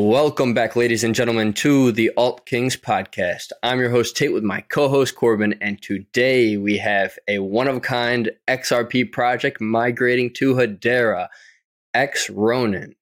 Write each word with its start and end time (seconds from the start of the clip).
Welcome 0.00 0.54
back, 0.54 0.76
ladies 0.76 1.02
and 1.02 1.12
gentlemen, 1.12 1.52
to 1.54 1.90
the 1.90 2.12
Alt 2.16 2.46
Kings 2.46 2.76
podcast. 2.76 3.50
I'm 3.64 3.80
your 3.80 3.90
host, 3.90 4.16
Tate, 4.16 4.32
with 4.32 4.44
my 4.44 4.60
co 4.60 4.88
host, 4.88 5.16
Corbin, 5.16 5.56
and 5.60 5.82
today 5.82 6.56
we 6.56 6.78
have 6.78 7.18
a 7.26 7.40
one 7.40 7.66
of 7.66 7.74
a 7.74 7.80
kind 7.80 8.30
XRP 8.46 9.10
project 9.10 9.60
migrating 9.60 10.32
to 10.34 10.54
Hedera, 10.54 11.26
xRonin, 11.96 12.92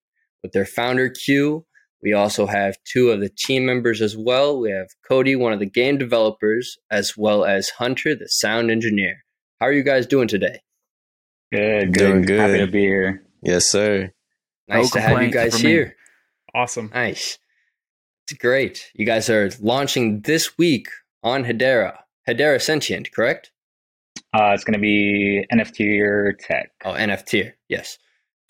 with 0.43 0.53
their 0.53 0.65
founder, 0.65 1.11
Q. 1.11 1.67
We 2.03 2.15
also 2.15 2.47
have 2.47 2.79
two 2.91 3.11
of 3.11 3.21
the 3.21 3.29
team 3.29 3.67
members 3.67 4.01
as 4.01 4.17
well. 4.17 4.59
We 4.59 4.71
have 4.71 4.89
Cody, 5.07 5.37
one 5.37 5.53
of 5.53 5.59
the 5.59 5.67
game 5.67 5.99
developers, 5.99 6.79
as 6.91 7.15
well 7.15 7.45
as 7.45 7.69
Hunter, 7.69 8.15
the 8.15 8.27
sound 8.31 8.71
engineer. 8.71 9.23
How 9.61 9.67
are 9.67 9.73
you 9.73 9.83
guys 9.83 10.07
doing 10.07 10.29
today? 10.29 10.61
Good, 11.53 11.93
good. 11.93 11.99
Doing 11.99 12.23
good. 12.23 12.41
Happy 12.41 12.59
to 12.61 12.67
be 12.67 12.81
here. 12.81 13.23
Yes, 13.43 13.67
sir. 13.67 14.15
Nice 14.67 14.95
No 14.95 14.99
to 14.99 15.07
have 15.07 15.23
you 15.23 15.31
guys 15.31 15.53
from 15.61 15.67
me. 15.67 15.71
here. 15.73 15.96
Awesome. 16.57 16.91
Nice. 16.95 17.39
It's 18.25 18.39
great. 18.39 18.91
You 18.95 19.05
guys 19.05 19.29
are 19.29 19.51
launching 19.61 20.23
this 20.23 20.57
week 20.57 20.89
on 21.23 21.45
Hedera. 21.45 21.99
Hedera 22.27 22.61
Sentient, 22.61 23.13
correct? 23.13 23.53
Uh, 24.35 24.53
it's 24.55 24.65
going 24.65 24.73
to 24.73 24.81
be 24.81 25.47
NFT 25.53 26.01
or 26.01 26.33
tech. 26.33 26.73
Oh, 26.85 26.93
NFT. 26.93 27.53
Yes. 27.69 27.99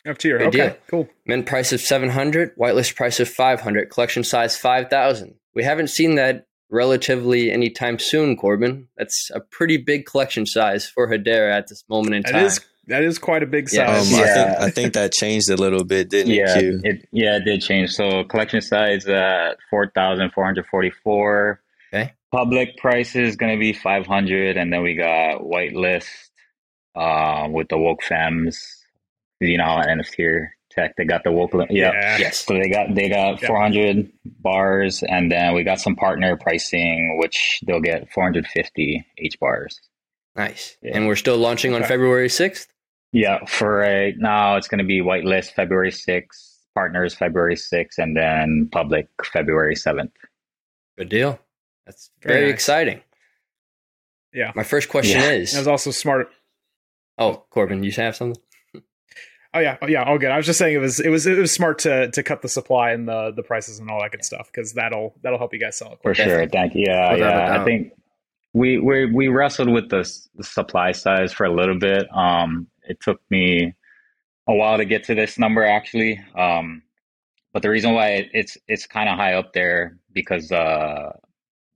Up 0.09 0.19
to 0.19 0.29
you. 0.29 0.37
Okay, 0.37 0.51
deal. 0.51 0.77
cool. 0.89 1.09
Mint 1.27 1.47
price 1.47 1.73
of 1.73 1.81
700, 1.81 2.57
whitelist 2.57 2.95
price 2.95 3.19
of 3.19 3.29
500, 3.29 3.91
collection 3.91 4.23
size 4.23 4.57
5,000. 4.57 5.35
We 5.57 5.65
haven't 5.65 5.89
seen 5.89 6.15
that 6.15 6.47
relatively 6.71 7.51
anytime 7.51 7.99
soon, 7.99 8.37
Corbin. 8.37 8.87
That's 8.97 9.31
a 9.35 9.41
pretty 9.41 9.79
big 9.79 10.07
collection 10.07 10.47
size 10.47 10.89
for 10.89 11.09
Hedera 11.09 11.53
at 11.53 11.69
this 11.69 11.83
moment 11.89 12.15
in 12.15 12.23
time. 12.23 12.45
is 12.45 12.61
that 12.89 13.03
is 13.03 13.19
quite 13.19 13.43
a 13.43 13.47
big 13.47 13.69
Yeah. 13.73 13.91
Um, 13.97 14.05
size. 14.05 14.15
I 14.15 14.19
Yeah. 14.21 14.35
think 14.35 14.61
I 14.61 14.71
think 14.71 14.93
that 14.95 15.13
changed 15.13 15.51
a 15.51 15.57
little 15.57 15.85
bit, 15.85 16.09
didn't 16.11 16.33
yeah, 16.33 16.57
it? 16.57 16.61
Q? 16.61 16.81
it 16.85 17.09
yeah 17.13 17.37
it 17.37 17.45
did 17.45 17.61
change. 17.63 17.91
So 17.91 18.25
collection 18.25 18.61
size 18.61 19.07
at 19.07 19.57
four 19.71 19.91
thousand 19.95 20.31
four 20.33 20.45
hundred 20.45 20.67
forty 20.67 20.91
four. 20.91 21.61
Okay. 21.93 22.13
Public 22.33 22.77
price 22.77 23.15
is 23.17 23.37
going 23.37 23.53
to 23.53 23.59
be 23.59 23.73
five 23.73 24.07
hundred, 24.07 24.57
and 24.57 24.73
then 24.73 24.83
we 24.83 24.95
got 24.95 25.41
whitelist 25.43 26.09
uh, 26.95 27.49
with 27.51 27.69
the 27.69 27.79
woke 27.79 28.03
femmes. 28.03 28.59
You 29.41 29.59
know 29.59 29.65
how 29.65 29.83
NFT 29.83 30.25
or 30.25 30.53
tech 30.71 30.95
they 30.97 31.05
got 31.05 31.23
the 31.25 31.31
woke. 31.33 31.53
Yeah. 31.71 32.19
yes. 32.19 32.45
So 32.45 32.55
they 32.55 32.69
got 32.69 32.95
they 32.95 33.09
got 33.09 33.41
Yeah. 33.43 33.49
400 33.49 34.11
bars, 34.41 35.03
and 35.03 35.31
then 35.31 35.55
we 35.55 35.63
got 35.63 35.81
some 35.81 35.95
partner 35.97 36.37
pricing, 36.37 37.19
which 37.21 37.61
they'll 37.67 37.81
get 37.81 38.11
450 38.13 39.05
HBARs. 39.23 39.75
Nice. 40.35 40.77
Yeah. 40.83 40.93
And 40.97 41.07
we're 41.07 41.17
still 41.17 41.39
launching 41.39 41.73
on 41.75 41.81
Okay. 41.81 41.89
February 41.89 42.29
6th? 42.29 42.67
Yeah, 43.19 43.45
for 43.47 43.79
right 43.79 44.15
now 44.19 44.57
it's 44.57 44.69
going 44.69 44.79
to 44.81 44.85
be 44.85 45.01
whitelist 45.01 45.53
February 45.53 45.91
6th, 45.91 46.57
partners 46.75 47.15
February 47.15 47.55
6th, 47.57 47.97
and 47.97 48.15
then 48.15 48.69
public 48.71 49.09
February 49.33 49.75
7th. 49.75 50.11
Good 50.99 51.09
deal. 51.09 51.39
That's 51.87 52.11
Very 52.23 52.35
very 52.35 52.47
nice. 52.49 52.55
exciting. 52.55 53.01
Yeah. 54.35 54.53
My 54.55 54.65
first 54.65 54.91
question 54.91 55.21
Yeah. 55.21 55.31
is 55.31 55.53
That 55.53 55.61
was 55.61 55.69
also 55.69 55.91
smart. 55.93 56.29
Oh, 57.17 57.45
Corbin, 57.49 57.83
you 57.83 57.93
have 57.93 58.15
something? 58.17 58.43
Oh 59.55 59.61
yeah, 59.61 59.79
oh, 59.81 59.87
yeah, 59.87 60.03
all 60.03 60.19
good. 60.19 60.31
I 60.31 60.37
was 60.37 60.45
just 60.45 60.59
saying 60.59 60.75
it 60.75 60.81
was 60.81 61.01
it 61.01 61.09
was 61.09 61.27
it 61.27 61.39
was 61.39 61.51
smart 61.51 61.79
to 61.81 62.11
to 62.11 62.23
cut 62.23 62.43
the 62.43 62.49
supply 62.49 62.91
and 62.91 63.09
the 63.09 63.31
the 63.35 63.43
prices 63.43 63.79
and 63.79 63.91
all 63.91 64.03
that 64.03 64.11
good 64.11 64.23
stuff 64.25 64.49
because 64.53 64.75
that'll 64.75 65.15
that'll 65.23 65.39
help 65.39 65.55
you 65.55 65.59
guys 65.61 65.79
sell 65.79 65.93
it. 65.93 65.99
For 66.03 66.13
Definitely. 66.13 66.43
sure. 66.43 66.49
Thank 66.51 66.75
you. 66.75 66.85
Yeah, 66.87 67.13
Without 67.15 67.35
yeah. 67.55 67.63
I 67.63 67.65
think 67.65 67.93
we 68.53 68.79
we 68.79 69.07
we 69.11 69.29
wrestled 69.29 69.71
with 69.71 69.89
the, 69.89 70.01
s- 70.01 70.29
the 70.35 70.45
supply 70.45 70.93
size 70.93 71.33
for 71.33 71.45
a 71.47 71.51
little 71.55 71.79
bit. 71.79 72.07
Um, 72.15 72.67
it 72.89 73.01
took 73.01 73.21
me 73.31 73.75
a 74.49 74.55
while 74.55 74.79
to 74.79 74.85
get 74.85 75.05
to 75.05 75.15
this 75.15 75.39
number 75.39 75.65
actually. 75.65 76.21
Um, 76.37 76.83
but 77.53 77.63
the 77.63 77.71
reason 77.71 77.95
why 77.95 78.09
it, 78.11 78.29
it's 78.33 78.59
it's 78.69 78.87
kind 78.87 79.09
of 79.09 79.17
high 79.17 79.35
up 79.35 79.53
there 79.53 79.99
because 80.13 80.53
uh, 80.53 81.13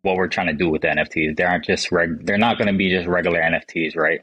what 0.03 0.17
we're 0.17 0.29
trying 0.29 0.49
to 0.49 0.53
do 0.53 0.69
with 0.69 0.83
the 0.83 0.89
NFTs, 0.89 1.37
they 1.37 1.45
aren't 1.45 1.65
just 1.65 1.91
reg. 1.93 2.27
They're 2.27 2.39
not 2.39 2.59
going 2.59 2.69
to 2.69 2.77
be 2.77 2.91
just 2.91 3.07
regular 3.07 3.41
NFTs, 3.41 3.97
right? 3.97 4.21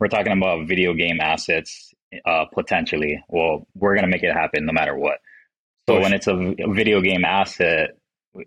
We're 0.00 0.08
talking 0.08 0.32
about 0.32 0.66
video 0.66 0.92
game 0.94 1.20
assets 1.20 1.92
uh, 2.24 2.46
potentially. 2.52 3.22
Well, 3.28 3.66
we're 3.74 3.94
going 3.94 4.04
to 4.04 4.10
make 4.10 4.22
it 4.22 4.32
happen 4.32 4.66
no 4.66 4.72
matter 4.72 4.96
what. 4.96 5.18
So 5.88 6.00
when 6.00 6.14
it's 6.14 6.26
a 6.26 6.54
video 6.70 7.02
game 7.02 7.24
asset, 7.24 7.98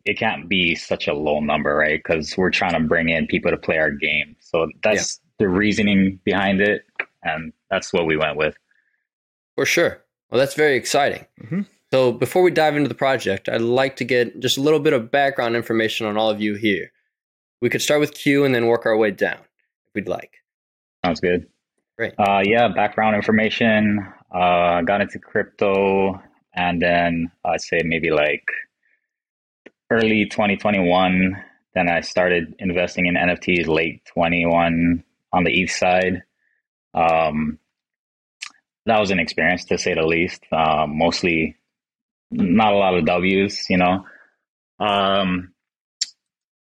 it 0.06 0.18
can't 0.18 0.50
be 0.50 0.76
such 0.76 1.08
a 1.08 1.14
low 1.14 1.40
number, 1.40 1.76
right? 1.76 2.02
Because 2.04 2.36
we're 2.36 2.50
trying 2.50 2.74
to 2.74 2.80
bring 2.80 3.10
in 3.10 3.28
people 3.28 3.52
to 3.52 3.58
play 3.58 3.78
our 3.78 3.92
game. 3.92 4.36
So 4.40 4.68
that's 4.82 5.20
the 5.38 5.48
reasoning 5.48 6.20
behind 6.24 6.62
it, 6.62 6.84
and 7.24 7.54
that's 7.70 7.92
what 7.94 8.06
we 8.06 8.18
went 8.18 8.38
with. 8.38 8.56
For 9.56 9.66
sure. 9.66 10.04
Well, 10.30 10.40
that's 10.40 10.56
very 10.56 10.76
exciting. 10.76 11.26
Mhm. 11.42 11.66
So, 11.92 12.12
before 12.12 12.44
we 12.44 12.52
dive 12.52 12.76
into 12.76 12.90
the 12.90 12.96
project, 12.96 13.48
I'd 13.48 13.62
like 13.62 13.96
to 13.98 14.04
get 14.04 14.40
just 14.40 14.58
a 14.58 14.62
little 14.62 14.80
bit 14.80 14.92
of 14.94 15.10
background 15.10 15.56
information 15.56 16.06
on 16.06 16.18
all 16.18 16.30
of 16.30 16.42
you 16.42 16.56
here. 16.56 16.92
We 17.62 17.70
could 17.70 17.82
start 17.82 18.02
with 18.02 18.14
Q 18.14 18.44
and 18.44 18.54
then 18.54 18.68
work 18.68 18.86
our 18.86 18.98
way 18.98 19.12
down 19.12 19.40
if 19.40 19.94
we'd 19.96 20.08
like. 20.10 20.32
Sounds 21.06 21.22
good. 21.22 21.48
Great. 21.98 22.14
Uh, 22.20 22.42
yeah, 22.46 22.68
background 22.68 23.16
information. 23.16 24.06
Uh, 24.32 24.82
got 24.82 25.00
into 25.02 25.18
crypto, 25.18 26.22
and 26.54 26.82
then 26.82 27.32
I'd 27.46 27.62
say 27.62 27.82
maybe 27.84 28.12
like 28.12 28.46
early 29.90 30.26
2021. 30.26 31.42
Then 31.74 31.90
I 31.90 32.02
started 32.02 32.54
investing 32.60 33.06
in 33.06 33.16
NFTs 33.16 33.68
late 33.68 34.04
21 34.14 35.04
on 35.32 35.44
the 35.44 35.52
east 35.52 35.80
side. 35.80 36.24
Um, 36.98 37.60
that 38.86 39.00
was 39.00 39.12
an 39.12 39.20
experience 39.20 39.66
to 39.66 39.78
say 39.78 39.94
the 39.94 40.06
least. 40.06 40.42
Uh, 40.52 40.86
mostly, 40.88 41.56
not 42.32 42.74
a 42.74 42.78
lot 42.78 42.98
of 42.98 43.06
W's, 43.06 43.66
you 43.70 43.78
know. 43.78 44.06
Um, 44.80 45.54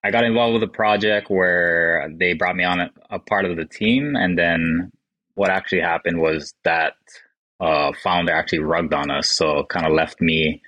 I 0.03 0.11
got 0.11 0.23
involved 0.23 0.53
with 0.53 0.63
a 0.63 0.73
project 0.73 1.29
where 1.29 2.09
they 2.17 2.33
brought 2.33 2.55
me 2.55 2.63
on 2.63 2.79
a, 2.79 2.91
a 3.09 3.19
part 3.19 3.45
of 3.45 3.55
the 3.57 3.65
team, 3.65 4.15
and 4.15 4.37
then 4.37 4.91
what 5.35 5.49
actually 5.49 5.81
happened 5.81 6.19
was 6.19 6.53
that 6.63 6.93
uh, 7.59 7.91
founder 8.03 8.33
actually 8.33 8.59
rugged 8.59 8.93
on 8.93 9.11
us, 9.11 9.31
so 9.31 9.63
kind 9.69 9.85
of 9.85 9.93
left 9.93 10.19
me 10.19 10.61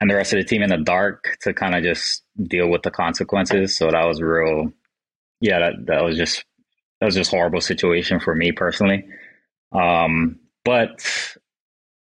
and 0.00 0.10
the 0.10 0.14
rest 0.14 0.32
of 0.32 0.38
the 0.38 0.44
team 0.44 0.62
in 0.62 0.70
the 0.70 0.78
dark 0.78 1.36
to 1.42 1.52
kind 1.52 1.74
of 1.74 1.82
just 1.82 2.22
deal 2.42 2.68
with 2.68 2.82
the 2.82 2.90
consequences. 2.90 3.76
So 3.76 3.90
that 3.90 4.06
was 4.06 4.20
real, 4.20 4.72
yeah, 5.40 5.58
that 5.58 5.86
that 5.86 6.02
was 6.02 6.16
just 6.16 6.44
that 7.00 7.06
was 7.06 7.14
just 7.14 7.32
a 7.32 7.36
horrible 7.36 7.60
situation 7.60 8.20
for 8.20 8.34
me 8.34 8.52
personally. 8.52 9.04
Um, 9.72 10.38
but 10.64 11.04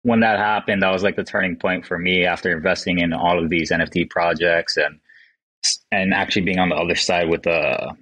when 0.02 0.20
that 0.20 0.38
happened, 0.38 0.82
that 0.82 0.92
was 0.92 1.02
like 1.02 1.16
the 1.16 1.24
turning 1.24 1.56
point 1.56 1.84
for 1.84 1.98
me 1.98 2.24
after 2.24 2.50
investing 2.50 2.98
in 2.98 3.12
all 3.12 3.42
of 3.42 3.50
these 3.50 3.70
NFT 3.70 4.08
projects 4.08 4.76
and 4.76 5.00
and 5.92 6.14
actually 6.14 6.42
being 6.42 6.58
on 6.58 6.70
the 6.70 6.74
other 6.76 6.94
side 6.94 7.28
with 7.28 7.42
the 7.42 7.94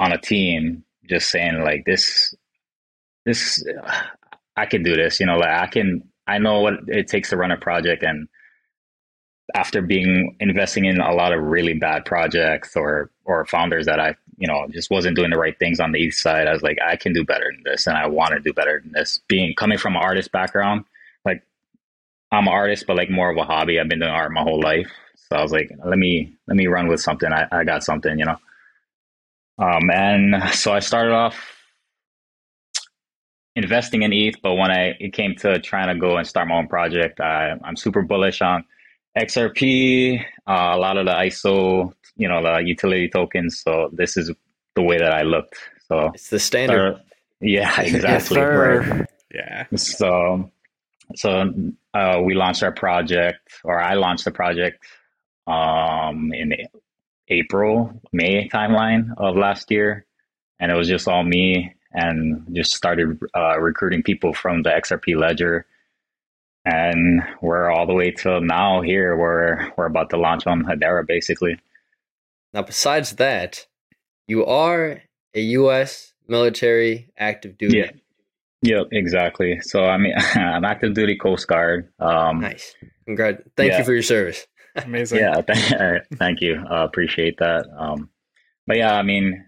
on 0.00 0.12
a 0.12 0.18
team, 0.18 0.84
just 1.08 1.30
saying 1.30 1.62
like 1.62 1.84
this, 1.86 2.34
this, 3.24 3.64
I 4.56 4.66
can 4.66 4.82
do 4.82 4.96
this. 4.96 5.20
You 5.20 5.26
know, 5.26 5.36
like 5.36 5.48
I 5.48 5.66
can, 5.68 6.02
I 6.26 6.38
know 6.38 6.60
what 6.60 6.74
it 6.88 7.06
takes 7.06 7.30
to 7.30 7.36
run 7.36 7.52
a 7.52 7.56
project, 7.56 8.02
and 8.02 8.28
after 9.54 9.80
being 9.80 10.36
investing 10.40 10.84
in 10.84 11.00
a 11.00 11.14
lot 11.14 11.32
of 11.32 11.42
really 11.42 11.74
bad 11.74 12.04
projects 12.04 12.76
or 12.76 13.12
or 13.24 13.46
founders 13.46 13.86
that 13.86 14.00
I, 14.00 14.16
you 14.36 14.46
know, 14.46 14.66
just 14.70 14.90
wasn't 14.90 15.16
doing 15.16 15.30
the 15.30 15.38
right 15.38 15.58
things 15.58 15.80
on 15.80 15.92
the 15.92 15.98
east 15.98 16.22
side, 16.22 16.46
I 16.46 16.52
was 16.52 16.62
like, 16.62 16.78
I 16.84 16.96
can 16.96 17.12
do 17.12 17.24
better 17.24 17.50
than 17.52 17.62
this, 17.64 17.86
and 17.86 17.96
I 17.96 18.06
want 18.06 18.32
to 18.32 18.40
do 18.40 18.52
better 18.52 18.80
than 18.82 18.92
this. 18.92 19.20
Being 19.28 19.54
coming 19.54 19.78
from 19.78 19.96
an 19.96 20.02
artist 20.02 20.32
background, 20.32 20.84
like 21.24 21.42
I'm 22.32 22.46
an 22.46 22.52
artist, 22.52 22.84
but 22.86 22.96
like 22.96 23.10
more 23.10 23.30
of 23.30 23.36
a 23.36 23.44
hobby. 23.44 23.80
I've 23.80 23.88
been 23.88 24.00
doing 24.00 24.10
art 24.10 24.32
my 24.32 24.42
whole 24.42 24.60
life. 24.60 24.90
So 25.28 25.36
I 25.36 25.42
was 25.42 25.52
like, 25.52 25.70
let 25.84 25.98
me 25.98 26.34
let 26.46 26.56
me 26.56 26.66
run 26.66 26.88
with 26.88 27.00
something. 27.00 27.32
I, 27.32 27.46
I 27.50 27.64
got 27.64 27.82
something, 27.82 28.18
you 28.18 28.26
know. 28.26 28.36
Um, 29.58 29.90
and 29.90 30.42
so 30.52 30.72
I 30.72 30.80
started 30.80 31.12
off 31.12 31.36
investing 33.54 34.02
in 34.02 34.12
ETH, 34.12 34.36
but 34.42 34.54
when 34.54 34.70
I 34.70 34.94
it 35.00 35.12
came 35.12 35.34
to 35.36 35.58
trying 35.58 35.88
to 35.88 35.98
go 35.98 36.16
and 36.16 36.26
start 36.26 36.48
my 36.48 36.56
own 36.56 36.68
project, 36.68 37.20
I, 37.20 37.54
I'm 37.64 37.76
super 37.76 38.02
bullish 38.02 38.42
on 38.42 38.64
XRP, 39.16 40.20
uh, 40.46 40.52
a 40.74 40.78
lot 40.78 40.96
of 40.96 41.06
the 41.06 41.12
ISO, 41.12 41.92
you 42.16 42.28
know, 42.28 42.42
the 42.42 42.62
utility 42.64 43.08
tokens. 43.08 43.60
So 43.60 43.90
this 43.92 44.16
is 44.16 44.30
the 44.74 44.82
way 44.82 44.98
that 44.98 45.12
I 45.12 45.22
looked. 45.22 45.56
So 45.88 46.10
It's 46.14 46.28
the 46.30 46.38
standard. 46.38 46.94
uh, 46.94 46.98
yeah, 47.40 47.80
exactly. 47.80 48.36
sir. 48.36 48.80
right. 48.80 49.06
Yeah. 49.34 49.66
So, 49.76 50.50
so 51.14 51.52
uh, 51.94 52.20
we 52.24 52.34
launched 52.34 52.62
our 52.62 52.72
project, 52.72 53.40
or 53.64 53.80
I 53.80 53.94
launched 53.94 54.24
the 54.24 54.30
project 54.30 54.84
um, 55.46 56.32
in 56.32 56.54
April, 57.28 58.00
May 58.12 58.48
timeline 58.48 59.10
of 59.18 59.36
last 59.36 59.70
year, 59.70 60.06
and 60.58 60.70
it 60.70 60.74
was 60.76 60.88
just 60.88 61.08
all 61.08 61.22
me, 61.24 61.74
and 61.92 62.46
just 62.54 62.74
started 62.74 63.18
uh, 63.34 63.58
recruiting 63.60 64.02
people 64.02 64.32
from 64.32 64.62
the 64.62 64.70
XRP 64.70 65.16
ledger, 65.18 65.66
and 66.66 67.22
we're 67.40 67.70
all 67.70 67.86
the 67.86 67.94
way 67.94 68.10
till 68.10 68.40
now 68.40 68.82
here. 68.82 69.16
We're 69.16 69.70
we're 69.76 69.86
about 69.86 70.10
to 70.10 70.18
launch 70.18 70.46
on 70.46 70.64
Hedera, 70.64 71.06
basically. 71.06 71.58
Now, 72.52 72.62
besides 72.62 73.12
that, 73.16 73.66
you 74.26 74.44
are 74.44 75.02
a 75.34 75.40
U.S. 75.40 76.12
military 76.26 77.10
active 77.16 77.56
duty. 77.56 77.78
Yeah. 77.78 77.90
Yep, 78.62 78.86
exactly. 78.92 79.60
So 79.60 79.84
I 79.84 79.96
mean, 79.96 80.14
I'm 80.34 80.64
active 80.64 80.94
duty 80.94 81.16
Coast 81.16 81.46
Guard. 81.46 81.92
Um, 82.00 82.40
Nice. 82.40 82.74
Congrats. 83.04 83.42
Thank 83.56 83.72
Yeah. 83.72 83.78
you 83.78 83.84
for 83.84 83.92
your 83.92 84.02
service. 84.02 84.46
Amazing. 84.76 85.20
Yeah, 85.20 85.40
th- 85.40 86.02
thank 86.16 86.40
you. 86.40 86.56
Uh, 86.68 86.84
appreciate 86.84 87.38
that. 87.38 87.66
Um, 87.78 88.10
but 88.66 88.76
yeah, 88.78 88.94
I 88.94 89.02
mean, 89.02 89.44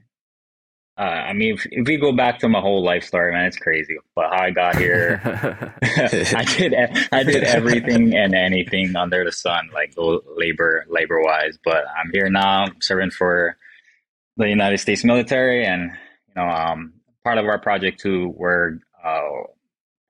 uh, 0.98 1.02
I 1.02 1.32
mean, 1.32 1.54
if, 1.54 1.66
if 1.70 1.86
we 1.86 1.96
go 1.96 2.10
back 2.10 2.40
to 2.40 2.48
my 2.48 2.60
whole 2.60 2.82
life 2.82 3.04
story, 3.04 3.32
man, 3.32 3.44
it's 3.46 3.56
crazy. 3.56 3.96
But 4.16 4.30
how 4.30 4.42
I 4.42 4.50
got 4.50 4.76
here, 4.76 5.20
I 5.82 6.44
did 6.56 6.74
I 7.12 7.22
did 7.22 7.44
everything 7.44 8.16
and 8.16 8.34
anything 8.34 8.96
under 8.96 9.24
the 9.24 9.30
sun, 9.30 9.70
like 9.72 9.94
labor 10.36 10.84
labor 10.88 11.22
wise. 11.22 11.56
But 11.64 11.84
I'm 11.96 12.10
here 12.12 12.28
now, 12.28 12.66
serving 12.80 13.12
for 13.12 13.56
the 14.36 14.48
United 14.48 14.78
States 14.78 15.04
military, 15.04 15.64
and 15.64 15.92
you 16.28 16.34
know, 16.34 16.48
um, 16.48 16.94
part 17.22 17.38
of 17.38 17.46
our 17.46 17.60
project 17.60 18.00
too. 18.00 18.34
We're 18.36 18.78
uh, 19.04 19.44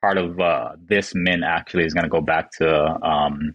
part 0.00 0.16
of 0.16 0.40
uh, 0.40 0.72
this 0.82 1.14
mint 1.14 1.44
actually 1.44 1.84
is 1.84 1.92
going 1.92 2.04
to 2.04 2.10
go 2.10 2.22
back 2.22 2.50
to 2.52 3.06
um, 3.06 3.54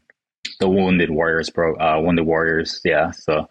the 0.59 0.69
Wounded 0.69 1.09
Warriors, 1.09 1.49
bro. 1.49 1.75
Uh, 1.77 1.99
Wounded 1.99 2.27
Warriors, 2.27 2.79
yeah. 2.85 3.09
So 3.09 3.47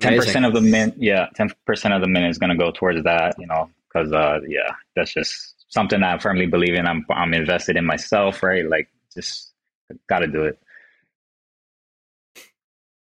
ten 0.00 0.16
percent 0.16 0.44
of 0.44 0.54
the 0.54 0.60
mint, 0.60 0.94
yeah, 0.98 1.26
ten 1.34 1.50
percent 1.66 1.94
of 1.94 2.00
the 2.00 2.08
mint 2.08 2.26
is 2.26 2.38
going 2.38 2.50
to 2.50 2.56
go 2.56 2.70
towards 2.70 3.02
that. 3.04 3.34
You 3.38 3.46
know, 3.46 3.70
because 3.92 4.12
uh, 4.12 4.40
yeah, 4.46 4.72
that's 4.96 5.12
just 5.12 5.54
something 5.68 6.02
I 6.02 6.18
firmly 6.18 6.46
believe 6.46 6.74
in. 6.74 6.86
I'm 6.86 7.04
I'm 7.10 7.34
invested 7.34 7.76
in 7.76 7.84
myself, 7.84 8.42
right? 8.42 8.68
Like, 8.68 8.88
just 9.14 9.52
got 10.08 10.20
to 10.20 10.26
do 10.26 10.44
it. 10.44 10.58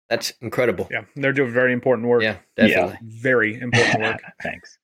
That's 0.10 0.34
incredible. 0.42 0.88
Yeah, 0.90 1.04
they're 1.16 1.34
doing 1.34 1.52
very 1.52 1.74
important 1.74 2.08
work. 2.08 2.24
Yeah, 2.24 2.38
definitely. 2.56 2.98
Yeah. 3.02 3.22
Very 3.22 3.60
important 3.60 4.02
work. 4.02 4.22
Thanks. 4.44 4.78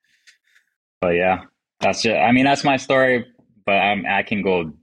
But 1.00 1.16
yeah, 1.16 1.44
that's 1.80 2.02
just. 2.02 2.18
I 2.18 2.32
mean, 2.32 2.46
that's 2.46 2.64
my 2.64 2.78
story. 2.78 3.26
But 3.66 3.76
I'm, 3.76 4.06
I 4.06 4.24
can 4.24 4.42
go. 4.42 4.74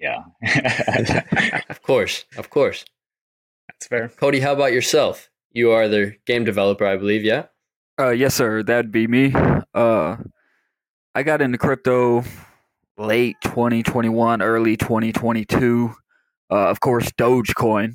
Yeah. 0.00 0.22
of 1.68 1.82
course, 1.82 2.24
of 2.36 2.50
course. 2.50 2.84
That's 3.68 3.86
fair. 3.88 4.08
Cody, 4.08 4.38
how 4.40 4.52
about 4.52 4.72
yourself? 4.72 5.28
You 5.52 5.72
are 5.72 5.88
the 5.88 6.14
game 6.26 6.44
developer, 6.44 6.86
I 6.86 6.96
believe. 6.96 7.24
Yeah. 7.24 7.46
Uh, 7.98 8.10
yes, 8.10 8.34
sir. 8.34 8.62
That'd 8.62 8.92
be 8.92 9.06
me. 9.06 9.32
Uh, 9.74 10.16
I 11.14 11.22
got 11.22 11.42
into 11.42 11.58
crypto 11.58 12.24
late 12.96 13.36
2021, 13.42 14.42
early 14.42 14.76
2022. 14.76 15.94
Uh, 16.50 16.54
of 16.54 16.80
course, 16.80 17.10
Dogecoin. 17.12 17.94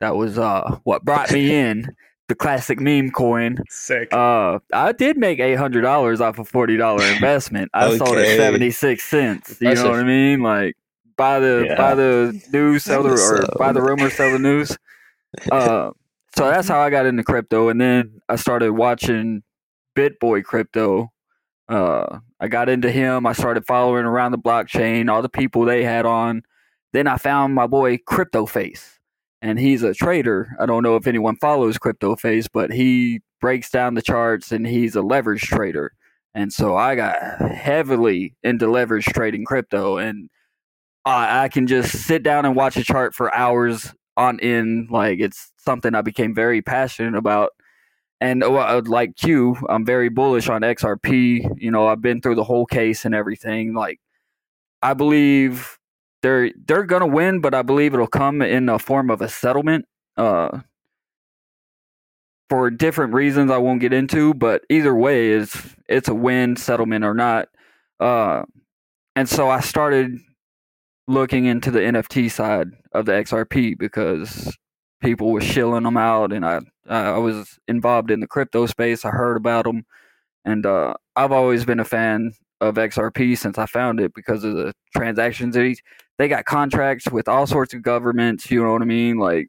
That 0.00 0.16
was 0.16 0.38
uh 0.38 0.78
what 0.84 1.04
brought 1.04 1.32
me 1.32 1.54
in. 1.58 1.94
The 2.28 2.34
classic 2.34 2.80
meme 2.80 3.12
coin. 3.12 3.58
Sick. 3.70 4.12
Uh, 4.12 4.58
I 4.72 4.90
did 4.90 5.16
make 5.16 5.38
eight 5.38 5.54
hundred 5.54 5.82
dollars 5.82 6.20
off 6.20 6.40
a 6.40 6.44
forty 6.44 6.76
dollar 6.76 7.04
investment. 7.12 7.70
I 7.72 7.86
okay. 7.86 7.98
sold 7.98 8.18
at 8.18 8.36
seventy 8.36 8.72
six 8.72 9.04
cents. 9.04 9.56
You 9.60 9.74
know 9.74 9.90
what 9.90 10.00
I 10.00 10.02
mean? 10.02 10.42
Like 10.42 10.74
buy 11.16 11.38
the 11.38 11.66
yeah. 11.68 11.76
buy 11.76 11.94
the 11.94 12.38
news, 12.52 12.82
sell 12.82 13.04
the 13.04 13.10
or 13.10 13.46
buy 13.58 13.72
the 13.72 13.80
rumor, 13.80 14.10
sell 14.10 14.32
the 14.32 14.38
news. 14.38 14.76
Uh, 15.52 15.90
so 16.36 16.48
that's 16.48 16.68
how 16.68 16.80
I 16.80 16.90
got 16.90 17.06
into 17.06 17.24
crypto, 17.24 17.68
and 17.68 17.80
then 17.80 18.20
I 18.28 18.36
started 18.36 18.72
watching 18.72 19.42
BitBoy 19.96 20.44
Crypto. 20.44 21.10
Uh, 21.68 22.18
I 22.38 22.48
got 22.48 22.68
into 22.68 22.90
him. 22.90 23.26
I 23.26 23.32
started 23.32 23.66
following 23.66 24.04
around 24.04 24.32
the 24.32 24.38
blockchain, 24.38 25.10
all 25.10 25.22
the 25.22 25.28
people 25.28 25.64
they 25.64 25.82
had 25.82 26.04
on. 26.06 26.42
Then 26.92 27.06
I 27.06 27.16
found 27.16 27.54
my 27.54 27.66
boy 27.66 27.98
Crypto 28.06 28.46
Face, 28.46 28.98
and 29.40 29.58
he's 29.58 29.82
a 29.82 29.94
trader. 29.94 30.54
I 30.60 30.66
don't 30.66 30.82
know 30.82 30.96
if 30.96 31.06
anyone 31.06 31.36
follows 31.36 31.78
Crypto 31.78 32.16
Face, 32.16 32.48
but 32.48 32.70
he 32.70 33.22
breaks 33.40 33.70
down 33.70 33.94
the 33.94 34.02
charts 34.02 34.52
and 34.52 34.66
he's 34.66 34.94
a 34.96 35.02
leverage 35.02 35.42
trader. 35.42 35.92
And 36.34 36.52
so 36.52 36.76
I 36.76 36.96
got 36.96 37.16
heavily 37.40 38.34
into 38.42 38.70
leverage 38.70 39.06
trading 39.06 39.46
crypto, 39.46 39.96
and 39.96 40.28
I, 41.06 41.44
I 41.44 41.48
can 41.48 41.66
just 41.66 41.92
sit 41.92 42.22
down 42.22 42.44
and 42.44 42.54
watch 42.54 42.76
a 42.76 42.84
chart 42.84 43.14
for 43.14 43.34
hours 43.34 43.94
on 44.18 44.38
end. 44.40 44.90
Like 44.90 45.18
it's 45.18 45.50
something 45.66 45.94
I 45.94 46.02
became 46.02 46.34
very 46.34 46.62
passionate 46.62 47.16
about. 47.16 47.50
And 48.20 48.42
uh, 48.42 48.80
like 48.86 49.22
you, 49.24 49.56
I'm 49.68 49.84
very 49.84 50.08
bullish 50.08 50.48
on 50.48 50.62
XRP. 50.62 51.60
You 51.60 51.70
know, 51.70 51.88
I've 51.88 52.00
been 52.00 52.22
through 52.22 52.36
the 52.36 52.44
whole 52.44 52.64
case 52.64 53.04
and 53.04 53.14
everything. 53.14 53.74
Like, 53.74 54.00
I 54.82 54.94
believe 54.94 55.78
they're 56.22 56.50
they're 56.66 56.84
gonna 56.84 57.06
win, 57.06 57.40
but 57.40 57.54
I 57.54 57.62
believe 57.62 57.92
it'll 57.92 58.06
come 58.06 58.40
in 58.40 58.66
the 58.66 58.78
form 58.78 59.10
of 59.10 59.20
a 59.20 59.28
settlement. 59.28 59.86
Uh, 60.16 60.60
for 62.48 62.70
different 62.70 63.12
reasons 63.12 63.50
I 63.50 63.58
won't 63.58 63.80
get 63.80 63.92
into, 63.92 64.32
but 64.34 64.62
either 64.70 64.94
way 64.94 65.30
is 65.30 65.74
it's 65.88 66.08
a 66.08 66.14
win 66.14 66.56
settlement 66.56 67.04
or 67.04 67.14
not. 67.14 67.48
Uh, 68.00 68.44
and 69.14 69.28
so 69.28 69.48
I 69.50 69.60
started 69.60 70.18
looking 71.08 71.46
into 71.46 71.70
the 71.70 71.80
NFT 71.80 72.30
side 72.30 72.68
of 72.92 73.06
the 73.06 73.12
XRP 73.12 73.78
because 73.78 74.56
people 75.00 75.32
were 75.32 75.40
shilling 75.40 75.84
them 75.84 75.96
out, 75.96 76.32
and 76.32 76.44
I 76.44 76.60
I 76.88 77.18
was 77.18 77.58
involved 77.68 78.10
in 78.10 78.20
the 78.20 78.26
crypto 78.26 78.66
space. 78.66 79.04
I 79.04 79.10
heard 79.10 79.36
about 79.36 79.64
them, 79.64 79.84
and 80.44 80.64
uh, 80.64 80.94
I've 81.14 81.32
always 81.32 81.64
been 81.64 81.80
a 81.80 81.84
fan 81.84 82.32
of 82.60 82.76
XRP 82.76 83.36
since 83.36 83.58
I 83.58 83.66
found 83.66 84.00
it 84.00 84.14
because 84.14 84.44
of 84.44 84.54
the 84.54 84.72
transactions. 84.96 85.54
They 85.54 85.76
they 86.18 86.28
got 86.28 86.44
contracts 86.44 87.10
with 87.10 87.28
all 87.28 87.46
sorts 87.46 87.74
of 87.74 87.82
governments. 87.82 88.50
You 88.50 88.62
know 88.62 88.72
what 88.72 88.82
I 88.82 88.86
mean? 88.86 89.18
Like 89.18 89.48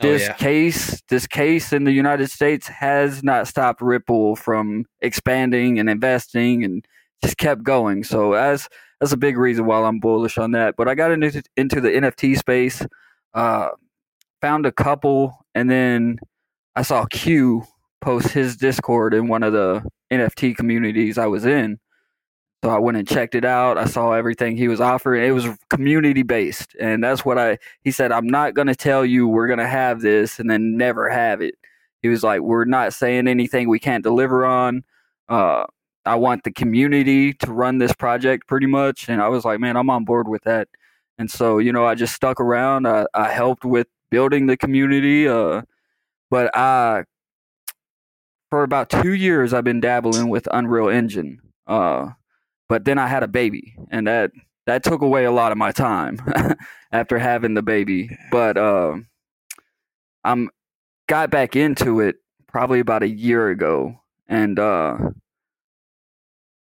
oh, 0.00 0.06
this 0.06 0.22
oh, 0.22 0.26
yeah. 0.26 0.32
case, 0.34 1.02
this 1.08 1.26
case 1.26 1.72
in 1.72 1.84
the 1.84 1.92
United 1.92 2.30
States 2.30 2.68
has 2.68 3.22
not 3.22 3.48
stopped 3.48 3.80
Ripple 3.80 4.36
from 4.36 4.84
expanding 5.00 5.78
and 5.78 5.90
investing, 5.90 6.64
and 6.64 6.84
just 7.22 7.38
kept 7.38 7.62
going. 7.62 8.04
So 8.04 8.34
as 8.34 8.68
that's 9.00 9.12
a 9.12 9.16
big 9.16 9.36
reason 9.36 9.66
why 9.66 9.82
I'm 9.82 10.00
bullish 10.00 10.38
on 10.38 10.52
that. 10.52 10.74
But 10.76 10.88
I 10.88 10.94
got 10.94 11.12
into 11.12 11.42
into 11.56 11.80
the 11.80 11.90
NFT 11.90 12.38
space, 12.38 12.84
uh, 13.34 13.70
found 14.40 14.66
a 14.66 14.72
couple, 14.72 15.44
and 15.54 15.70
then 15.70 16.18
I 16.76 16.82
saw 16.82 17.04
Q 17.06 17.64
post 18.00 18.28
his 18.28 18.56
Discord 18.56 19.14
in 19.14 19.28
one 19.28 19.42
of 19.42 19.52
the 19.52 19.82
NFT 20.12 20.56
communities 20.56 21.18
I 21.18 21.26
was 21.26 21.44
in. 21.44 21.78
So 22.64 22.70
I 22.70 22.78
went 22.78 22.96
and 22.96 23.06
checked 23.06 23.34
it 23.36 23.44
out. 23.44 23.78
I 23.78 23.84
saw 23.84 24.12
everything 24.12 24.56
he 24.56 24.66
was 24.66 24.80
offering. 24.80 25.24
It 25.24 25.30
was 25.30 25.46
community 25.70 26.24
based, 26.24 26.74
and 26.80 27.02
that's 27.02 27.24
what 27.24 27.38
I. 27.38 27.58
He 27.82 27.90
said, 27.90 28.12
"I'm 28.12 28.26
not 28.26 28.54
going 28.54 28.66
to 28.68 28.74
tell 28.74 29.04
you 29.04 29.28
we're 29.28 29.46
going 29.46 29.60
to 29.60 29.68
have 29.68 30.00
this 30.00 30.38
and 30.38 30.50
then 30.50 30.76
never 30.76 31.08
have 31.08 31.40
it." 31.40 31.54
He 32.02 32.08
was 32.08 32.22
like, 32.24 32.40
"We're 32.40 32.64
not 32.64 32.92
saying 32.94 33.28
anything 33.28 33.68
we 33.68 33.78
can't 33.78 34.02
deliver 34.02 34.44
on." 34.44 34.82
Uh, 35.28 35.66
I 36.08 36.16
want 36.16 36.44
the 36.44 36.50
community 36.50 37.34
to 37.34 37.52
run 37.52 37.78
this 37.78 37.92
project 37.92 38.48
pretty 38.48 38.66
much. 38.66 39.08
And 39.08 39.20
I 39.20 39.28
was 39.28 39.44
like, 39.44 39.60
man, 39.60 39.76
I'm 39.76 39.90
on 39.90 40.04
board 40.04 40.26
with 40.26 40.42
that. 40.44 40.68
And 41.18 41.30
so, 41.30 41.58
you 41.58 41.72
know, 41.72 41.86
I 41.86 41.94
just 41.94 42.14
stuck 42.14 42.40
around. 42.40 42.86
I, 42.86 43.06
I 43.14 43.30
helped 43.30 43.64
with 43.64 43.88
building 44.10 44.46
the 44.46 44.56
community. 44.56 45.28
Uh, 45.28 45.62
but 46.30 46.56
I, 46.56 47.04
for 48.50 48.62
about 48.62 48.90
two 48.90 49.12
years, 49.12 49.52
I've 49.52 49.64
been 49.64 49.80
dabbling 49.80 50.28
with 50.28 50.48
Unreal 50.50 50.88
Engine. 50.88 51.40
Uh, 51.66 52.10
but 52.68 52.84
then 52.84 52.98
I 52.98 53.06
had 53.06 53.22
a 53.22 53.28
baby, 53.28 53.76
and 53.90 54.06
that 54.06 54.30
that 54.66 54.82
took 54.82 55.00
away 55.00 55.24
a 55.24 55.30
lot 55.30 55.52
of 55.52 55.58
my 55.58 55.72
time 55.72 56.18
after 56.92 57.18
having 57.18 57.54
the 57.54 57.62
baby. 57.62 58.10
But 58.30 58.58
uh, 58.58 58.96
I'm 60.24 60.50
got 61.08 61.30
back 61.30 61.56
into 61.56 62.00
it 62.00 62.16
probably 62.46 62.80
about 62.80 63.02
a 63.02 63.08
year 63.08 63.48
ago, 63.48 64.00
and 64.28 64.58
uh, 64.58 64.98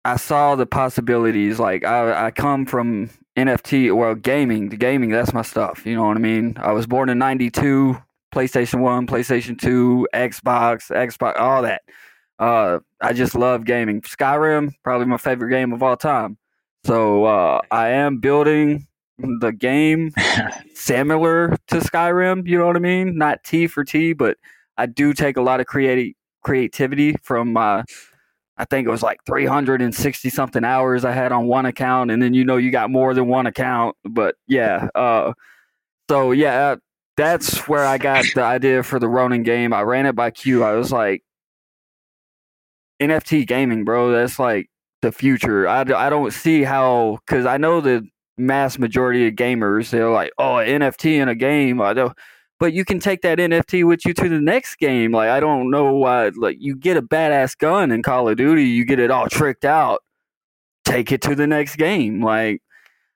I 0.04 0.16
saw 0.16 0.54
the 0.56 0.66
possibilities. 0.66 1.58
Like 1.58 1.84
I, 1.84 2.26
I 2.26 2.30
come 2.30 2.66
from 2.66 3.10
NFT, 3.36 3.94
well, 3.94 4.14
gaming. 4.14 4.68
The 4.68 4.76
gaming, 4.76 5.10
that's 5.10 5.32
my 5.32 5.42
stuff. 5.42 5.86
You 5.86 5.96
know 5.96 6.04
what 6.04 6.16
I 6.16 6.20
mean? 6.20 6.56
I 6.60 6.72
was 6.72 6.86
born 6.86 7.08
in 7.08 7.18
'92. 7.18 7.96
PlayStation 8.34 8.80
One, 8.80 9.06
PlayStation 9.06 9.58
Two, 9.58 10.08
Xbox, 10.14 10.90
Xbox, 10.90 11.38
all 11.38 11.62
that. 11.62 11.82
Uh, 12.38 12.80
I 13.00 13.12
just 13.12 13.34
love 13.34 13.64
gaming. 13.64 14.00
Skyrim, 14.00 14.72
probably 14.82 15.06
my 15.06 15.18
favorite 15.18 15.50
game 15.50 15.72
of 15.72 15.82
all 15.82 15.96
time. 15.96 16.38
So 16.84 17.24
uh, 17.24 17.60
I 17.70 17.90
am 17.90 18.18
building 18.18 18.86
the 19.18 19.52
game 19.52 20.12
similar 20.74 21.56
to 21.68 21.76
Skyrim. 21.76 22.48
You 22.48 22.58
know 22.58 22.66
what 22.66 22.76
I 22.76 22.80
mean? 22.80 23.16
Not 23.16 23.44
T 23.44 23.66
for 23.66 23.84
T, 23.84 24.14
but 24.14 24.38
I 24.76 24.86
do 24.86 25.12
take 25.12 25.36
a 25.36 25.42
lot 25.42 25.60
of 25.60 25.66
creative 25.66 26.14
creativity 26.42 27.14
from 27.22 27.52
my 27.52 27.84
I 28.56 28.64
think 28.66 28.86
it 28.86 28.90
was 28.90 29.02
like 29.02 29.18
360 29.26 30.30
something 30.30 30.64
hours 30.64 31.04
I 31.04 31.12
had 31.12 31.32
on 31.32 31.46
one 31.46 31.66
account, 31.66 32.10
and 32.10 32.22
then 32.22 32.34
you 32.34 32.44
know 32.44 32.58
you 32.58 32.70
got 32.70 32.90
more 32.90 33.14
than 33.14 33.26
one 33.28 33.46
account. 33.46 33.96
But 34.04 34.36
yeah, 34.46 34.88
uh, 34.94 35.32
so 36.10 36.32
yeah, 36.32 36.76
that's 37.16 37.66
where 37.68 37.84
I 37.84 37.98
got 37.98 38.24
the 38.34 38.42
idea 38.42 38.82
for 38.82 38.98
the 38.98 39.08
Ronin 39.08 39.42
game. 39.42 39.72
I 39.72 39.82
ran 39.82 40.06
it 40.06 40.14
by 40.14 40.30
Q. 40.30 40.64
I 40.64 40.74
was 40.74 40.92
like, 40.92 41.22
NFT 43.00 43.46
gaming, 43.46 43.84
bro. 43.84 44.12
That's 44.12 44.38
like 44.38 44.68
the 45.00 45.12
future. 45.12 45.66
I, 45.66 45.80
I 45.80 46.10
don't 46.10 46.32
see 46.32 46.62
how 46.62 47.18
because 47.26 47.46
I 47.46 47.56
know 47.56 47.80
the 47.80 48.06
mass 48.38 48.78
majority 48.78 49.28
of 49.28 49.34
gamers 49.34 49.90
they're 49.90 50.10
like, 50.10 50.32
oh, 50.38 50.56
NFT 50.56 51.20
in 51.20 51.28
a 51.28 51.34
game. 51.34 51.80
I 51.80 51.94
don't 51.94 52.16
but 52.62 52.72
you 52.72 52.84
can 52.84 53.00
take 53.00 53.22
that 53.22 53.38
NFT 53.38 53.84
with 53.84 54.06
you 54.06 54.14
to 54.14 54.28
the 54.28 54.40
next 54.40 54.76
game. 54.76 55.10
Like 55.10 55.30
I 55.30 55.40
don't 55.40 55.68
know 55.68 55.94
why. 55.94 56.28
Like 56.28 56.58
you 56.60 56.76
get 56.76 56.96
a 56.96 57.02
badass 57.02 57.58
gun 57.58 57.90
in 57.90 58.04
Call 58.04 58.28
of 58.28 58.36
Duty, 58.36 58.62
you 58.62 58.84
get 58.84 59.00
it 59.00 59.10
all 59.10 59.28
tricked 59.28 59.64
out. 59.64 60.04
Take 60.84 61.10
it 61.10 61.20
to 61.22 61.34
the 61.34 61.48
next 61.48 61.74
game. 61.74 62.22
Like 62.22 62.62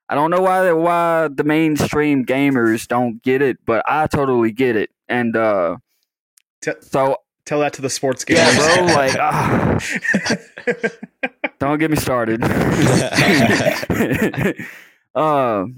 I 0.09 0.15
don't 0.15 0.31
know 0.31 0.41
why 0.41 0.69
why 0.73 1.29
the 1.33 1.45
mainstream 1.45 2.25
gamers 2.25 2.89
don't 2.89 3.23
get 3.23 3.41
it, 3.41 3.57
but 3.65 3.83
I 3.87 4.07
totally 4.07 4.51
get 4.51 4.75
it. 4.75 4.89
and 5.07 5.33
uh, 5.37 5.77
Te- 6.61 6.73
so 6.81 7.15
Tell 7.45 7.61
that 7.61 7.71
to 7.75 7.81
the 7.81 7.89
sports 7.89 8.25
guys. 8.25 8.39
yeah, 8.39 8.75
bro, 8.75 8.85
like 8.95 9.15
ah, 9.17 9.79
don't 11.59 11.79
get 11.79 11.89
me 11.89 11.95
started. 11.95 12.41
um, 15.17 15.75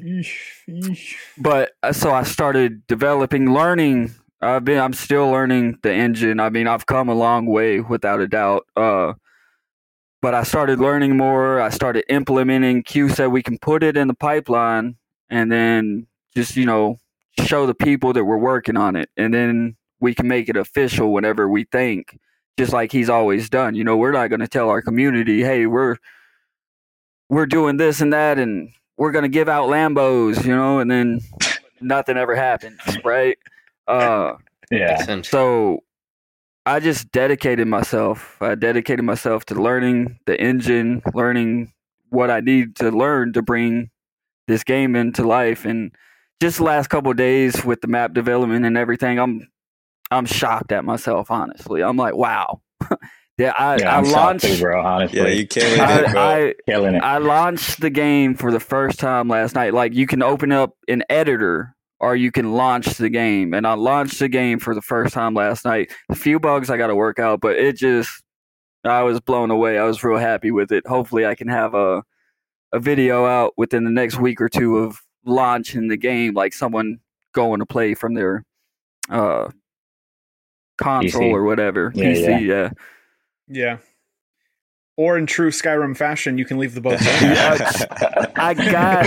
but 1.38 1.72
uh, 1.82 1.94
so 1.94 2.12
I 2.12 2.24
started 2.24 2.86
developing, 2.88 3.54
learning. 3.54 4.14
I've 4.42 4.66
been, 4.66 4.80
I'm 4.80 4.94
still 4.94 5.30
learning 5.30 5.80
the 5.82 5.94
engine. 5.94 6.40
I 6.40 6.50
mean, 6.50 6.68
I've 6.68 6.86
come 6.86 7.10
a 7.10 7.14
long 7.14 7.46
way 7.46 7.80
without 7.80 8.20
a 8.20 8.28
doubt. 8.28 8.68
Uh, 8.76 9.14
but 10.22 10.34
I 10.34 10.44
started 10.44 10.80
learning 10.80 11.16
more. 11.16 11.62
I 11.62 11.70
started 11.70 12.04
implementing. 12.10 12.84
Q 12.84 13.10
said 13.10 13.28
we 13.28 13.42
can 13.42 13.58
put 13.58 13.84
it 13.84 13.96
in 13.96 14.10
the 14.10 14.14
pipeline 14.14 14.98
and 15.30 15.52
then 15.52 16.08
just 16.36 16.56
you 16.56 16.66
know 16.66 16.98
show 17.46 17.66
the 17.66 17.74
people 17.74 18.12
that 18.14 18.26
we're 18.26 18.38
working 18.38 18.76
on 18.76 18.96
it, 18.96 19.10
and 19.16 19.34
then 19.34 19.78
we 20.02 20.14
can 20.14 20.28
make 20.28 20.50
it 20.50 20.58
official 20.58 21.14
whenever 21.14 21.48
we 21.48 21.64
think. 21.66 22.20
Just 22.58 22.74
like 22.74 22.92
he's 22.92 23.10
always 23.10 23.50
done. 23.50 23.76
You 23.76 23.86
know, 23.86 23.96
we're 23.96 24.12
not 24.12 24.28
going 24.28 24.42
to 24.42 24.48
tell 24.48 24.70
our 24.70 24.82
community, 24.82 25.42
"Hey, 25.44 25.66
we're 25.66 25.96
we're 27.30 27.46
doing 27.46 27.78
this 27.78 28.02
and 28.02 28.12
that, 28.12 28.38
and 28.38 28.72
we're 29.00 29.12
going 29.12 29.24
to 29.24 29.30
give 29.30 29.50
out 29.50 29.70
Lambos," 29.70 30.46
you 30.46 30.56
know, 30.56 30.80
and 30.80 30.92
then 30.92 31.22
nothing 31.82 32.18
ever 32.18 32.36
happens, 32.36 32.80
right? 33.04 33.38
Uh, 33.88 34.34
Yeah. 34.70 34.98
So 35.32 35.80
I 36.68 36.80
just 36.80 37.12
dedicated 37.12 37.68
myself. 37.68 38.38
I 38.42 38.54
dedicated 38.56 39.04
myself 39.04 39.46
to 39.46 39.56
learning 39.56 40.20
the 40.28 40.40
engine, 40.40 41.02
learning 41.16 41.74
what 42.10 42.30
I 42.30 42.42
need 42.42 42.76
to 42.78 42.92
learn 42.92 43.34
to 43.34 43.42
bring 43.42 43.90
this 44.48 44.64
game 44.64 44.96
into 44.96 45.26
life. 45.26 45.66
And 45.66 45.92
just 46.42 46.58
the 46.58 46.64
last 46.64 46.90
couple 46.90 47.12
of 47.12 47.18
days 47.18 47.66
with 47.66 47.82
the 47.82 47.88
map 47.88 48.14
development 48.14 48.66
and 48.66 48.78
everything, 48.78 49.20
I'm 49.20 49.48
I'm 50.12 50.26
shocked 50.26 50.72
at 50.72 50.86
myself. 50.86 51.32
Honestly, 51.32 51.82
I'm 51.84 51.98
like, 51.98 52.16
wow. 52.16 52.62
yeah, 53.40 53.54
I, 53.58 53.78
Yeah, 53.78 53.94
I 53.96 53.98
I'm 53.98 54.06
shocked 54.06 54.16
launched. 54.16 54.46
too, 54.46 54.58
bro. 54.60 54.82
Honestly, 54.86 55.20
yeah, 55.20 55.28
you 55.28 55.48
killing 55.48 55.80
I, 55.80 56.00
it, 56.02 56.12
bro. 56.12 56.22
I, 56.22 56.54
killing 56.68 56.96
it. 56.96 57.04
I 57.04 57.18
launched 57.18 57.82
the 57.82 57.90
game 57.90 58.36
for 58.36 58.52
the 58.52 58.60
first 58.60 59.00
time 59.00 59.28
last 59.28 59.56
night. 59.56 59.74
Like 59.74 59.94
you 59.96 60.06
can 60.08 60.22
open 60.22 60.52
up 60.52 60.76
an 60.88 61.04
editor 61.10 61.76
or 62.00 62.16
you 62.16 62.32
can 62.32 62.54
launch 62.54 62.86
the 62.98 63.10
game. 63.10 63.54
And 63.54 63.66
I 63.68 63.74
launched 63.74 64.20
the 64.20 64.30
game 64.30 64.60
for 64.60 64.76
the 64.76 64.82
first 64.82 65.14
time 65.14 65.34
last 65.34 65.66
night. 65.66 65.92
A 66.10 66.16
few 66.16 66.40
bugs 66.40 66.70
I 66.70 66.78
got 66.78 66.88
to 66.88 66.96
work 66.96 67.20
out, 67.20 67.42
but 67.42 67.56
it 67.58 67.76
just 67.78 68.24
I 68.86 69.02
was 69.04 69.20
blown 69.20 69.52
away. 69.52 69.78
I 69.78 69.84
was 69.84 70.04
real 70.04 70.18
happy 70.18 70.52
with 70.52 70.72
it. 70.72 70.86
Hopefully 70.88 71.26
I 71.26 71.36
can 71.36 71.48
have 71.48 71.74
a 71.74 72.04
a 72.72 72.80
video 72.80 73.26
out 73.26 73.54
within 73.58 73.84
the 73.84 73.90
next 73.90 74.20
week 74.20 74.40
or 74.40 74.48
two 74.48 74.78
of 74.78 75.00
launching 75.26 75.88
the 75.88 75.98
game 75.98 76.34
like 76.36 76.54
someone 76.54 77.00
going 77.34 77.60
to 77.60 77.66
play 77.66 77.94
from 77.96 78.14
their 78.14 78.46
uh 79.10 79.50
console 80.78 81.22
PC. 81.22 81.32
or 81.32 81.44
whatever. 81.44 81.92
Yeah, 81.96 82.06
PC, 82.06 82.28
yeah. 82.28 82.40
Yeah. 82.40 82.70
Or 84.98 85.18
in 85.18 85.26
true 85.26 85.50
Skyrim 85.50 85.96
fashion, 85.96 86.38
you 86.38 86.44
can 86.44 86.58
leave 86.58 86.76
the 86.76 86.82
boat. 86.82 86.98
I 87.02 88.54
got 88.54 89.06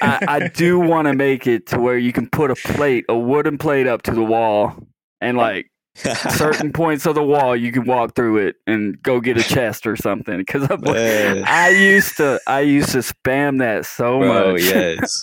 I, 0.00 0.24
I 0.26 0.48
do 0.48 0.78
want 0.78 1.06
to 1.06 1.14
make 1.14 1.46
it 1.46 1.66
to 1.66 1.78
where 1.78 1.98
you 1.98 2.12
can 2.12 2.28
put 2.30 2.50
a 2.50 2.54
plate, 2.54 3.04
a 3.10 3.16
wooden 3.16 3.58
plate 3.58 3.86
up 3.86 4.02
to 4.02 4.12
the 4.12 4.22
wall, 4.24 4.74
and 5.20 5.36
like 5.36 5.70
certain 5.96 6.72
points 6.72 7.04
of 7.06 7.14
the 7.14 7.22
wall, 7.22 7.54
you 7.54 7.72
can 7.72 7.84
walk 7.84 8.14
through 8.14 8.38
it 8.38 8.56
and 8.66 9.00
go 9.02 9.20
get 9.20 9.36
a 9.36 9.42
chest 9.42 9.86
or 9.86 9.96
something. 9.96 10.38
Because 10.38 10.68
Man. 10.80 11.38
Uh. 11.38 11.44
I 11.46 11.70
used 11.70 12.16
to, 12.16 12.40
I 12.46 12.60
used 12.60 12.92
to 12.92 12.98
spam 12.98 13.58
that 13.58 13.84
so 13.84 14.20
Bro, 14.20 14.52
much. 14.52 14.62
yes. 14.62 15.20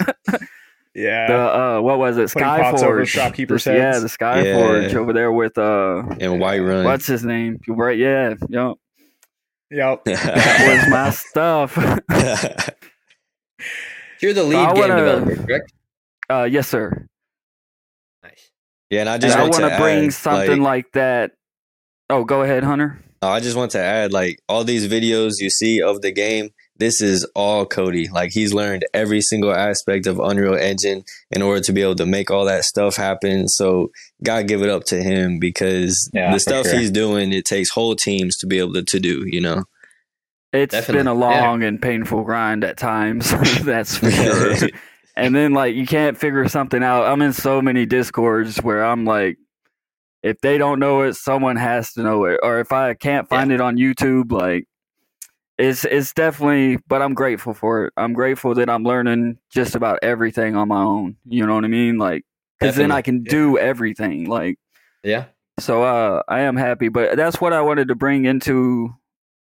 Yeah. 0.95 1.27
The 1.27 1.35
uh, 1.37 1.81
what 1.81 1.99
was 1.99 2.17
it? 2.17 2.31
Putting 2.31 2.47
pots 2.47 2.81
over 2.81 3.01
Skyforge. 3.03 3.07
shopkeepers' 3.07 3.65
Yeah, 3.65 3.99
the 3.99 4.07
Skyforge 4.07 4.93
Yeah. 4.93 4.97
over 4.99 5.11
there 5.13 5.31
with 5.31 5.57
uh, 5.57 6.03
And 6.21 6.41
Whiterun. 6.41 6.85
what's 6.85 7.05
his 7.05 7.25
name? 7.25 7.59
Right? 7.67 7.97
Yeah, 7.97 8.35
yep. 8.49 8.75
Yep. 9.71 10.05
That 10.05 10.81
was 10.83 10.89
my 10.89 11.09
stuff. 11.09 11.75
You're 14.21 14.33
the 14.33 14.43
lead 14.43 14.57
I 14.57 14.73
game 14.73 14.79
wanna- 14.89 14.95
developer, 14.95 15.35
correct? 15.45 15.73
uh, 16.29 16.47
yes, 16.49 16.67
sir. 16.67 17.05
Nice. 18.23 18.51
yeah, 18.89 19.01
and 19.01 19.09
I 19.09 19.13
And 19.13 19.21
just 19.21 19.37
I 19.37 19.41
want 19.41 19.53
want 19.53 19.63
to 19.65 19.69
to 19.71 19.77
bring 19.81 20.05
add, 20.05 20.13
something 20.13 20.61
like, 20.61 20.91
that. 20.93 21.31
Oh, 22.09 22.23
go 22.23 22.41
ahead, 22.43 22.63
Hunter. 22.63 22.99
Oh, 23.21 23.29
I 23.29 23.39
just 23.39 23.57
want 23.57 23.71
to 23.71 23.79
add, 23.79 24.13
like, 24.13 24.39
all 24.47 24.63
these 24.63 24.87
videos 24.87 25.33
you 25.39 25.49
see 25.49 25.81
of 25.81 26.01
the 26.01 26.11
game, 26.11 26.49
this 26.77 27.01
is 27.01 27.25
all 27.35 27.65
Cody. 27.65 28.07
Like, 28.09 28.31
he's 28.33 28.53
learned 28.53 28.85
every 28.93 29.21
single 29.21 29.53
aspect 29.53 30.07
of 30.07 30.19
Unreal 30.19 30.55
Engine 30.55 31.03
in 31.31 31.41
order 31.41 31.61
to 31.61 31.73
be 31.73 31.81
able 31.81 31.95
to 31.95 32.05
make 32.05 32.29
all 32.29 32.45
that 32.45 32.63
stuff 32.65 32.95
happen. 32.95 33.47
So, 33.47 33.91
gotta 34.23 34.43
give 34.43 34.61
it 34.61 34.69
up 34.69 34.83
to 34.85 35.01
him 35.01 35.39
because 35.39 36.09
Yeah, 36.13 36.33
the 36.33 36.39
stuff 36.39 36.67
sure. 36.67 36.77
he's 36.77 36.91
doing, 36.91 37.31
it 37.31 37.45
takes 37.45 37.69
whole 37.69 37.95
teams 37.95 38.37
to 38.37 38.47
be 38.47 38.59
able 38.59 38.73
to, 38.73 38.83
to 38.83 38.99
do, 38.99 39.23
you 39.25 39.41
know? 39.41 39.63
It's 40.53 40.71
Definitely, 40.71 40.99
been 40.99 41.07
a 41.07 41.19
yeah. 41.19 41.41
long 41.47 41.63
and 41.63 41.81
painful 41.81 42.23
grind 42.23 42.63
at 42.63 42.77
times. 42.77 43.29
That's 43.63 43.97
for 43.97 44.09
sure. 44.09 44.69
and 45.15 45.35
then 45.35 45.53
like 45.53 45.75
you 45.75 45.85
can't 45.85 46.17
figure 46.17 46.47
something 46.47 46.81
out. 46.81 47.05
I'm 47.05 47.21
in 47.21 47.33
so 47.33 47.61
many 47.61 47.85
discords 47.85 48.57
where 48.57 48.83
I'm 48.83 49.05
like, 49.05 49.37
if 50.23 50.39
they 50.41 50.57
don't 50.57 50.79
know 50.79 51.01
it, 51.01 51.15
someone 51.15 51.57
has 51.57 51.91
to 51.93 52.03
know 52.03 52.25
it. 52.25 52.39
Or 52.41 52.59
if 52.59 52.71
I 52.71 52.93
can't 52.93 53.27
find 53.29 53.51
it 53.51 53.61
on 53.61 53.75
YouTube, 53.77 54.31
like 54.31 54.65
it's 55.57 55.85
it's 55.85 56.13
definitely. 56.13 56.77
But 56.87 57.01
I'm 57.01 57.13
grateful 57.13 57.53
for 57.53 57.85
it. 57.85 57.93
I'm 57.97 58.13
grateful 58.13 58.53
that 58.55 58.69
I'm 58.69 58.83
learning 58.83 59.37
just 59.49 59.75
about 59.75 59.99
everything 60.01 60.55
on 60.55 60.67
my 60.67 60.81
own. 60.81 61.17
You 61.25 61.45
know 61.45 61.55
what 61.55 61.65
I 61.65 61.69
mean? 61.69 61.97
Like 61.97 62.23
because 62.59 62.75
then 62.75 62.91
I 62.91 63.01
can 63.01 63.23
do 63.23 63.57
everything. 63.57 64.25
Like 64.25 64.57
Yeah. 65.03 65.25
so 65.59 65.83
uh 65.83 66.23
I 66.27 66.41
am 66.41 66.55
happy, 66.55 66.89
but 66.89 67.15
that's 67.17 67.39
what 67.41 67.53
I 67.53 67.61
wanted 67.61 67.87
to 67.89 67.95
bring 67.95 68.25
into 68.25 68.93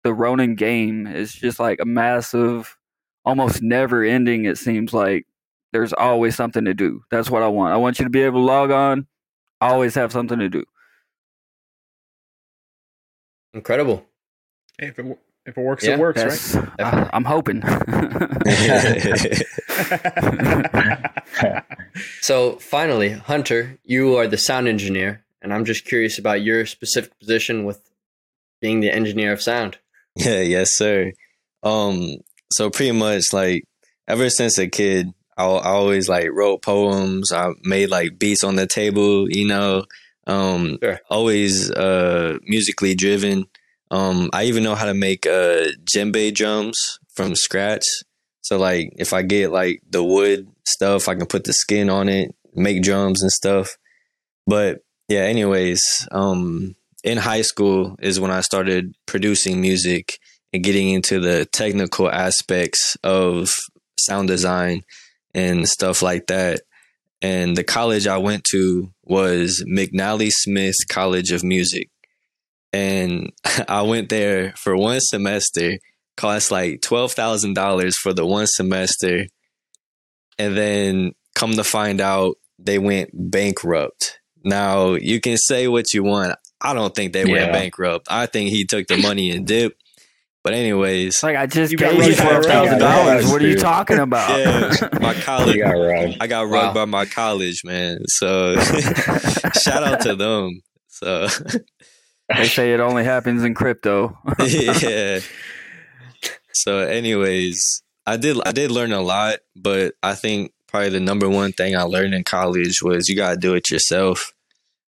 the 0.04 0.12
Ronin 0.14 0.54
game. 0.54 1.06
It's 1.06 1.32
just 1.32 1.58
like 1.58 1.78
a 1.80 1.84
massive, 1.86 2.76
almost 3.24 3.62
never 3.62 4.02
ending, 4.04 4.44
it 4.44 4.58
seems 4.58 4.92
like. 4.92 5.26
There's 5.72 5.92
always 5.92 6.36
something 6.36 6.64
to 6.66 6.74
do. 6.74 7.02
That's 7.10 7.28
what 7.28 7.42
I 7.42 7.48
want. 7.48 7.74
I 7.74 7.76
want 7.78 7.98
you 7.98 8.04
to 8.04 8.10
be 8.10 8.22
able 8.22 8.40
to 8.42 8.44
log 8.46 8.70
on, 8.70 9.08
always 9.60 9.96
have 9.96 10.12
something 10.12 10.38
to 10.38 10.48
do. 10.48 10.62
Incredible. 13.54 14.04
Hey, 14.78 14.88
if, 14.88 14.98
it, 15.00 15.18
if 15.46 15.56
it 15.56 15.60
works, 15.60 15.84
Yeah, 15.84 15.94
it 15.94 15.98
works, 15.98 16.22
That's 16.22 16.52
Definitely. 16.52 16.84
I, 16.84 17.10
I'm 17.12 17.24
hoping. 17.24 17.62
So 22.20 22.56
finally, 22.56 23.10
Hunter, 23.10 23.78
you 23.84 24.16
are 24.16 24.26
the 24.26 24.38
sound 24.38 24.68
engineer, 24.68 25.24
and 25.42 25.52
I'm 25.52 25.64
just 25.64 25.84
curious 25.84 26.18
about 26.18 26.42
your 26.42 26.66
specific 26.66 27.18
position 27.18 27.64
with 27.64 27.80
being 28.60 28.80
the 28.80 28.90
engineer 28.92 29.32
of 29.32 29.42
sound. 29.42 29.78
Yeah, 30.16 30.40
yes, 30.40 30.76
sir. 30.76 31.12
Um, 31.62 32.16
so 32.50 32.70
pretty 32.70 32.92
much 32.92 33.24
like 33.32 33.64
ever 34.08 34.30
since 34.30 34.58
a 34.58 34.68
kid, 34.68 35.12
I, 35.36 35.44
I 35.44 35.70
always 35.70 36.08
like 36.08 36.28
wrote 36.32 36.62
poems. 36.62 37.32
I 37.32 37.50
made 37.62 37.90
like 37.90 38.18
beats 38.18 38.44
on 38.44 38.56
the 38.56 38.66
table, 38.66 39.28
you 39.30 39.46
know. 39.46 39.84
Um, 40.26 40.78
Sure. 40.82 40.98
always 41.10 41.70
uh 41.70 42.38
musically 42.44 42.94
driven. 42.94 43.46
Um, 43.90 44.30
I 44.32 44.44
even 44.44 44.64
know 44.64 44.74
how 44.74 44.86
to 44.86 44.94
make 44.94 45.26
uh 45.26 45.66
djembe 45.84 46.34
drums 46.34 46.78
from 47.14 47.34
scratch. 47.34 47.84
So 48.42 48.58
like 48.58 48.92
if 48.96 49.12
I 49.12 49.22
get 49.22 49.52
like 49.52 49.82
the 49.88 50.02
wood 50.02 50.48
stuff, 50.66 51.08
I 51.08 51.14
can 51.14 51.26
put 51.26 51.44
the 51.44 51.52
skin 51.52 51.90
on 51.90 52.08
it, 52.08 52.34
make 52.54 52.82
drums 52.82 53.22
and 53.22 53.30
stuff. 53.30 53.76
But 54.46 54.80
yeah, 55.08 55.20
anyways, 55.20 55.82
um 56.12 56.74
in 57.02 57.18
high 57.18 57.42
school 57.42 57.96
is 58.00 58.18
when 58.18 58.30
I 58.30 58.40
started 58.40 58.94
producing 59.06 59.60
music 59.60 60.18
and 60.52 60.64
getting 60.64 60.90
into 60.90 61.20
the 61.20 61.44
technical 61.44 62.10
aspects 62.10 62.96
of 63.04 63.50
sound 63.98 64.28
design 64.28 64.82
and 65.34 65.68
stuff 65.68 66.02
like 66.02 66.26
that. 66.28 66.62
And 67.20 67.56
the 67.56 67.64
college 67.64 68.06
I 68.06 68.18
went 68.18 68.44
to 68.52 68.90
was 69.02 69.64
McNally 69.66 70.30
Smith 70.30 70.76
College 70.88 71.32
of 71.32 71.42
Music. 71.42 71.88
And 72.74 73.30
I 73.68 73.82
went 73.82 74.08
there 74.08 74.52
for 74.56 74.76
one 74.76 74.98
semester, 75.00 75.74
cost 76.16 76.50
like 76.50 76.80
$12,000 76.80 77.94
for 77.94 78.12
the 78.12 78.26
one 78.26 78.46
semester. 78.48 79.26
And 80.38 80.56
then 80.56 81.12
come 81.36 81.52
to 81.52 81.62
find 81.64 82.00
out 82.00 82.34
they 82.58 82.78
went 82.78 83.10
bankrupt. 83.12 84.18
Now, 84.44 84.94
you 84.94 85.20
can 85.20 85.36
say 85.36 85.68
what 85.68 85.94
you 85.94 86.02
want. 86.02 86.36
I 86.60 86.74
don't 86.74 86.94
think 86.94 87.12
they 87.12 87.24
went 87.24 87.52
bankrupt. 87.52 88.08
I 88.10 88.26
think 88.26 88.50
he 88.50 88.64
took 88.64 88.86
the 88.88 88.96
money 88.96 89.30
and 89.30 89.46
dipped. 89.46 89.80
But 90.42 90.52
anyways, 90.54 91.22
like 91.22 91.36
I 91.36 91.46
just 91.46 91.72
You 91.72 91.78
got 91.78 91.94
gave 91.94 92.06
you 92.08 92.14
twelve 92.16 92.44
thousand 92.44 92.78
dollars. 92.78 93.26
What 93.30 93.40
are 93.40 93.46
you 93.48 93.56
talking 93.56 93.98
about? 94.08 94.38
yeah, 94.38 94.88
my 95.00 95.14
college 95.22 95.56
got 95.56 95.70
rugged. 95.70 96.16
I 96.20 96.26
got 96.26 96.48
robbed 96.48 96.76
Wow. 96.76 96.84
by 96.84 96.84
my 96.84 97.06
college, 97.06 97.62
man. 97.64 97.98
So 98.08 98.54
shout 98.60 99.82
out 99.82 100.00
to 100.02 100.14
them. 100.16 100.60
So 100.88 101.28
they 102.28 102.46
say 102.46 102.72
it 102.72 102.80
only 102.80 103.04
happens 103.04 103.44
in 103.44 103.54
crypto. 103.54 104.18
yeah. 104.46 105.20
So 106.52 106.78
anyways, 106.78 107.82
I 108.06 108.16
did 108.16 108.38
I 108.44 108.52
did 108.52 108.70
learn 108.70 108.92
a 108.92 109.02
lot, 109.02 109.40
but 109.56 109.94
I 110.02 110.14
think 110.14 110.52
probably 110.68 110.90
the 110.90 111.00
number 111.00 111.28
one 111.28 111.52
thing 111.52 111.76
I 111.76 111.82
learned 111.82 112.14
in 112.14 112.24
college 112.24 112.82
was 112.82 113.08
you 113.08 113.16
gotta 113.16 113.36
do 113.36 113.54
it 113.54 113.70
yourself. 113.70 114.32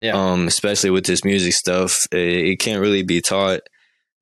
Yeah. 0.01 0.13
Um, 0.13 0.47
especially 0.47 0.91
with 0.91 1.07
this 1.07 1.25
music 1.25 1.53
stuff, 1.53 1.97
it, 2.13 2.19
it 2.19 2.59
can't 2.59 2.81
really 2.81 3.03
be 3.03 3.21
taught. 3.21 3.61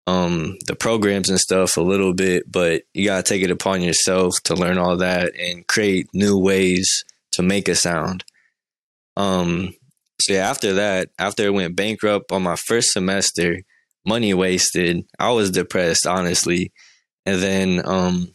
Um, 0.06 0.58
the 0.66 0.76
programs 0.76 1.30
and 1.30 1.40
stuff 1.40 1.78
a 1.78 1.80
little 1.80 2.12
bit, 2.12 2.50
but 2.50 2.82
you 2.92 3.06
gotta 3.06 3.22
take 3.22 3.42
it 3.42 3.50
upon 3.50 3.80
yourself 3.80 4.34
to 4.44 4.54
learn 4.54 4.76
all 4.76 4.98
that 4.98 5.34
and 5.38 5.66
create 5.66 6.08
new 6.12 6.38
ways 6.38 7.04
to 7.32 7.42
make 7.42 7.68
a 7.68 7.74
sound. 7.74 8.24
Um, 9.16 9.72
so 10.20 10.32
yeah, 10.34 10.48
after 10.48 10.74
that, 10.74 11.08
after 11.18 11.44
it 11.44 11.52
went 11.54 11.76
bankrupt 11.76 12.32
on 12.32 12.42
my 12.42 12.56
first 12.56 12.92
semester, 12.92 13.58
money 14.06 14.32
wasted. 14.34 15.04
I 15.18 15.30
was 15.32 15.50
depressed, 15.50 16.06
honestly. 16.06 16.72
And 17.26 17.40
then 17.42 17.82
um, 17.84 18.28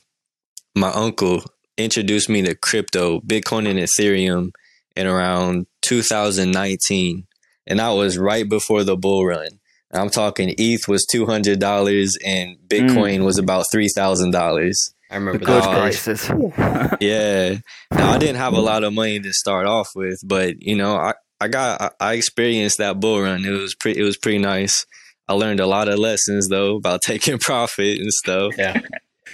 my 0.76 0.90
uncle 0.92 1.44
introduced 1.78 2.28
me 2.30 2.42
to 2.44 2.56
crypto, 2.56 3.20
Bitcoin 3.22 3.68
and 3.70 3.80
Ethereum 3.80 4.50
in 4.96 5.08
around 5.08 5.68
2019. 5.84 7.26
And 7.68 7.80
that 7.80 7.90
was 7.90 8.18
right 8.18 8.48
before 8.48 8.84
the 8.84 8.98
bull 8.98 9.26
run. 9.26 9.48
I'm 9.92 10.10
talking 10.10 10.54
ETH 10.58 10.88
was 10.88 11.06
$200 11.14 12.18
and 12.26 12.58
Bitcoin 12.68 13.24
was 13.26 13.38
about 13.40 13.66
$3,000. 13.74 14.74
I 15.12 15.16
remember 15.16 15.40
The 15.40 15.46
good 15.46 15.64
that. 15.64 15.80
crisis. 15.80 16.30
Yeah. 17.02 17.56
Now 17.92 18.12
I 18.12 18.18
didn't 18.20 18.36
have 18.36 18.54
a 18.54 18.60
lot 18.62 18.84
of 18.84 18.94
money 18.94 19.20
to 19.20 19.34
start 19.34 19.66
off 19.66 19.90
with, 19.96 20.20
but 20.24 20.62
you 20.62 20.76
know, 20.76 20.96
I, 20.96 21.14
I 21.42 21.48
got 21.48 21.82
I- 21.82 22.12
I 22.12 22.14
experienced 22.14 22.78
that 22.80 23.00
bull 23.00 23.22
run. 23.22 23.46
It 23.46 23.52
was 23.52 23.76
pretty 23.76 24.00
it 24.00 24.04
was 24.04 24.18
pretty 24.18 24.40
nice. 24.40 24.86
I 25.28 25.34
learned 25.34 25.60
a 25.60 25.68
lot 25.68 25.88
of 25.88 26.00
lessons 26.00 26.50
though 26.50 26.78
about 26.78 27.02
taking 27.04 27.38
profit 27.40 28.00
and 28.00 28.12
stuff. 28.12 28.54
Yeah. 28.58 28.82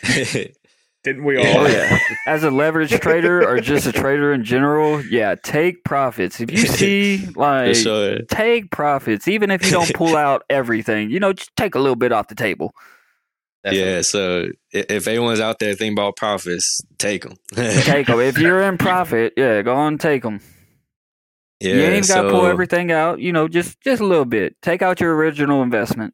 Didn't 1.04 1.24
we 1.24 1.38
all? 1.38 1.46
Oh 1.46 1.68
yeah. 1.68 2.00
As 2.28 2.44
a 2.44 2.50
leverage 2.50 2.90
trader 3.00 3.48
or 3.48 3.60
just 3.60 3.86
a 3.86 3.92
trader 3.92 4.34
in 4.34 4.44
general, 4.44 5.06
yeah, 5.06 5.36
take 5.36 5.84
profits. 5.84 6.42
If 6.42 6.52
you 6.52 6.66
see 6.66 7.28
like 7.36 7.76
sure. 7.76 8.24
take 8.24 8.72
profits, 8.72 9.28
even 9.28 9.52
if 9.52 9.64
you 9.64 9.72
don't 9.72 9.94
pull 9.94 10.16
out 10.16 10.44
everything, 10.50 11.12
you 11.12 11.20
know, 11.20 11.32
just 11.34 11.56
take 11.56 11.76
a 11.76 11.80
little 11.80 11.96
bit 11.96 12.12
off 12.12 12.28
the 12.28 12.34
table. 12.36 12.74
Definitely. 13.64 13.92
Yeah, 13.92 14.02
so 14.02 14.46
if 14.72 15.08
anyone's 15.08 15.40
out 15.40 15.60
there 15.60 15.74
thinking 15.74 15.94
about 15.94 16.16
profits, 16.18 16.82
take 16.98 17.24
them. 17.24 17.34
Take 17.56 18.08
them. 18.08 18.20
If 18.20 18.38
you're 18.38 18.62
in 18.64 18.78
profit, 18.78 19.34
yeah, 19.38 19.62
go 19.62 19.76
on 19.76 19.94
and 19.94 20.00
take 20.00 20.24
them. 20.24 20.40
Yeah, 21.66 21.76
you 21.76 21.82
ain't 21.84 22.08
got 22.08 22.24
to 22.24 22.30
pull 22.30 22.46
everything 22.46 22.92
out. 22.92 23.20
You 23.20 23.32
know, 23.32 23.48
just 23.48 23.80
just 23.82 24.02
a 24.02 24.06
little 24.06 24.26
bit. 24.26 24.56
Take 24.62 24.82
out 24.82 25.00
your 25.00 25.16
original 25.16 25.62
investment. 25.62 26.14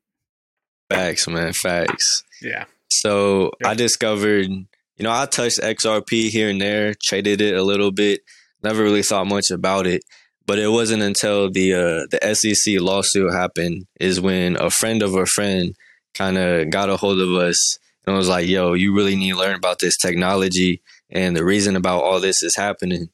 Facts, 0.90 1.28
man, 1.28 1.54
facts. 1.54 2.24
Yeah. 2.42 2.66
So 2.90 3.52
Yep. 3.62 3.70
I 3.70 3.74
discovered, 3.76 4.48
you 4.48 4.68
know, 5.04 5.12
I 5.12 5.26
touched 5.26 5.60
XRP 5.60 6.30
here 6.30 6.50
and 6.50 6.60
there, 6.60 6.94
traded 7.02 7.40
it 7.40 7.56
a 7.56 7.64
little 7.64 7.92
bit, 7.92 8.22
never 8.64 8.84
really 8.84 9.04
thought 9.04 9.28
much 9.28 9.50
about 9.52 9.88
it. 9.88 10.04
But 10.46 10.60
it 10.60 10.68
wasn't 10.68 11.04
until 11.04 11.50
the 11.50 11.74
uh, 11.74 12.06
the 12.12 12.36
SEC 12.36 12.82
lawsuit 12.82 13.32
happened 13.32 13.86
is 14.00 14.20
when 14.20 14.58
a 14.58 14.70
friend 14.70 15.02
of 15.02 15.16
a 15.16 15.26
friend 15.26 15.76
kind 16.14 16.38
of 16.38 16.70
got 16.70 16.90
a 16.90 16.98
hold 16.98 17.20
of 17.22 17.30
us 17.36 17.78
and 18.06 18.16
was 18.18 18.28
like, 18.28 18.48
"Yo, 18.48 18.74
you 18.74 18.94
really 18.94 19.16
need 19.16 19.32
to 19.32 19.38
learn 19.38 19.56
about 19.56 19.80
this 19.80 19.96
technology 19.98 20.82
and 21.10 21.38
the 21.38 21.46
reason 21.46 21.76
about 21.76 22.04
all 22.04 22.20
this 22.20 22.42
is 22.44 22.56
happening." 22.56 23.10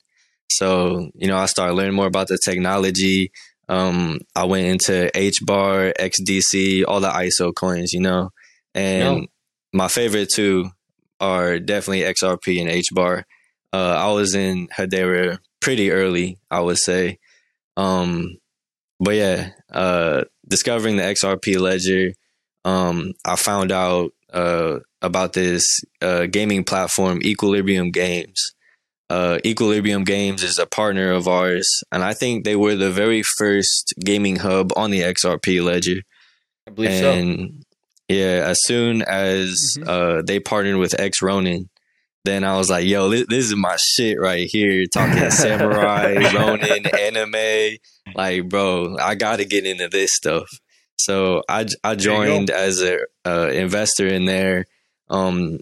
So 0.50 1.10
you 1.16 1.28
know, 1.28 1.38
I 1.38 1.46
started 1.46 1.74
learning 1.74 1.96
more 1.96 2.08
about 2.08 2.28
the 2.28 2.40
technology. 2.44 3.32
Um, 3.70 4.20
I 4.36 4.46
went 4.46 4.68
into 4.68 5.12
HBAR, 5.14 5.94
XDC, 6.00 6.84
all 6.88 7.02
the 7.02 7.10
ISO 7.10 7.54
coins, 7.54 7.92
you 7.94 8.00
know, 8.00 8.30
and 8.74 9.22
No. 9.22 9.28
my 9.74 9.88
favorite 9.90 10.30
two 10.34 10.70
are 11.20 11.60
definitely 11.60 12.02
XRP 12.02 12.62
and 12.62 12.70
HBAR. 12.70 13.24
Uh, 13.74 13.96
I 14.08 14.12
was 14.14 14.36
in 14.36 14.68
Hedera 14.70 15.40
pretty 15.60 15.92
early, 15.92 16.38
I 16.50 16.62
would 16.62 16.78
say. 16.78 17.20
Um, 17.76 18.38
but 19.00 19.16
yeah, 19.16 19.50
uh, 19.72 20.24
discovering 20.48 20.96
the 20.96 21.04
XRP 21.04 21.60
ledger, 21.60 22.14
um, 22.66 23.14
I 23.26 23.36
found 23.36 23.72
out 23.72 24.12
uh, 24.32 24.80
about 25.02 25.34
this 25.34 25.66
uh, 26.02 26.26
gaming 26.28 26.64
platform, 26.64 27.20
Equilibrium 27.22 27.92
Games. 27.92 28.54
Uh, 29.10 29.40
Equilibrium 29.46 30.04
Games 30.04 30.44
is 30.44 30.58
a 30.60 30.66
partner 30.66 31.12
of 31.12 31.28
ours, 31.28 31.68
and 31.92 32.04
I 32.04 32.14
think 32.14 32.44
they 32.44 32.56
were 32.58 32.76
the 32.76 32.92
very 32.92 33.24
first 33.24 33.94
gaming 34.04 34.36
hub 34.38 34.72
on 34.76 34.92
the 34.92 35.02
XRP 35.02 35.64
ledger. 35.64 36.02
I 36.68 36.72
believe 36.72 37.00
so. 37.00 37.48
yeah, 38.10 38.44
as 38.46 38.58
soon 38.64 39.02
as 39.04 39.78
Mhm. 39.80 39.88
uh, 39.88 40.22
they 40.26 40.40
partnered 40.40 40.78
with 40.78 40.92
xRonin, 40.98 41.70
then 42.26 42.44
I 42.44 42.58
was 42.58 42.70
like, 42.70 42.86
"Yo, 42.86 43.08
this, 43.10 43.26
this 43.30 43.46
is 43.46 43.56
my 43.56 43.78
shit 43.80 44.20
right 44.20 44.46
here." 44.52 44.86
Talking 44.92 45.32
samurai, 45.32 46.16
Ronin, 46.34 46.86
anime, 46.88 47.78
like, 48.16 48.50
bro, 48.50 48.98
I 49.02 49.16
got 49.16 49.38
to 49.38 49.46
get 49.46 49.66
into 49.66 49.88
this 49.88 50.14
stuff. 50.14 50.48
So 51.00 51.44
I, 51.48 51.64
go. 51.86 51.96
joined 51.96 52.50
as 52.50 52.82
a 52.82 53.00
uh, 53.26 53.50
investor 53.54 54.08
in 54.08 54.26
there. 54.26 54.66
Um, 55.10 55.60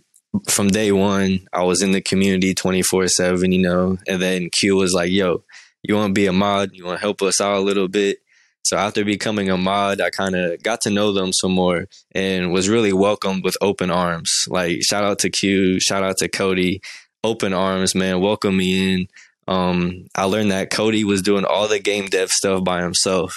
from 0.50 0.67
day 0.67 0.91
one, 0.91 1.48
I 1.54 1.63
was 1.63 1.82
in 1.82 1.91
the 1.91 2.02
community 2.02 2.54
twenty 2.54 2.82
four 2.82 3.08
seven, 3.08 3.52
you 3.52 3.62
know. 3.62 3.98
And 4.08 4.21
then 4.21 4.50
Q 4.50 4.76
was 4.76 4.93
like, 4.93 5.12
"Yo, 5.12 5.43
you 5.84 5.95
want 5.95 6.10
to 6.10 6.13
be 6.13 6.28
a 6.28 6.34
mod? 6.34 6.71
You 6.74 6.86
want 6.86 6.98
to 6.98 7.02
help 7.02 7.21
us 7.21 7.41
out 7.41 7.58
a 7.58 7.62
little 7.62 7.88
bit?" 7.88 8.19
So 8.63 8.78
after 8.78 9.06
becoming 9.06 9.50
a 9.50 9.58
mod, 9.58 10.02
I 10.02 10.10
kind 10.10 10.36
of 10.36 10.62
got 10.63 10.82
to 10.82 10.89
know 10.89 11.13
them 11.13 11.32
some 11.34 11.52
more 11.52 11.86
and 12.13 12.52
was 12.52 12.67
really 12.67 12.93
welcomed 12.93 13.43
with 13.43 13.56
open 13.62 13.91
arms. 13.91 14.32
Like 14.48 14.82
shout 14.82 15.04
out 15.04 15.19
to 15.19 15.30
Q, 15.30 15.80
shout 15.80 16.04
out 16.04 16.17
to 16.17 16.28
Cody, 16.28 16.82
open 17.24 17.54
arms, 17.54 17.93
man, 17.93 18.21
welcome 18.21 18.58
me 18.58 18.93
in. 18.93 19.08
Um, 19.48 20.08
I 20.15 20.24
learned 20.24 20.52
that 20.52 20.71
Cody 20.71 21.04
was 21.04 21.21
doing 21.21 21.45
all 21.45 21.67
the 21.67 21.80
game 21.80 22.08
dev 22.08 22.30
stuff 22.30 22.63
by 22.63 22.82
himself. 22.82 23.36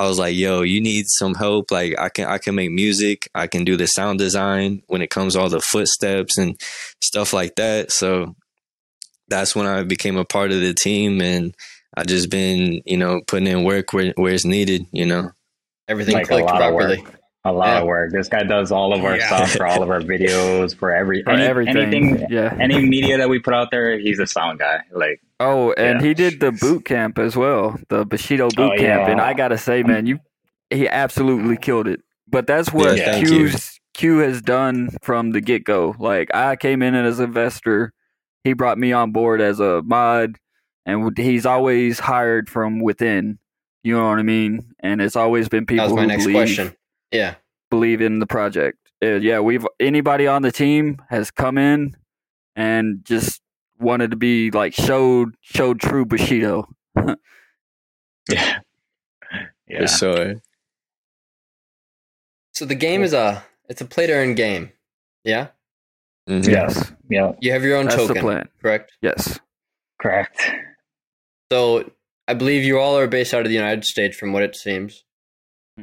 I 0.00 0.08
was 0.08 0.18
like, 0.18 0.34
yo, 0.34 0.62
you 0.62 0.80
need 0.80 1.04
some 1.08 1.34
help. 1.34 1.70
Like 1.70 1.94
I 1.98 2.08
can 2.08 2.26
I 2.26 2.38
can 2.38 2.54
make 2.54 2.70
music, 2.70 3.28
I 3.34 3.46
can 3.46 3.64
do 3.64 3.76
the 3.76 3.86
sound 3.86 4.18
design 4.18 4.82
when 4.86 5.02
it 5.02 5.10
comes 5.10 5.34
to 5.34 5.40
all 5.40 5.50
the 5.50 5.60
footsteps 5.60 6.38
and 6.38 6.58
stuff 7.02 7.34
like 7.34 7.56
that. 7.56 7.92
So 7.92 8.34
that's 9.28 9.54
when 9.54 9.66
I 9.66 9.82
became 9.82 10.16
a 10.16 10.24
part 10.24 10.52
of 10.52 10.60
the 10.60 10.72
team 10.72 11.20
and 11.20 11.54
I 11.94 12.04
just 12.04 12.30
been, 12.30 12.80
you 12.86 12.96
know, 12.96 13.20
putting 13.26 13.46
in 13.46 13.62
work 13.62 13.92
where, 13.92 14.14
where 14.16 14.32
it's 14.32 14.46
needed, 14.46 14.86
you 14.90 15.04
know. 15.04 15.32
Everything 15.86 16.14
Like 16.14 16.28
clicked 16.28 16.48
lot 16.48 16.62
of 16.62 16.70
properly. 16.70 17.04
Work. 17.44 17.52
A 17.52 17.56
lot 17.56 17.66
Yeah. 17.68 17.80
of 17.80 17.86
work. 17.86 18.12
This 18.12 18.28
guy 18.28 18.42
does 18.42 18.70
all 18.72 18.92
of 18.92 19.04
our 19.04 19.16
Yeah. 19.16 19.26
stuff 19.26 19.52
for 19.52 19.66
all 19.66 19.82
of 19.82 19.90
our 19.90 20.00
videos, 20.00 20.74
for 20.76 20.94
every 20.94 21.22
For 21.22 21.30
any, 21.30 21.42
everything. 21.44 21.76
anything, 21.76 22.26
yeah. 22.30 22.56
any 22.60 22.80
media 22.84 23.18
that 23.18 23.28
we 23.28 23.38
put 23.38 23.54
out 23.54 23.70
there. 23.70 23.98
He's 23.98 24.18
a 24.18 24.26
sound 24.26 24.58
guy. 24.58 24.80
Like 24.92 25.20
Oh, 25.38 25.72
and 25.72 26.00
Yeah. 26.00 26.06
he 26.08 26.14
did 26.14 26.40
the 26.40 26.52
boot 26.52 26.84
camp 26.84 27.18
as 27.18 27.36
well, 27.36 27.78
the 27.88 28.04
Bushido 28.04 28.48
boot 28.50 28.72
Oh, 28.74 28.76
camp, 28.76 29.08
and. 29.08 29.20
I 29.20 29.32
gotta 29.34 29.56
say, 29.58 29.82
man, 29.82 30.06
you 30.06 30.18
he 30.70 30.86
absolutely 30.88 31.56
killed 31.56 31.88
it. 31.88 32.00
But 32.28 32.46
that's 32.46 32.72
what 32.72 32.96
Yeah, 32.96 33.18
Q's 33.20 33.80
Q 33.94 34.18
has 34.18 34.40
done 34.40 34.90
from 35.02 35.32
the 35.32 35.40
get 35.40 35.64
go. 35.64 35.96
Like 35.98 36.32
I 36.34 36.56
came 36.56 36.80
in 36.82 36.94
as 36.94 37.18
an 37.18 37.26
investor, 37.26 37.92
he 38.44 38.52
brought 38.52 38.78
me 38.78 38.92
on 38.92 39.10
board 39.12 39.40
as 39.40 39.58
a 39.60 39.82
mod, 39.82 40.36
and 40.86 41.16
he's 41.18 41.44
always 41.46 41.98
hired 42.00 42.48
from 42.48 42.78
within. 42.80 43.38
You 43.82 43.96
know 43.96 44.08
what 44.08 44.18
I 44.18 44.22
mean? 44.22 44.60
And 44.80 45.00
it's 45.00 45.16
always 45.16 45.48
been 45.48 45.64
people 45.66 45.86
That 45.88 45.92
was 45.92 45.96
my 45.96 46.02
who 46.02 46.08
next 46.08 46.24
believe, 46.24 46.36
question. 46.36 46.72
Yeah. 47.12 47.34
believe 47.70 48.00
in 48.00 48.18
the 48.18 48.26
project. 48.26 48.78
Uh, 49.02 49.14
yeah, 49.16 49.40
we've 49.40 49.66
anybody 49.78 50.26
on 50.26 50.42
the 50.42 50.52
team 50.52 51.00
has 51.08 51.30
come 51.30 51.56
in 51.58 51.96
and 52.54 53.04
just 53.04 53.40
wanted 53.78 54.10
to 54.10 54.16
be 54.16 54.50
like 54.50 54.74
showed 54.74 55.34
showed 55.40 55.80
true 55.80 56.04
Bushido. 56.04 56.68
yeah, 56.96 57.14
yeah. 59.66 59.80
For 59.80 59.86
sure. 59.86 60.34
So 62.52 62.64
the 62.66 62.74
game 62.74 63.02
is 63.02 63.12
a 63.14 63.42
it's 63.68 63.80
a 63.80 63.84
play 63.86 64.06
to 64.06 64.12
earn 64.12 64.34
game. 64.34 64.72
Yeah. 65.24 65.48
Mhm. 66.28 66.46
Yes. 66.46 66.92
Yeah. 67.08 67.32
You 67.40 67.52
have 67.52 67.64
your 67.64 67.76
own 67.76 67.86
That's 67.86 67.96
token, 67.96 68.14
the 68.16 68.20
plan. 68.20 68.48
correct? 68.60 68.92
Yes. 69.00 69.38
Correct. 70.00 70.38
So 71.50 71.90
I 72.28 72.34
believe 72.34 72.64
you 72.64 72.78
all 72.78 72.98
are 72.98 73.06
based 73.06 73.32
out 73.32 73.40
of 73.42 73.48
the 73.48 73.54
United 73.54 73.84
States, 73.84 74.16
from 74.16 74.32
what 74.32 74.42
it 74.42 74.54
seems. 74.56 75.04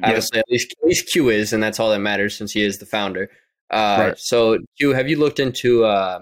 Obviously, 0.04 0.40
at 0.40 0.46
least 0.50 0.76
at 0.82 0.88
least 0.88 1.08
Q 1.10 1.30
is, 1.30 1.54
and 1.54 1.62
that's 1.62 1.80
all 1.80 1.90
that 1.92 2.00
matters 2.00 2.36
since 2.38 2.52
he 2.52 2.62
is 2.64 2.78
the 2.80 2.86
founder. 2.86 3.30
Uh, 3.70 3.98
Right. 4.00 4.18
So 4.18 4.58
Q, 4.78 4.94
have 4.94 5.10
you 5.10 5.18
looked 5.18 5.40
into 5.40 5.84
uh, 5.86 6.20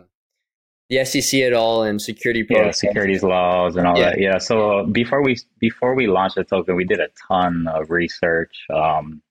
the 0.89 1.03
SEC 1.05 1.41
at 1.41 1.53
all 1.53 1.83
and 1.83 2.01
security 2.01 2.45
Yeah, 2.49 2.71
securities 2.71 3.23
laws 3.23 3.75
and 3.75 3.88
all 3.88 3.97
Yeah. 3.97 4.11
that. 4.11 4.19
Yeah. 4.21 4.38
So 4.38 4.85
before 4.85 5.23
we 5.23 5.38
before 5.59 5.95
we 5.95 6.07
launched 6.07 6.35
the 6.35 6.43
token, 6.43 6.75
we 6.75 6.85
did 6.85 6.99
a 6.99 7.09
ton 7.27 7.67
of 7.67 7.89
research. 7.89 8.55
Um, 8.73 9.21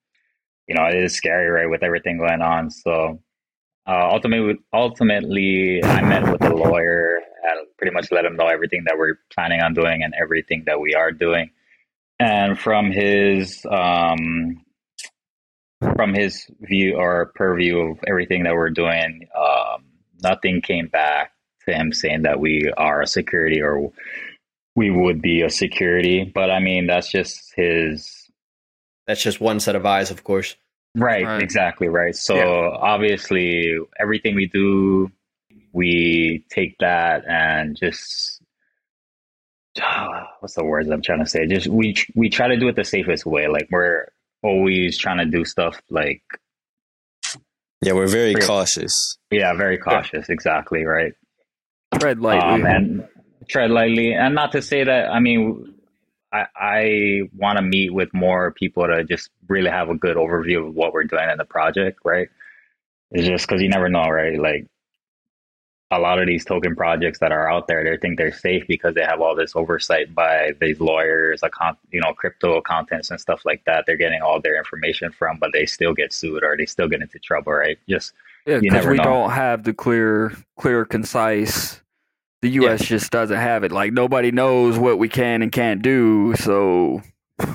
you 0.66 0.74
know, 0.74 0.86
it 0.86 0.94
is 0.96 1.14
scary, 1.14 1.48
right, 1.48 1.68
with 1.68 1.82
everything 1.82 2.18
going 2.18 2.40
on. 2.42 2.70
So 2.70 3.20
uh, 3.86 4.08
ultimately, 4.10 4.56
ultimately, 4.72 5.84
I 5.84 6.02
met 6.02 6.30
with 6.30 6.42
a 6.42 6.54
lawyer 6.54 7.18
and 7.42 7.66
pretty 7.76 7.92
much 7.92 8.10
let 8.10 8.24
him 8.24 8.34
know 8.36 8.46
everything 8.48 8.84
that 8.86 8.96
we're 8.96 9.18
planning 9.34 9.60
on 9.60 9.74
doing 9.74 10.02
and 10.02 10.14
everything 10.20 10.64
that 10.66 10.80
we 10.80 10.94
are 10.94 11.12
doing. 11.12 11.50
And 12.20 12.58
from 12.58 12.90
his 12.90 13.64
um, 13.70 14.64
from 15.96 16.14
his 16.14 16.46
view 16.60 16.96
or 16.96 17.32
purview 17.34 17.78
of 17.78 17.98
everything 18.06 18.44
that 18.44 18.54
we're 18.54 18.70
doing, 18.70 19.28
um, 19.36 19.84
nothing 20.22 20.62
came 20.62 20.88
back 20.88 21.32
to 21.66 21.74
him 21.74 21.92
saying 21.92 22.22
that 22.22 22.40
we 22.40 22.70
are 22.76 23.02
a 23.02 23.06
security 23.06 23.60
or 23.60 23.90
we 24.76 24.90
would 24.90 25.20
be 25.22 25.42
a 25.42 25.50
security. 25.50 26.30
But 26.34 26.50
I 26.50 26.60
mean, 26.60 26.86
that's 26.86 27.10
just 27.10 27.52
his. 27.56 28.10
That's 29.06 29.22
just 29.22 29.40
one 29.40 29.60
set 29.60 29.76
of 29.76 29.84
eyes, 29.84 30.10
of 30.10 30.24
course. 30.24 30.56
Right, 30.96 31.24
Right. 31.24 31.42
exactly 31.42 31.88
right. 31.88 32.14
So 32.14 32.36
Yeah. 32.36 32.76
obviously, 32.80 33.76
everything 34.00 34.34
we 34.36 34.46
do, 34.46 35.10
we 35.72 36.44
take 36.50 36.78
that 36.78 37.24
and 37.28 37.76
just 37.76 38.40
what's 40.40 40.54
the 40.54 40.64
words 40.64 40.88
I'm 40.90 41.02
trying 41.02 41.20
to 41.24 41.26
say? 41.28 41.46
Just 41.46 41.66
we 41.66 41.94
we 42.14 42.28
try 42.30 42.48
to 42.48 42.56
do 42.56 42.68
it 42.68 42.76
the 42.76 42.84
safest 42.84 43.26
way. 43.26 43.48
Like 43.48 43.68
we're 43.70 44.08
always 44.42 44.98
trying 44.98 45.18
to 45.18 45.24
do 45.24 45.44
stuff 45.44 45.80
like 45.90 46.22
Yeah, 47.82 47.92
we're 47.94 48.06
very 48.06 48.32
Pretty- 48.32 48.46
cautious. 48.46 49.18
yeah, 49.30 49.52
very 49.54 49.78
cautious. 49.78 50.28
Exactly 50.28 50.84
right. 50.84 51.12
Tread 51.98 52.20
lightly. 52.20 52.62
Um, 52.62 52.66
and 52.66 53.08
tread 53.48 53.70
lightly, 53.70 54.14
and 54.14 54.34
not 54.34 54.52
to 54.52 54.62
say 54.62 54.84
that. 54.84 55.10
I 55.10 55.20
mean, 55.20 55.74
I 56.32 56.44
I 56.56 57.20
want 57.36 57.58
to 57.58 57.62
meet 57.62 57.92
with 57.92 58.12
more 58.12 58.52
people 58.52 58.86
to 58.86 59.04
just 59.04 59.30
really 59.48 59.70
have 59.70 59.88
a 59.90 59.94
good 59.94 60.16
overview 60.16 60.68
of 60.68 60.74
what 60.74 60.92
we're 60.92 61.04
doing 61.04 61.28
in 61.30 61.38
the 61.38 61.44
project. 61.44 62.00
Right? 62.04 62.28
It's 63.10 63.26
just 63.28 63.46
because 63.46 63.62
you 63.62 63.68
never 63.68 63.88
know, 63.88 64.04
right? 64.08 64.38
Like 64.38 64.66
a 65.96 66.00
lot 66.00 66.18
of 66.18 66.26
these 66.26 66.44
token 66.44 66.74
projects 66.76 67.18
that 67.20 67.32
are 67.32 67.50
out 67.50 67.66
there, 67.68 67.82
they 67.84 67.96
think 67.96 68.18
they're 68.18 68.32
safe 68.32 68.64
because 68.68 68.94
they 68.94 69.02
have 69.02 69.20
all 69.20 69.34
this 69.34 69.54
oversight 69.56 70.14
by 70.14 70.52
these 70.60 70.80
lawyers, 70.80 71.42
account, 71.42 71.78
you 71.90 72.00
know, 72.00 72.12
crypto 72.12 72.56
accountants 72.56 73.10
and 73.10 73.20
stuff 73.20 73.42
like 73.44 73.64
that. 73.66 73.84
They're 73.86 73.96
getting 73.96 74.22
all 74.22 74.40
their 74.40 74.56
information 74.56 75.10
from, 75.12 75.38
but 75.38 75.52
they 75.52 75.66
still 75.66 75.94
get 75.94 76.12
sued 76.12 76.42
or 76.44 76.56
they 76.56 76.66
still 76.66 76.88
get 76.88 77.00
into 77.02 77.18
trouble, 77.18 77.52
right? 77.52 77.78
Just 77.88 78.12
Yeah, 78.46 78.58
because 78.58 78.74
never 78.74 78.90
we 78.92 78.96
know. 78.98 79.04
don't 79.04 79.30
have 79.30 79.64
the 79.64 79.72
clear, 79.74 80.32
clear, 80.58 80.84
concise. 80.84 81.80
The 82.42 82.50
U.S. 82.50 82.84
just 82.84 83.10
doesn't 83.10 83.38
have 83.38 83.64
it. 83.64 83.72
Like 83.72 83.92
nobody 83.94 84.30
knows 84.30 84.78
what 84.78 84.98
we 84.98 85.08
can 85.08 85.40
and 85.40 85.50
can't 85.50 85.80
do. 85.80 86.34
So, 86.36 87.00
but 87.38 87.52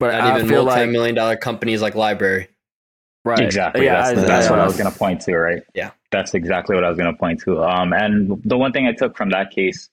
Not 0.00 0.14
I 0.20 0.36
even 0.36 0.48
feel 0.48 0.64
like 0.64 0.76
multi-million 0.78 1.14
dollar 1.14 1.36
companies 1.36 1.80
like 1.80 1.94
LBRY. 1.94 2.48
right, 3.24 3.38
Exactly. 3.40 3.84
Yeah, 3.84 4.02
that's 4.02 4.18
I- 4.18 4.22
that's 4.26 4.50
what 4.50 4.58
I 4.58 4.62
I- 4.62 4.66
was 4.66 4.76
going 4.76 4.90
to 4.92 4.98
point 4.98 5.20
to, 5.22 5.36
right? 5.36 5.62
Yeah. 5.74 5.90
That's 6.14 6.32
exactly 6.34 6.76
what 6.76 6.84
I 6.84 6.88
was 6.88 6.96
going 6.96 7.12
to 7.12 7.18
point 7.18 7.40
to. 7.40 7.60
Um, 7.62 7.92
and 7.92 8.40
the 8.44 8.56
one 8.56 8.70
thing 8.70 8.86
I 8.86 8.92
took 8.92 9.16
from 9.16 9.30
that 9.30 9.50
case, 9.50 9.88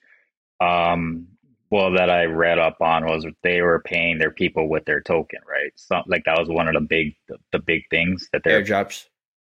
um, 0.59 1.27
well, 1.71 1.93
that 1.93 2.11
I 2.11 2.25
read 2.25 2.59
up 2.59 2.77
on 2.79 3.05
was 3.05 3.25
they 3.41 3.61
were 3.61 3.79
paying 3.79 4.19
their 4.19 4.29
people 4.29 4.69
with 4.69 4.85
their 4.85 5.01
token, 5.01 5.39
right? 5.49 5.71
So, 5.75 6.03
like 6.05 6.25
that 6.25 6.37
was 6.37 6.47
one 6.47 6.67
of 6.67 6.75
the 6.75 6.81
big, 6.81 7.15
the, 7.27 7.37
the 7.51 7.59
big 7.59 7.83
things 7.89 8.29
that 8.33 8.43
they're 8.43 8.61
Airdrops. 8.61 9.05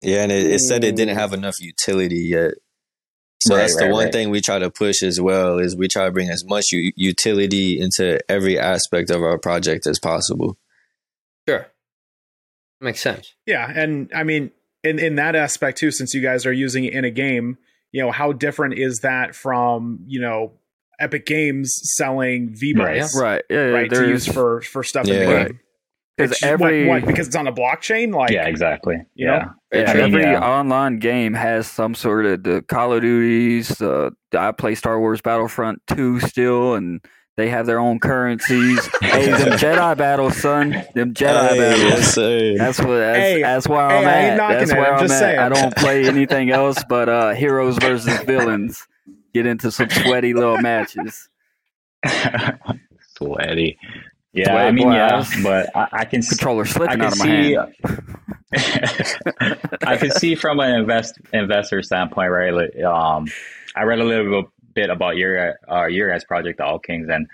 Yeah, 0.01 0.23
and 0.23 0.32
it, 0.32 0.47
it 0.47 0.60
said 0.60 0.84
it 0.84 0.95
didn't 0.95 1.15
have 1.15 1.34
enough 1.34 1.56
utility 1.62 2.23
yet. 2.30 2.54
So 3.41 3.54
Right, 3.54 3.62
that's 3.62 3.75
the 3.75 3.86
right, 3.86 3.91
one 3.91 4.04
right. 4.06 4.13
thing 4.13 4.32
we 4.32 4.41
try 4.41 4.58
to 4.58 4.71
push 4.71 5.04
as 5.04 5.21
well 5.21 5.60
is 5.60 5.75
we 5.75 5.88
try 5.88 6.06
to 6.06 6.12
bring 6.12 6.30
as 6.30 6.43
much 6.45 6.71
u- 6.71 6.91
utility 6.95 7.80
into 7.80 8.19
every 8.30 8.58
aspect 8.58 9.12
of 9.12 9.21
our 9.21 9.38
project 9.38 9.86
as 9.86 9.99
possible. 9.99 10.58
Sure. 11.47 11.67
Makes 12.82 13.01
sense. 13.01 13.36
Yeah, 13.45 13.71
and 13.71 14.10
I 14.15 14.23
mean, 14.23 14.51
in 14.86 15.00
in 15.00 15.15
that 15.15 15.36
aspect 15.36 15.78
too, 15.78 15.91
since 15.91 16.13
you 16.13 16.21
guys 16.21 16.45
are 16.45 16.54
using 16.54 16.86
it 16.86 16.93
in 16.93 17.04
a 17.06 17.12
game, 17.12 17.58
you 17.91 18.02
know, 18.02 18.12
how 18.12 18.32
different 18.32 18.78
is 18.78 19.00
that 19.00 19.36
from 19.36 20.00
you 20.08 20.21
know 20.21 20.54
Epic 21.00 21.26
Games 21.26 21.78
selling 21.98 22.56
V 22.56 22.74
Bucks, 22.74 23.17
right, 23.19 23.43
yeah, 23.50 23.58
right, 23.65 23.89
to 23.89 23.95
there's- 23.95 24.10
use 24.10 24.28
for 24.34 24.62
for 24.62 24.84
stuff 24.84 25.08
in 25.08 25.13
the 25.13 25.19
Yeah. 25.19 25.43
game? 25.48 25.60
because 26.17 26.32
It's- 26.32 26.50
every 26.50 26.88
what, 26.88 27.02
what, 27.02 27.08
because 27.08 27.28
it's 27.28 27.36
on 27.36 27.45
a 27.48 27.52
blockchain, 27.52 28.15
like 28.15 28.32
yeah, 28.32 28.48
exactly. 28.48 28.95
you 29.15 29.28
know? 29.28 29.34
Yeah. 29.34 29.82
Yeah, 29.82 29.91
every 29.91 30.21
yeah. 30.21 30.39
online 30.39 31.00
game 31.00 31.34
has 31.34 31.67
some 31.67 31.93
sort 31.93 32.26
of 32.26 32.43
the 32.43 32.62
Call 32.62 32.93
of 32.93 33.02
Duties. 33.02 33.82
Uh, 33.82 34.12
I 34.34 34.54
play 34.54 34.76
Star 34.76 34.98
Wars 34.98 35.19
Battlefront 35.19 35.82
2 35.88 36.21
still, 36.21 36.76
and 36.76 37.02
they 37.38 37.50
have 37.50 37.65
their 37.65 37.80
own 37.80 38.00
currencies. 38.00 38.88
hey, 39.02 39.26
them 39.28 39.52
Jedi 39.60 39.98
battles, 39.98 40.38
son. 40.38 40.69
Them 40.93 41.13
Jedi 41.13 41.50
Hey, 41.50 41.58
battles. 41.60 42.17
yes. 42.17 42.58
That's 42.58 42.80
what. 42.80 42.88
That's, 42.98 43.19
Hey, 43.19 43.41
that's 43.41 43.67
where 43.67 43.89
hey, 43.89 43.98
I'm 43.98 44.08
I 44.08 44.12
at. 44.30 44.38
That's 44.60 44.71
it, 44.71 44.78
where 44.78 44.88
I'm 44.93 45.00
I'm, 45.00 45.08
just 45.08 45.13
at. 45.15 45.19
saying. 45.19 45.39
I 45.39 45.50
don't 45.50 45.76
play 45.76 46.06
anything 46.08 46.52
else 46.52 46.82
but 46.88 47.10
uh, 47.10 47.34
heroes 47.34 47.78
versus 47.78 48.17
villains. 48.24 48.88
Get 49.34 49.45
into 49.45 49.69
some 49.71 49.89
sweaty 49.89 50.34
little 50.34 50.58
matches. 50.60 51.28
Sweaty. 53.17 53.78
Yeah, 54.34 54.45
Sweaty 54.52 54.67
I 54.67 54.71
mean, 54.71 54.88
boy, 54.89 54.95
yeah, 54.95 55.26
but 55.43 55.76
I, 55.76 55.88
I 55.91 56.06
can 56.06 56.19
s- 56.19 56.30
Controller 56.30 56.63
I 56.63 56.67
slipping 56.67 57.00
can 57.00 57.06
out 57.06 57.13
of 57.13 57.19
my 57.19 57.26
see. 57.26 57.54
hand. 57.54 57.74
I 59.88 59.98
can 59.98 60.12
see 60.12 60.36
from 60.36 60.60
an 60.60 60.76
invest 60.76 61.17
investor 61.34 61.82
standpoint, 61.82 62.32
right? 62.32 62.54
Like, 62.54 62.84
um, 62.84 63.28
I 63.76 63.84
read 63.84 64.00
a 64.00 64.04
little 64.04 64.52
bit 64.76 64.90
about 64.90 65.18
your 65.18 65.56
uh, 65.70 65.88
your 65.88 66.10
guys' 66.12 66.24
project, 66.24 66.58
the 66.60 66.66
Alt 66.66 66.84
Kings, 66.84 67.08
and 67.10 67.28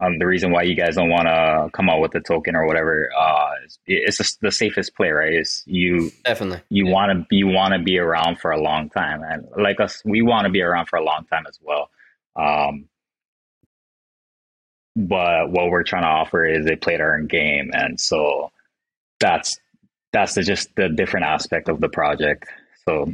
um, 0.00 0.18
the 0.18 0.26
reason 0.26 0.52
why 0.52 0.62
you 0.62 0.76
guys 0.76 0.94
don't 0.94 1.10
want 1.10 1.26
to 1.26 1.70
come 1.72 1.90
out 1.90 2.00
with 2.00 2.12
the 2.12 2.20
token 2.20 2.54
or 2.54 2.66
whatever. 2.66 3.10
Uh, 3.18 3.50
it's 3.86 4.16
just 4.16 4.40
the 4.40 4.52
safest 4.52 4.94
play, 4.94 5.10
right? 5.10 5.34
Is 5.34 5.62
you 5.66 6.10
Definitely. 6.24 6.62
you 6.70 6.86
want 6.86 7.28
to 7.28 7.36
you 7.36 7.48
want 7.48 7.74
to 7.74 7.80
be 7.80 7.98
around 7.98 8.38
for 8.38 8.52
a 8.52 8.60
long 8.60 8.90
time, 8.90 9.22
and 9.22 9.46
like 9.60 9.80
us, 9.80 10.02
we 10.04 10.22
want 10.22 10.44
to 10.44 10.50
be 10.50 10.62
around 10.62 10.86
for 10.86 10.98
a 10.98 11.04
long 11.04 11.24
time 11.30 11.44
as 11.48 11.58
well. 11.60 11.90
Um, 12.36 12.88
but 14.94 15.50
what 15.50 15.70
we're 15.70 15.84
trying 15.84 16.02
to 16.02 16.08
offer 16.08 16.46
is 16.46 16.66
a 16.66 16.76
play 16.76 16.96
to 16.96 17.02
earn 17.02 17.26
game, 17.26 17.70
and 17.72 18.00
so 18.00 18.52
that's 19.20 19.58
that's 20.12 20.34
the, 20.34 20.42
just 20.42 20.74
the 20.76 20.88
different 20.88 21.26
aspect 21.26 21.68
of 21.68 21.80
the 21.80 21.88
project. 21.88 22.46
So 22.84 23.12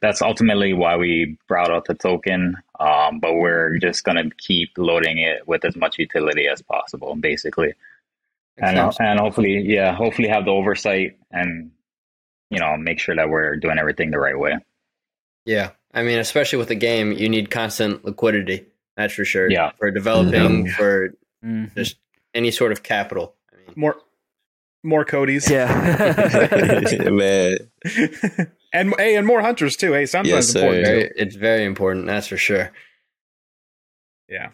that's 0.00 0.22
ultimately 0.22 0.72
why 0.72 0.96
we 0.96 1.38
brought 1.48 1.70
out 1.70 1.86
the 1.86 1.94
token. 1.94 2.56
Um, 2.78 3.20
but 3.20 3.34
we're 3.34 3.78
just 3.78 4.04
gonna 4.04 4.30
keep 4.38 4.70
loading 4.76 5.18
it 5.18 5.46
with 5.48 5.64
as 5.64 5.76
much 5.76 5.98
utility 5.98 6.46
as 6.48 6.60
possible, 6.62 7.14
basically, 7.16 7.74
and 8.58 8.78
uh, 8.78 8.92
and 9.00 9.18
hopefully, 9.20 9.60
yeah, 9.62 9.94
hopefully 9.94 10.28
have 10.28 10.44
the 10.44 10.50
oversight 10.50 11.16
and 11.30 11.70
you 12.50 12.58
know 12.58 12.76
make 12.76 12.98
sure 12.98 13.16
that 13.16 13.28
we're 13.30 13.56
doing 13.56 13.78
everything 13.78 14.10
the 14.10 14.18
right 14.18 14.38
way. 14.38 14.56
Yeah. 15.44 15.70
I 15.94 16.02
mean, 16.02 16.18
especially 16.18 16.58
with 16.58 16.68
the 16.68 16.74
game, 16.74 17.12
you 17.12 17.28
need 17.28 17.50
constant 17.50 18.04
liquidity. 18.04 18.66
That's 18.96 19.14
for 19.14 19.24
sure. 19.24 19.50
Yeah. 19.50 19.70
For 19.78 19.90
developing, 19.90 20.68
for 20.68 21.14
Mhm. 21.44 21.74
just 21.74 21.96
any 22.34 22.50
sort 22.50 22.72
of 22.72 22.82
capital. 22.82 23.34
I 23.52 23.56
mean, 23.58 23.72
more 23.76 23.96
more 24.86 25.04
Cody's, 25.04 25.50
Yeah. 25.50 25.66
Man, 27.10 27.58
and 28.72 28.94
hey, 28.96 29.16
and 29.16 29.26
more 29.26 29.40
hunters 29.42 29.76
too. 29.76 29.92
Hey, 29.92 30.06
sometimes 30.06 30.48
Yes, 30.48 30.54
important. 30.54 30.86
very, 30.86 31.12
it's 31.16 31.36
very 31.36 31.64
important. 31.64 32.06
That's 32.06 32.28
for 32.28 32.36
sure. 32.36 32.72
Yeah. 34.28 34.50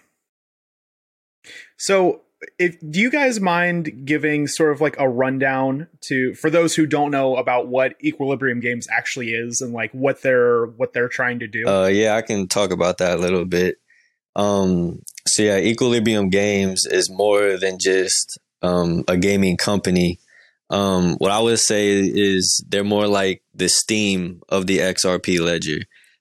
So, 1.76 2.20
if 2.58 2.76
do 2.90 3.00
you 3.00 3.10
guys 3.10 3.40
mind 3.40 4.04
giving 4.04 4.46
sort 4.46 4.72
of 4.72 4.80
like 4.80 4.96
a 4.98 5.08
rundown 5.08 5.88
to 6.08 6.34
for 6.34 6.50
those 6.50 6.74
who 6.74 6.86
don't 6.86 7.10
know 7.10 7.36
about 7.36 7.68
what 7.68 7.94
Equilibrium 8.02 8.60
Games 8.60 8.86
actually 8.90 9.30
is 9.30 9.60
and 9.60 9.72
like 9.72 9.92
what 9.92 10.22
they're 10.22 10.66
what 10.66 10.92
they're 10.92 11.08
trying 11.08 11.38
to 11.40 11.46
do? 11.46 11.66
uh, 11.68 11.86
yeah, 11.86 12.16
I 12.16 12.22
can 12.22 12.48
talk 12.48 12.70
about 12.72 12.98
that 12.98 13.16
a 13.16 13.20
little 13.20 13.44
bit. 13.44 13.76
Um, 14.34 15.02
so 15.26 15.42
yeah, 15.42 15.58
Equilibrium 15.58 16.30
Games 16.30 16.86
is 16.86 17.10
more 17.10 17.56
than 17.58 17.78
just 17.78 18.38
um, 18.62 19.04
a 19.08 19.16
gaming 19.16 19.56
company. 19.56 20.18
Um, 20.72 21.16
what 21.18 21.30
I 21.30 21.38
would 21.38 21.58
say 21.58 22.00
is 22.00 22.64
they're 22.66 22.82
more 22.82 23.06
like 23.06 23.42
the 23.54 23.68
Steam 23.68 24.40
of 24.48 24.66
the 24.66 24.78
XRP 24.78 25.38
ledger. 25.38 25.80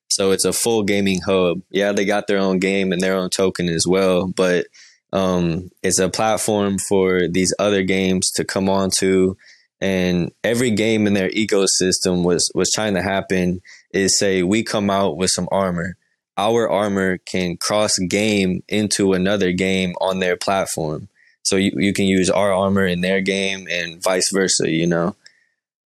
So 0.10 0.32
it's 0.32 0.44
a 0.44 0.52
full 0.52 0.84
gaming 0.84 1.22
hub. 1.22 1.62
Yeah, 1.70 1.94
they 1.94 2.04
got 2.04 2.28
their 2.28 2.38
own 2.38 2.60
game 2.60 2.92
and 2.92 3.02
their 3.02 3.16
own 3.16 3.30
token 3.30 3.70
as 3.70 3.88
well, 3.88 4.28
but 4.28 4.68
um, 5.14 5.72
it's 5.82 6.00
a 6.00 6.10
platform 6.10 6.80
for 6.80 7.30
these 7.30 7.54
other 7.60 7.82
games 7.82 8.30
to 8.32 8.44
come 8.44 8.68
onto. 8.68 9.36
And 9.80 10.34
every 10.44 10.72
game 10.72 11.08
in 11.08 11.14
their 11.14 11.30
ecosystem 11.30 12.24
was 12.24 12.52
was 12.54 12.72
trying 12.72 12.94
to 12.96 13.02
happen 13.02 13.62
is 13.94 14.20
say 14.20 14.44
we 14.44 14.64
come 14.64 14.90
out 14.90 15.16
with 15.16 15.32
some 15.32 15.48
armor. 15.50 15.96
Our 16.38 16.70
armor 16.70 17.18
can 17.20 17.56
cross 17.56 17.98
game 17.98 18.64
into 18.68 19.14
another 19.14 19.54
game 19.54 19.94
on 20.02 20.20
their 20.20 20.36
platform. 20.36 21.08
So 21.44 21.56
you, 21.56 21.72
you 21.76 21.94
can 21.94 22.06
use 22.06 22.30
our 22.30 22.54
armor 22.54 22.86
in 22.86 23.02
their 23.02 23.22
game 23.22 23.68
and 23.70 24.02
vice 24.02 24.30
versa, 24.34 24.70
you 24.70 24.88
know. 24.88 25.16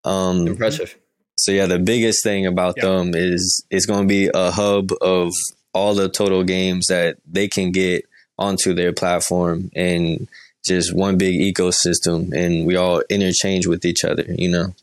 Um, 0.04 0.48
Impressive. 0.48 0.96
so 1.38 1.52
yeah, 1.52 1.66
the 1.66 1.80
biggest 1.80 2.24
thing 2.24 2.46
about 2.46 2.76
Yeah. 2.78 2.84
them 2.86 3.12
is 3.16 3.64
it's 3.72 3.86
going 3.86 4.04
to 4.04 4.08
be 4.08 4.30
a 4.34 4.52
hub 4.52 4.92
of 5.02 5.32
all 5.74 5.96
the 5.96 6.10
total 6.10 6.44
games 6.44 6.88
that 6.88 7.18
they 7.26 7.48
can 7.48 7.72
get 7.72 8.06
onto 8.38 8.74
their 8.74 8.94
platform 8.94 9.72
and 9.76 10.28
just 10.66 10.94
one 10.94 11.18
big 11.18 11.36
ecosystem 11.40 12.34
and 12.34 12.66
we 12.66 12.76
all 12.76 13.02
interchange 13.10 13.66
with 13.68 13.86
each 13.86 14.04
other, 14.04 14.26
you 14.28 14.50
know. 14.50 14.74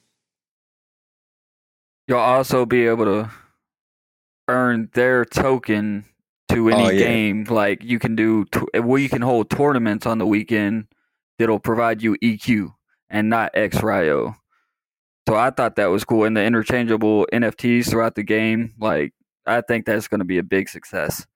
You'll 2.08 2.18
also 2.18 2.66
be 2.66 2.86
able 2.86 3.04
to 3.04 3.30
earn 4.48 4.90
their 4.94 5.24
token 5.24 6.04
to 6.54 6.68
any 6.70 6.84
Oh, 6.86 6.90
yeah. 6.90 7.06
game. 7.06 7.44
Like 7.44 7.82
you 7.82 7.98
can 7.98 8.14
do, 8.16 8.44
t- 8.46 8.60
well, 8.80 8.98
you 8.98 9.08
can 9.08 9.22
hold 9.22 9.50
tournaments 9.50 10.06
on 10.06 10.18
the 10.18 10.26
weekend 10.26 10.86
that'll 11.38 11.58
provide 11.60 12.02
you 12.02 12.16
EQ 12.22 12.72
and 13.10 13.28
not 13.28 13.52
X 13.54 13.82
Rio. 13.82 14.36
So 15.28 15.36
I 15.36 15.50
thought 15.50 15.76
that 15.76 15.86
was 15.86 16.04
cool. 16.04 16.24
And 16.24 16.36
the 16.36 16.42
interchangeable 16.44 17.26
NFTs 17.32 17.88
throughout 17.90 18.14
the 18.16 18.22
game, 18.24 18.74
like 18.80 19.12
I 19.46 19.60
think 19.60 19.86
that's 19.86 20.08
going 20.08 20.18
to 20.20 20.24
be 20.24 20.38
a 20.38 20.42
big 20.42 20.68
success. 20.68 21.26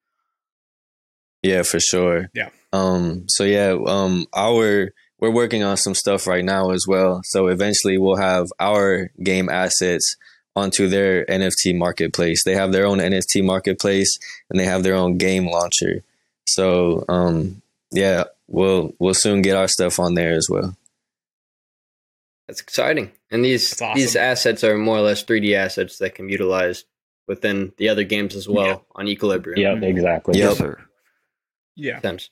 Yeah, 1.43 1.63
for 1.63 1.79
sure. 1.81 2.29
Yeah. 2.35 2.49
Um. 2.73 3.25
So 3.29 3.45
yeah. 3.45 3.77
Um. 3.87 4.27
Our 4.35 4.91
we're 5.21 5.31
working 5.31 5.63
on 5.63 5.77
some 5.77 5.95
stuff 5.95 6.27
right 6.27 6.45
now 6.45 6.71
as 6.71 6.85
well. 6.89 7.21
So 7.25 7.47
eventually 7.47 7.97
we'll 7.99 8.17
have 8.17 8.47
our 8.61 9.11
game 9.23 9.49
assets 9.49 10.17
onto 10.57 10.89
their 10.89 11.25
NFT 11.27 11.77
marketplace. 11.79 12.43
They 12.43 12.55
have 12.55 12.73
their 12.73 12.87
own 12.87 12.99
NFT 12.99 13.45
marketplace 13.45 14.19
and 14.51 14.59
they 14.59 14.65
have 14.65 14.83
their 14.83 14.95
own 14.97 15.19
game 15.19 15.47
launcher. 15.47 16.03
So 16.47 17.05
um. 17.09 17.63
Yeah. 17.93 18.25
We'll 18.49 18.95
we'll 18.99 19.15
soon 19.15 19.43
get 19.43 19.57
our 19.57 19.69
stuff 19.69 19.99
on 20.01 20.15
there 20.15 20.35
as 20.35 20.49
well. 20.51 20.77
That's 22.47 22.61
exciting. 22.61 23.11
And 23.31 23.45
these 23.45 23.73
awesome. 23.83 23.97
these 23.99 24.15
assets 24.17 24.63
are 24.63 24.77
more 24.79 24.99
or 24.99 25.01
less 25.01 25.25
3D 25.25 25.55
assets 25.57 25.99
that 25.99 26.15
can 26.15 26.27
be 26.27 26.33
utilized 26.33 26.87
within 27.27 27.73
the 27.77 27.89
other 27.89 28.05
games 28.05 28.37
as 28.37 28.49
well 28.49 28.67
Yeah. 28.67 28.77
on 28.95 29.09
Equilibrium. 29.09 29.59
Yeah, 29.61 29.89
exactly. 29.89 30.39
Yep. 30.39 30.49
Yes, 30.49 30.59
sir. 30.59 30.79
Yeah. 31.75 32.01
sense. 32.01 32.31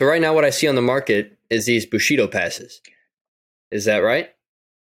So 0.00 0.06
right 0.06 0.20
now, 0.22 0.34
what 0.34 0.44
I 0.44 0.50
see 0.50 0.68
on 0.68 0.74
the 0.74 0.82
market 0.82 1.36
is 1.50 1.66
these 1.66 1.84
Bushido 1.86 2.26
passes. 2.26 2.80
Is 3.70 3.84
that 3.84 3.98
right? 3.98 4.30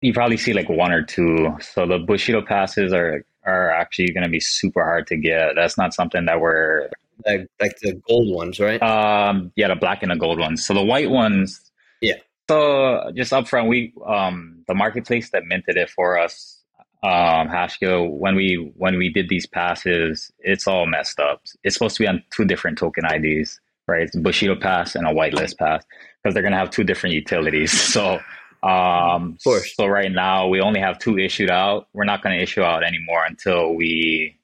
You 0.02 0.12
probably 0.12 0.36
see 0.36 0.52
like 0.52 0.68
one 0.68 0.92
or 0.92 1.02
two. 1.02 1.56
So 1.60 1.86
the 1.86 1.98
Bushido 1.98 2.42
passes 2.42 2.92
are 2.92 3.24
are 3.44 3.70
actually 3.70 4.12
going 4.12 4.24
to 4.24 4.30
be 4.30 4.40
super 4.40 4.84
hard 4.84 5.06
to 5.08 5.16
get. 5.16 5.54
That's 5.56 5.76
not 5.76 5.94
something 5.94 6.26
that 6.26 6.40
we're 6.40 6.88
Like, 7.26 7.48
like 7.60 7.78
the 7.80 8.00
gold 8.08 8.34
ones, 8.34 8.60
right? 8.60 8.80
Um, 8.82 9.52
yeah, 9.56 9.68
the 9.68 9.76
black 9.76 10.02
and 10.02 10.12
the 10.12 10.16
gold 10.16 10.38
ones. 10.38 10.64
So 10.66 10.74
the 10.74 10.82
white 10.82 11.10
ones. 11.10 11.60
Yeah. 12.00 12.16
So 12.50 13.10
just 13.14 13.32
upfront, 13.32 13.68
we 13.68 13.94
um 14.06 14.64
the 14.68 14.74
marketplace 14.74 15.30
that 15.30 15.44
minted 15.44 15.76
it 15.76 15.88
for 15.90 16.18
us, 16.18 16.62
um, 17.02 17.48
HashGuild, 17.48 18.10
when 18.10 18.36
we 18.36 18.72
when 18.76 18.96
we 18.96 19.08
did 19.08 19.28
these 19.28 19.46
passes, 19.46 20.30
it's 20.38 20.66
all 20.68 20.86
messed 20.86 21.18
up. 21.18 21.42
It's 21.64 21.74
supposed 21.74 21.96
to 21.96 22.02
be 22.02 22.08
on 22.08 22.22
two 22.30 22.44
different 22.44 22.78
token 22.78 23.04
IDs, 23.04 23.60
right? 23.88 24.02
It's 24.02 24.16
Bushido 24.16 24.54
pass 24.54 24.94
and 24.94 25.06
a 25.06 25.10
whitelist 25.10 25.58
pass 25.58 25.84
because 26.22 26.34
they're 26.34 26.44
gonna 26.44 26.58
have 26.58 26.70
two 26.70 26.84
different 26.84 27.14
utilities. 27.14 27.72
So 27.92 28.20
um 28.62 29.36
so 29.74 29.86
right 29.86 30.12
now 30.12 30.46
we 30.46 30.60
only 30.60 30.80
have 30.80 30.98
two 30.98 31.18
issued 31.18 31.50
out. 31.50 31.88
We're 31.92 32.04
not 32.04 32.22
gonna 32.22 32.36
issue 32.36 32.62
out 32.62 32.84
anymore 32.84 33.24
until 33.24 33.74
we 33.74 34.36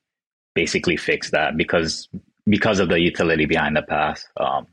basically 0.54 0.96
fix 0.96 1.30
that 1.30 1.56
because 1.56 2.08
because 2.48 2.80
of 2.80 2.88
the 2.88 2.98
utility 2.98 3.46
behind 3.46 3.76
the 3.76 3.82
pass. 3.82 4.26
Um, 4.36 4.66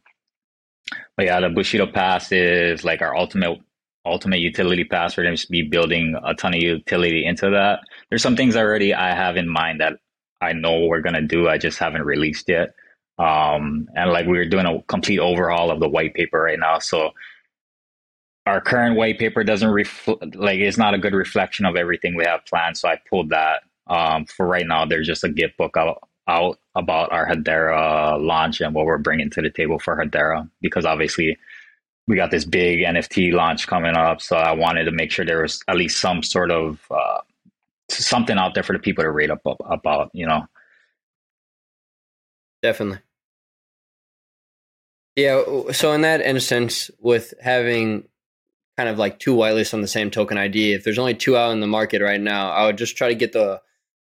but 1.18 1.26
yeah, 1.26 1.40
the 1.40 1.50
Bushido 1.50 1.88
pass 1.88 2.32
is 2.32 2.84
like 2.84 3.02
our 3.02 3.16
ultimate 3.16 3.60
ultimate 4.06 4.40
utility 4.40 4.84
pass. 4.84 5.18
We're 5.18 5.24
going 5.24 5.36
to 5.36 5.48
be 5.50 5.64
building 5.64 6.16
a 6.24 6.34
ton 6.36 6.54
of 6.54 6.62
utility 6.62 7.26
into 7.26 7.50
that. 7.50 7.80
There's 8.10 8.22
some 8.22 8.36
things 8.36 8.56
already 8.56 8.94
I 8.94 9.16
have 9.16 9.36
in 9.36 9.50
mind 9.50 9.82
that 9.82 9.94
I 10.42 10.54
know 10.54 10.86
we're 10.86 11.02
going 11.02 11.16
to 11.16 11.22
do. 11.22 11.48
I 11.48 11.58
just 11.58 11.80
haven't 11.80 12.04
released 12.04 12.48
yet. 12.48 12.76
Um, 13.18 13.88
and 13.96 14.12
like 14.12 14.28
we're 14.28 14.48
doing 14.48 14.66
a 14.66 14.82
complete 14.84 15.20
overhaul 15.20 15.72
of 15.72 15.80
the 15.80 15.90
white 15.90 16.14
paper 16.14 16.40
right 16.40 16.60
now. 16.60 16.80
So 16.80 17.12
our 18.46 18.62
current 18.62 18.96
white 18.96 19.18
paper 19.18 19.44
doesn't 19.44 19.70
reflect 19.70 20.36
like 20.36 20.60
it's 20.60 20.78
not 20.78 20.94
a 20.94 21.00
good 21.00 21.14
reflection 21.14 21.66
of 21.66 21.76
everything 21.76 22.16
we 22.16 22.26
have 22.26 22.46
planned. 22.46 22.78
So 22.78 22.88
I 22.88 23.00
pulled 23.10 23.30
that. 23.30 23.64
Um, 23.88 24.26
for 24.26 24.48
right 24.48 24.66
now, 24.66 24.86
there's 24.86 25.08
just 25.08 25.24
a 25.24 25.30
GitBook 25.30 25.78
out 25.78 26.08
out 26.28 26.58
about 26.76 27.12
our 27.12 27.28
Hedera 27.28 28.20
launch 28.20 28.60
and 28.60 28.74
what 28.74 28.86
we're 28.86 28.98
bringing 28.98 29.30
to 29.32 29.42
the 29.42 29.50
table 29.50 29.78
for 29.78 29.96
Hedera 29.96 30.50
because 30.60 30.86
obviously 30.86 31.38
we 32.08 32.16
got 32.16 32.32
this 32.32 32.46
big 32.46 32.80
NFT 32.80 33.32
launch 33.34 33.68
coming 33.68 33.96
up. 33.96 34.22
So 34.22 34.36
I 34.36 34.52
wanted 34.54 34.86
to 34.86 34.92
make 34.92 35.12
sure 35.12 35.26
there 35.26 35.42
was 35.42 35.62
at 35.68 35.76
least 35.76 36.00
some 36.00 36.24
sort 36.24 36.52
of 36.52 36.80
uh, 36.92 37.22
something 37.90 38.38
out 38.38 38.54
there 38.54 38.64
for 38.64 38.74
the 38.74 38.80
people 38.80 39.04
to 39.04 39.12
read 39.12 39.32
up, 39.32 39.42
up 39.46 39.58
about, 39.70 40.12
you 40.14 40.28
know. 40.28 40.46
Definitely. 42.62 43.00
Yeah. 45.16 45.44
So 45.72 45.94
in 45.94 46.02
that 46.02 46.22
instance, 46.22 46.92
with 47.00 47.34
having 47.42 48.08
kind 48.78 48.90
of 48.90 48.98
like 48.98 49.20
two 49.20 49.36
whitelists 49.36 49.74
on 49.74 49.82
the 49.82 49.88
same 49.88 50.12
token 50.12 50.38
ID, 50.38 50.74
if 50.74 50.84
there's 50.84 51.00
only 51.00 51.14
two 51.14 51.38
out 51.38 51.52
in 51.52 51.60
the 51.62 51.68
market 51.68 52.02
right 52.02 52.20
now, 52.20 52.50
I 52.52 52.66
would 52.66 52.78
just 52.78 52.98
try 52.98 53.08
to 53.10 53.16
get 53.16 53.32
the 53.34 53.62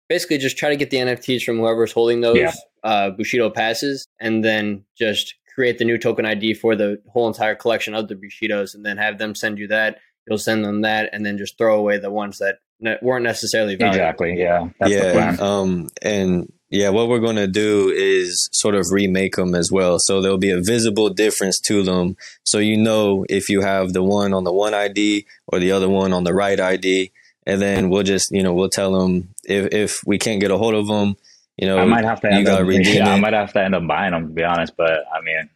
basically 0.10 0.38
just 0.38 0.58
try 0.58 0.70
to 0.70 0.76
get 0.76 0.90
the 0.90 0.98
NFTs 0.98 1.44
from 1.44 1.58
whoever's 1.58 1.92
holding 1.94 2.22
those 2.22 2.38
Yeah. 2.38 2.52
uh, 2.84 3.12
Bushido 3.12 3.50
passes, 3.50 4.06
and 4.20 4.44
then 4.44 4.84
just 4.98 5.36
create 5.56 5.78
the 5.78 5.86
new 5.86 5.98
token 5.98 6.26
ID 6.26 6.54
for 6.56 6.76
the 6.76 7.02
whole 7.10 7.28
entire 7.28 7.56
collection 7.56 7.94
of 7.94 8.08
the 8.08 8.16
Bushidos, 8.16 8.74
and 8.76 8.86
then 8.86 8.98
have 8.98 9.18
them 9.20 9.36
send 9.36 9.58
you 9.58 9.68
that. 9.68 10.00
You'll 10.28 10.38
send 10.38 10.64
them 10.66 10.82
that, 10.82 11.10
and 11.14 11.26
then 11.26 11.38
just 11.38 11.58
throw 11.58 11.78
away 11.80 11.98
the 11.98 12.12
ones 12.12 12.38
that 12.40 12.58
ne- 12.80 12.98
weren't 13.02 13.24
necessarily 13.24 13.76
valuable. 13.76 13.96
Exactly. 13.98 14.36
Yeah. 14.38 14.70
That's 14.80 14.92
the 14.94 14.98
yeah. 15.00 15.12
plan. 15.14 15.40
Um. 15.40 15.88
And 16.02 16.52
yeah, 16.72 16.88
what 16.88 17.10
we're 17.10 17.20
going 17.20 17.36
to 17.36 17.48
do 17.48 17.90
is 17.90 18.48
sort 18.54 18.76
of 18.76 18.92
remake 18.92 19.36
them 19.36 19.54
as 19.54 19.72
well. 19.72 20.00
So 20.00 20.22
there'll 20.22 20.38
be 20.38 20.52
a 20.52 20.62
visible 20.62 21.10
difference 21.10 21.60
to 21.62 21.84
them. 21.84 22.16
So 22.44 22.60
you 22.60 22.78
know 22.78 23.26
if 23.30 23.50
you 23.50 23.60
have 23.60 23.92
the 23.92 24.02
one 24.02 24.34
on 24.34 24.46
the 24.46 24.54
one 24.54 24.74
ID 24.74 25.26
or 25.48 25.60
the 25.60 25.74
other 25.74 25.90
one 25.90 26.14
on 26.14 26.24
the 26.24 26.34
right 26.34 26.60
ID. 26.60 27.12
And 27.46 27.62
then 27.62 27.90
we'll 27.90 28.04
just, 28.04 28.32
you 28.32 28.42
know, 28.42 28.54
we'll 28.54 28.70
tell 28.70 28.94
them 28.98 29.34
if, 29.44 29.74
if 29.74 30.02
we 30.06 30.18
can't 30.18 30.40
get 30.40 30.50
a 30.52 30.58
hold 30.58 30.74
of 30.74 30.88
them, 30.88 31.18
you 31.58 31.68
know, 31.68 31.78
I 31.78 31.86
might 31.86 32.06
have 32.06 32.22
to 32.22 32.32
end 32.32 32.48
up, 32.48 32.62
redeem 32.66 32.96
yeah, 32.96 33.10
I 33.10 33.20
might 33.20 33.34
have 33.34 33.52
to 33.54 33.62
end 33.62 33.76
up 33.76 33.86
buying 33.86 34.12
them 34.12 34.28
to 34.28 34.34
be 34.34 34.44
honest, 34.44 34.78
but 34.78 35.04
I 35.14 35.20
mean, 35.22 35.50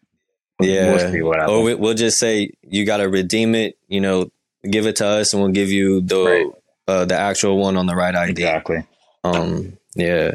yeah. 0.60 1.12
we'll 1.14 1.50
or 1.50 1.64
we, 1.64 1.76
we'll 1.76 1.94
just 1.94 2.18
say 2.18 2.52
you 2.62 2.86
got 2.86 2.98
to 2.98 3.08
redeem 3.08 3.56
it, 3.56 3.78
you 3.88 4.02
know, 4.02 4.32
give 4.70 4.86
it 4.86 4.98
to 4.98 5.06
us 5.08 5.34
and 5.34 5.42
we'll 5.42 5.52
give 5.52 5.70
you 5.70 6.02
the, 6.02 6.24
Right. 6.24 6.48
uh, 6.88 7.06
the 7.06 7.18
actual 7.18 7.58
one 7.58 7.78
on 7.78 7.86
the 7.86 7.96
right 7.96 8.16
ID. 8.16 8.32
exactly. 8.32 8.84
Um, 9.24 9.78
yeah. 9.96 10.32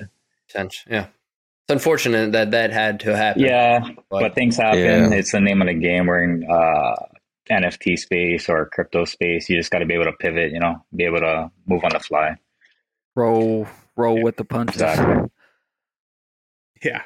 Sense. 0.50 0.84
Yeah. 0.88 1.06
It's 1.06 1.72
unfortunate 1.72 2.32
that 2.32 2.50
that 2.50 2.70
had 2.72 3.00
to 3.00 3.16
happen. 3.16 3.42
Yeah, 3.42 3.80
But- 4.10 4.20
but 4.20 4.34
things 4.34 4.56
happen. 4.56 4.80
Yeah. 4.80 5.10
It's 5.12 5.32
the 5.32 5.40
name 5.40 5.60
of 5.62 5.68
the 5.68 5.74
game. 5.74 6.06
We're 6.06 6.22
in 6.24 6.44
uh, 6.50 6.94
NFT 7.50 7.96
space 7.98 8.48
or 8.48 8.66
crypto 8.66 9.04
space. 9.04 9.48
You 9.48 9.56
just 9.56 9.70
got 9.70 9.78
to 9.78 9.86
be 9.86 9.94
able 9.94 10.04
to 10.06 10.12
pivot. 10.12 10.52
You 10.52 10.60
know, 10.60 10.84
be 10.94 11.04
able 11.04 11.20
to 11.20 11.50
move 11.66 11.84
on 11.84 11.90
the 11.92 12.00
fly. 12.00 12.36
Roll, 13.16 13.66
roll 13.96 14.22
with 14.22 14.36
the 14.36 14.44
punches. 14.44 14.80
Exactly. 14.82 15.30
Yeah. 16.82 17.02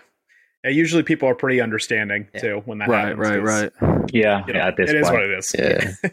Yeah, 0.64 0.70
usually 0.70 1.02
people 1.02 1.28
are 1.28 1.34
pretty 1.34 1.60
understanding 1.60 2.28
Yeah. 2.34 2.40
too 2.40 2.62
when 2.64 2.78
that 2.78 2.88
Right, 2.88 3.08
happens. 3.08 3.18
right, 3.20 3.72
'cause, 3.72 3.72
right. 3.82 4.04
Yeah, 4.14 4.44
you 4.46 4.52
know, 4.54 4.58
yeah. 4.60 4.66
At 4.68 4.76
this 4.76 4.90
it 4.90 4.96
is 4.96 5.02
point, 5.08 5.14
what 5.14 5.22
it 5.24 5.38
is. 5.38 5.54
Yeah. 5.58 6.10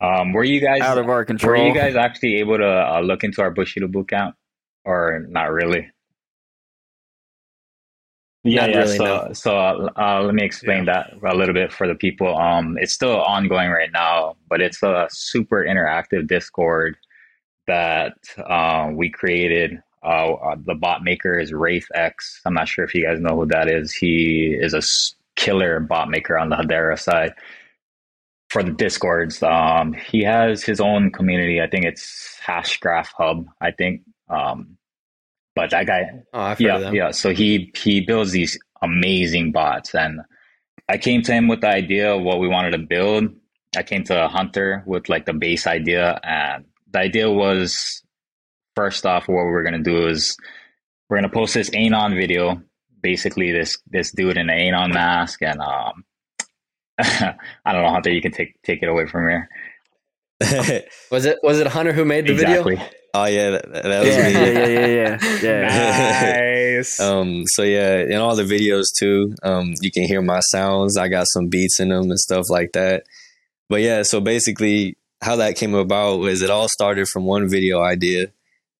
um, 0.20 0.32
were 0.34 0.44
you 0.44 0.60
guys 0.60 0.82
Out 0.82 0.98
of 0.98 1.08
our 1.08 1.24
control? 1.24 1.62
were 1.62 1.68
you 1.68 1.74
guys 1.74 1.96
actually 1.96 2.36
able 2.36 2.58
to 2.58 2.66
uh, 2.66 3.00
look 3.00 3.24
into 3.24 3.40
our 3.40 3.50
Bushido 3.50 3.88
boot 3.88 4.08
camp, 4.08 4.34
or 4.84 5.24
not 5.30 5.50
really? 5.52 5.90
Yeah, 8.44 8.66
yeah. 8.66 8.78
really, 8.80 8.96
so, 8.98 9.30
so 9.32 9.56
uh, 9.56 9.88
uh, 9.96 10.22
let 10.22 10.34
me 10.34 10.44
explain 10.44 10.84
that 10.84 11.14
a 11.24 11.34
little 11.34 11.54
bit 11.54 11.72
for 11.72 11.88
the 11.88 11.94
people. 11.94 12.36
Um, 12.36 12.76
it's 12.78 12.92
still 12.92 13.18
ongoing 13.22 13.70
right 13.70 13.90
now, 13.90 14.36
but 14.50 14.60
it's 14.60 14.82
a 14.82 15.08
super 15.10 15.64
interactive 15.64 16.26
Discord 16.26 16.96
that 17.66 18.18
uh, 18.38 18.90
we 18.92 19.08
created. 19.08 19.82
Uh, 20.02 20.34
uh, 20.34 20.56
the 20.66 20.74
bot 20.74 21.02
maker 21.02 21.38
is 21.38 21.54
Wraith 21.54 21.86
X. 21.94 22.42
I'm 22.44 22.52
not 22.52 22.68
sure 22.68 22.84
if 22.84 22.94
you 22.94 23.06
guys 23.06 23.18
know 23.18 23.34
who 23.34 23.46
that 23.46 23.70
is. 23.70 23.94
He 23.94 24.54
is 24.60 24.74
a 24.74 24.82
killer 25.40 25.80
bot 25.80 26.10
maker 26.10 26.36
on 26.36 26.50
the 26.50 26.56
Hedera 26.56 26.98
side 26.98 27.32
for 28.50 28.62
the 28.62 28.72
discords. 28.72 29.42
Um, 29.42 29.94
he 29.94 30.22
has 30.22 30.62
his 30.62 30.80
own 30.82 31.10
community. 31.10 31.62
I 31.62 31.66
think 31.66 31.86
it's 31.86 32.38
Hashgraph 32.46 33.08
Hub. 33.16 33.46
I 33.62 33.70
think. 33.70 34.02
Um, 34.28 34.76
but 35.54 35.70
that 35.70 35.86
guy, 35.86 36.10
Oh, 36.32 36.40
I've 36.40 36.58
heard 36.58 36.64
yeah, 36.66 36.74
of 36.76 36.80
them. 36.82 36.94
yeah. 36.94 37.10
So 37.12 37.32
he 37.32 37.70
he 37.76 38.00
builds 38.00 38.32
these 38.32 38.58
amazing 38.82 39.52
bots, 39.52 39.94
and 39.94 40.20
I 40.88 40.98
came 40.98 41.22
to 41.22 41.32
him 41.32 41.48
with 41.48 41.60
the 41.62 41.68
idea 41.68 42.14
of 42.14 42.22
what 42.22 42.40
we 42.40 42.48
wanted 42.48 42.72
to 42.72 42.78
build. 42.78 43.24
I 43.76 43.82
came 43.82 44.04
to 44.04 44.28
Hunter 44.28 44.82
with 44.86 45.08
like 45.08 45.26
the 45.26 45.32
base 45.34 45.66
idea, 45.66 46.20
and 46.22 46.64
the 46.92 46.98
idea 47.00 47.30
was 47.30 48.02
first 48.76 49.06
off, 49.06 49.28
what 49.28 49.44
we're 49.46 49.64
gonna 49.64 49.82
do 49.82 50.06
is 50.08 50.36
we're 51.08 51.16
gonna 51.18 51.28
post 51.28 51.54
this 51.54 51.70
Anon 51.74 52.14
video, 52.14 52.60
basically 53.02 53.52
this 53.52 53.78
this 53.86 54.10
dude 54.12 54.36
in 54.36 54.50
an 54.50 54.58
Anon 54.58 54.92
mask, 54.92 55.42
and 55.42 55.60
um, 55.60 56.04
I 56.98 57.72
don't 57.72 57.82
know, 57.82 57.90
Hunter, 57.90 58.10
you 58.12 58.20
can 58.22 58.32
take 58.32 58.60
take 58.62 58.82
it 58.82 58.88
away 58.88 59.06
from 59.06 59.28
here. 59.28 59.48
Was 61.10 61.24
it 61.26 61.38
was 61.42 61.58
it 61.60 61.66
Hunter 61.68 61.92
who 61.92 62.04
made 62.04 62.26
the 62.26 62.32
exactly. 62.32 62.74
video? 62.76 62.90
Oh 63.14 63.24
yeah, 63.26 63.50
that, 63.50 63.72
that 63.72 64.00
was 64.04 64.08
Yeah, 64.08 64.28
me. 64.28 64.32
yeah, 64.32 64.50
yeah, 64.50 64.86
yeah, 64.86 65.18
yeah. 65.42 65.42
yeah. 65.42 66.74
nice. 66.76 67.00
Um, 67.00 67.44
so 67.46 67.62
yeah, 67.62 68.00
in 68.00 68.16
all 68.16 68.36
the 68.36 68.42
videos 68.44 68.86
too, 68.98 69.34
um, 69.42 69.74
you 69.80 69.90
can 69.90 70.04
hear 70.04 70.20
my 70.20 70.40
sounds. 70.50 70.96
I 70.98 71.08
got 71.08 71.26
some 71.28 71.48
beats 71.48 71.80
in 71.80 71.88
them 71.88 72.10
and 72.10 72.18
stuff 72.18 72.50
like 72.50 72.72
that. 72.72 73.04
But 73.68 73.80
yeah, 73.80 74.02
so 74.02 74.20
basically 74.20 74.96
how 75.22 75.36
that 75.36 75.56
came 75.56 75.74
about 75.74 76.18
was 76.18 76.42
it 76.42 76.50
all 76.50 76.68
started 76.68 77.08
from 77.08 77.24
one 77.24 77.48
video 77.48 77.80
idea. 77.80 78.26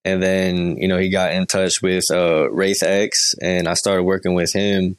And 0.03 0.21
then, 0.21 0.77
you 0.77 0.87
know, 0.87 0.99
he 0.99 1.09
got 1.09 1.33
in 1.33 1.47
touch 1.47 1.81
with 1.81 2.03
uh 2.11 2.51
Wraith 2.51 2.83
X 2.83 3.33
and 3.41 3.67
I 3.67 3.73
started 3.73 4.03
working 4.03 4.35
with 4.35 4.53
him. 4.53 4.97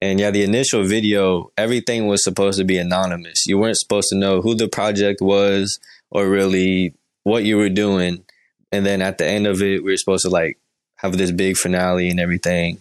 And 0.00 0.20
yeah, 0.20 0.30
the 0.30 0.44
initial 0.44 0.84
video, 0.84 1.50
everything 1.58 2.06
was 2.06 2.22
supposed 2.24 2.58
to 2.58 2.64
be 2.64 2.78
anonymous. 2.78 3.46
You 3.46 3.58
weren't 3.58 3.76
supposed 3.76 4.08
to 4.10 4.16
know 4.16 4.40
who 4.40 4.54
the 4.54 4.68
project 4.68 5.20
was 5.20 5.78
or 6.10 6.28
really 6.28 6.94
what 7.24 7.44
you 7.44 7.56
were 7.58 7.68
doing. 7.68 8.24
And 8.70 8.84
then 8.84 9.02
at 9.02 9.18
the 9.18 9.26
end 9.26 9.46
of 9.46 9.62
it, 9.62 9.82
we 9.82 9.92
were 9.92 9.96
supposed 9.96 10.24
to 10.24 10.30
like 10.30 10.58
have 10.96 11.16
this 11.16 11.30
big 11.30 11.56
finale 11.56 12.10
and 12.10 12.20
everything. 12.20 12.80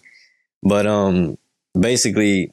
But 0.63 0.88
um 0.88 1.38
basically 1.80 2.52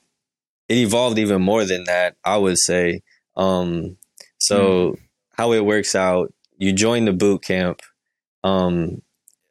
it 0.68 0.78
evolved 0.78 1.18
even 1.18 1.42
more 1.42 1.64
than 1.64 1.84
that. 1.84 2.16
I 2.24 2.36
would 2.36 2.58
say. 2.58 3.02
Um, 3.36 3.96
so 4.38 4.92
mm. 4.92 4.98
how 5.32 5.52
it 5.52 5.64
works 5.64 5.94
out, 5.94 6.32
you 6.56 6.72
join 6.72 7.04
the 7.04 7.12
boot 7.12 7.42
camp. 7.42 7.80
Um, 8.42 9.02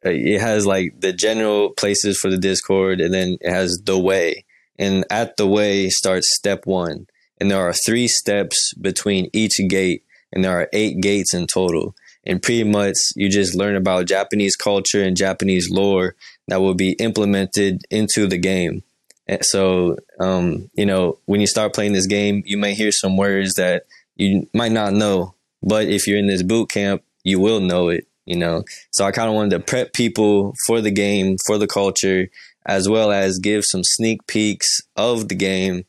it 0.02 0.40
has 0.40 0.66
like 0.66 1.00
the 1.00 1.12
general 1.12 1.70
places 1.70 2.18
for 2.18 2.30
the 2.30 2.38
Discord, 2.38 3.00
and 3.00 3.12
then 3.12 3.38
it 3.40 3.50
has 3.50 3.80
the 3.84 3.98
way. 3.98 4.44
And 4.78 5.04
at 5.10 5.36
the 5.36 5.46
way 5.46 5.88
starts 5.88 6.34
step 6.36 6.66
one, 6.66 7.06
and 7.40 7.50
there 7.50 7.60
are 7.60 7.72
three 7.72 8.08
steps 8.08 8.74
between 8.74 9.30
each 9.32 9.58
gate, 9.68 10.04
and 10.32 10.44
there 10.44 10.58
are 10.58 10.68
eight 10.72 11.00
gates 11.00 11.32
in 11.32 11.46
total. 11.46 11.94
And 12.26 12.42
pretty 12.42 12.64
much, 12.64 12.96
you 13.16 13.28
just 13.28 13.54
learn 13.54 13.76
about 13.76 14.06
Japanese 14.06 14.56
culture 14.56 15.02
and 15.02 15.16
Japanese 15.16 15.70
lore 15.70 16.14
that 16.48 16.60
will 16.60 16.74
be 16.74 16.92
implemented 16.92 17.82
into 17.90 18.26
the 18.26 18.38
game. 18.38 18.82
And 19.26 19.44
so, 19.44 19.96
um, 20.20 20.70
you 20.74 20.86
know, 20.86 21.18
when 21.26 21.40
you 21.40 21.46
start 21.46 21.74
playing 21.74 21.92
this 21.92 22.06
game, 22.06 22.42
you 22.46 22.56
may 22.56 22.74
hear 22.74 22.92
some 22.92 23.16
words 23.16 23.54
that 23.54 23.84
you 24.16 24.48
might 24.54 24.72
not 24.72 24.92
know, 24.92 25.34
but 25.62 25.88
if 25.88 26.06
you're 26.06 26.18
in 26.18 26.26
this 26.26 26.42
boot 26.42 26.70
camp, 26.70 27.02
you 27.24 27.40
will 27.40 27.60
know 27.60 27.88
it 27.88 28.06
you 28.26 28.36
know. 28.36 28.64
So 28.90 29.04
I 29.04 29.12
kind 29.12 29.28
of 29.28 29.34
wanted 29.34 29.50
to 29.50 29.60
prep 29.60 29.92
people 29.92 30.54
for 30.66 30.80
the 30.80 30.90
game, 30.90 31.36
for 31.46 31.58
the 31.58 31.66
culture, 31.66 32.28
as 32.66 32.88
well 32.88 33.12
as 33.12 33.38
give 33.38 33.64
some 33.64 33.82
sneak 33.84 34.26
peeks 34.26 34.80
of 34.96 35.28
the 35.28 35.34
game 35.34 35.84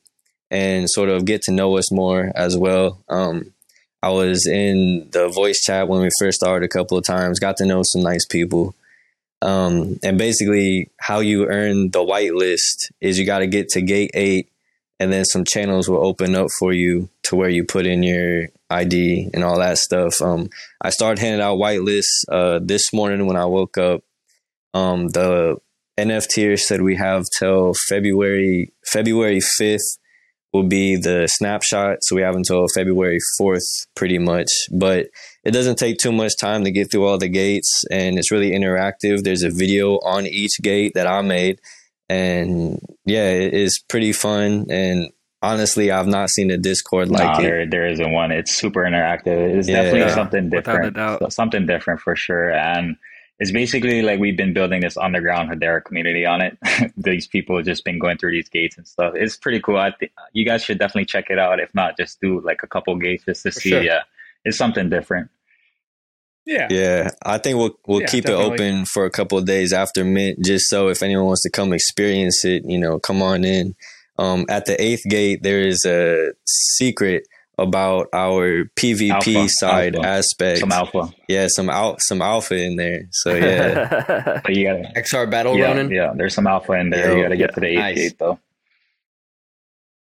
and 0.52 0.90
sort 0.90 1.10
of 1.10 1.26
get 1.26 1.42
to 1.44 1.52
know 1.52 1.78
us 1.78 1.92
more 1.92 2.32
as 2.36 2.58
well. 2.58 3.04
Um, 3.10 3.54
I 4.06 4.10
was 4.10 4.46
in 4.46 5.08
the 5.14 5.30
voice 5.30 5.64
chat 5.64 5.88
when 5.88 6.00
we 6.00 6.12
first 6.20 6.36
started 6.36 6.64
a 6.64 6.70
couple 6.70 6.96
of 6.96 7.04
times, 7.04 7.40
got 7.40 7.58
to 7.58 7.66
know 7.66 7.82
some 7.84 8.04
nice 8.04 8.24
people. 8.24 8.76
Um, 9.42 9.98
and 10.04 10.16
basically, 10.16 10.92
how 11.00 11.22
you 11.22 11.48
earn 11.48 11.90
the 11.90 12.06
whitelist 12.06 12.92
is 13.02 13.18
you 13.18 13.26
got 13.26 13.40
to 13.40 13.48
get 13.48 13.70
to 13.70 13.82
gate 13.82 14.12
eight, 14.14 14.52
and 15.00 15.12
then 15.12 15.26
some 15.26 15.44
channels 15.44 15.90
will 15.90 16.06
open 16.06 16.36
up 16.36 16.50
for 16.60 16.72
you 16.72 17.10
to 17.24 17.36
where 17.36 17.50
you 17.50 17.64
put 17.64 17.88
in 17.88 18.04
your 18.04 18.50
ID 18.70 19.32
and 19.34 19.44
all 19.44 19.58
that 19.58 19.80
stuff. 19.80 20.22
Um, 20.22 20.52
I 20.80 20.92
started 20.92 21.20
handing 21.20 21.42
out 21.42 21.58
whitelists 21.58 22.26
uh, 22.32 22.60
this 22.62 22.94
morning 22.94 23.26
when 23.26 23.38
I 23.38 23.46
woke 23.46 23.80
up. 23.80 24.04
Um, 24.76 25.08
the 25.08 25.58
NFT 25.98 26.60
said 26.60 26.84
we 26.84 26.96
have 26.98 27.26
till 27.40 27.74
February 27.90 28.72
February 28.86 29.40
fifth 29.40 29.98
will 30.56 30.68
be 30.68 30.96
the 30.96 31.28
snapshot, 31.28 32.00
so 32.02 32.16
we 32.16 32.22
have 32.22 32.36
until 32.36 32.66
February 32.74 33.20
fourth, 33.38 33.66
pretty 33.96 34.18
much. 34.18 34.50
But 34.72 35.08
it 35.44 35.52
doesn't 35.52 35.78
take 35.78 35.98
too 35.98 36.12
much 36.12 36.34
time 36.40 36.64
to 36.64 36.72
get 36.72 36.92
through 36.92 37.06
all 37.06 37.18
the 37.18 37.30
gates, 37.30 37.84
and 37.92 38.18
it's 38.18 38.32
really 38.32 38.52
interactive. 38.52 39.24
There's 39.24 39.44
a 39.44 39.50
video 39.50 39.96
on 39.96 40.26
each 40.26 40.60
gate 40.62 40.94
that 40.96 41.08
I 41.08 41.22
made, 41.22 41.60
and 42.10 42.80
yeah, 43.06 43.30
it 43.30 43.54
is 43.54 43.84
pretty 43.88 44.14
fun 44.14 44.66
and 44.70 45.12
honestly, 45.46 45.92
I've 45.92 46.08
not 46.08 46.30
seen 46.30 46.50
a 46.52 46.58
Discord 46.58 47.10
like 47.10 47.38
no, 47.38 47.40
it. 47.40 47.48
There, 47.48 47.70
there 47.70 47.88
isn't 47.88 48.12
one. 48.12 48.32
It's 48.32 48.54
super 48.54 48.82
interactive. 48.82 49.58
It's 49.58 49.68
yeah, 49.68 49.84
definitely 49.84 50.14
something 50.14 50.50
different. 50.50 51.32
Something 51.32 51.66
different 51.66 52.02
for 52.02 52.16
sure. 52.16 52.52
And 52.52 52.98
it's 53.40 53.52
basically 53.52 54.02
like 54.02 54.20
we've 54.20 54.38
been 54.38 54.54
building 54.54 54.82
this 54.82 54.96
underground 54.98 55.50
Hedera 55.50 55.84
community 55.84 56.26
on 56.26 56.42
it. 56.42 56.58
these 56.98 57.28
people 57.28 57.58
have 57.58 57.66
just 57.66 57.84
been 57.84 58.00
going 58.00 58.18
through 58.18 58.32
these 58.32 58.50
gates 58.50 58.78
and 58.78 58.88
stuff. 58.88 59.14
It's 59.16 59.36
pretty 59.36 59.60
cool. 59.60 59.78
I 59.78 59.92
think 59.92 60.14
you 60.32 60.46
guys 60.46 60.64
should 60.64 60.80
definitely 60.80 61.06
check 61.06 61.30
it 61.30 61.38
out. 61.38 61.60
If 61.60 61.74
not, 61.76 61.98
just 61.98 62.22
do 62.22 62.40
like 62.42 62.62
a 62.64 62.68
couple 62.68 62.96
gates 62.96 63.26
just 63.26 63.44
to 63.44 63.52
for 63.52 63.60
see. 63.60 63.70
Sure. 63.70 63.84
Yeah, 63.84 64.04
it's 64.46 64.58
something 64.58 64.90
different. 64.90 65.30
Yeah. 66.46 66.68
Yeah. 66.70 67.10
I 67.24 67.40
think 67.40 67.58
we'll 67.58 67.78
we'll 67.88 68.02
yeah, 68.02 68.08
keep 68.08 68.26
definitely. 68.26 68.46
it 68.46 68.54
open 68.54 68.86
for 68.86 69.06
a 69.06 69.12
couple 69.12 69.38
of 69.38 69.46
days 69.46 69.74
after 69.74 70.06
mint, 70.06 70.40
just 70.44 70.70
so 70.70 70.88
if 70.88 71.04
anyone 71.04 71.26
wants 71.26 71.44
to 71.44 71.50
come 71.50 71.74
experience 71.74 72.46
it, 72.46 72.64
you 72.66 72.80
know, 72.80 73.00
come 73.00 73.22
on 73.22 73.44
in. 73.44 73.76
Um, 74.18 74.46
at 74.48 74.66
the 74.66 74.82
eighth 74.82 75.04
gate, 75.10 75.44
there 75.44 75.60
is 75.60 75.84
a 75.84 76.32
secret 76.46 77.28
about 77.58 78.08
our 78.14 78.66
PvP 78.76 79.12
alpha, 79.12 79.50
side 79.50 79.96
alpha. 79.96 80.08
aspect. 80.08 80.60
Some 80.60 80.72
alpha. 80.72 81.14
Yeah, 81.28 81.48
some 81.50 81.70
out 81.70 82.02
some 82.02 82.22
alpha 82.22 82.56
in 82.56 82.76
there. 82.76 83.08
So 83.12 83.34
yeah. 83.36 84.42
but 84.44 84.56
you 84.56 84.66
gotta 84.66 84.92
XR 85.02 85.30
battle 85.30 85.58
yeah, 85.58 85.66
running? 85.66 85.92
Yeah, 85.92 86.14
there's 86.16 86.34
some 86.34 86.48
alpha 86.48 86.74
in 86.74 86.90
there. 86.90 87.12
Yo, 87.12 87.16
you 87.18 87.24
gotta 87.24 87.38
get 87.38 87.54
to 87.56 87.60
the 87.60 87.68
eighth 87.68 87.78
nice. 87.78 88.14
though. 88.20 88.40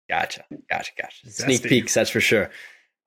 Gotcha. 0.09 0.45
Gotcha. 0.69 0.91
Gotcha. 0.99 1.31
Sneak 1.31 1.63
peeks, 1.63 1.93
that's 1.93 2.09
for 2.09 2.21
sure. 2.21 2.49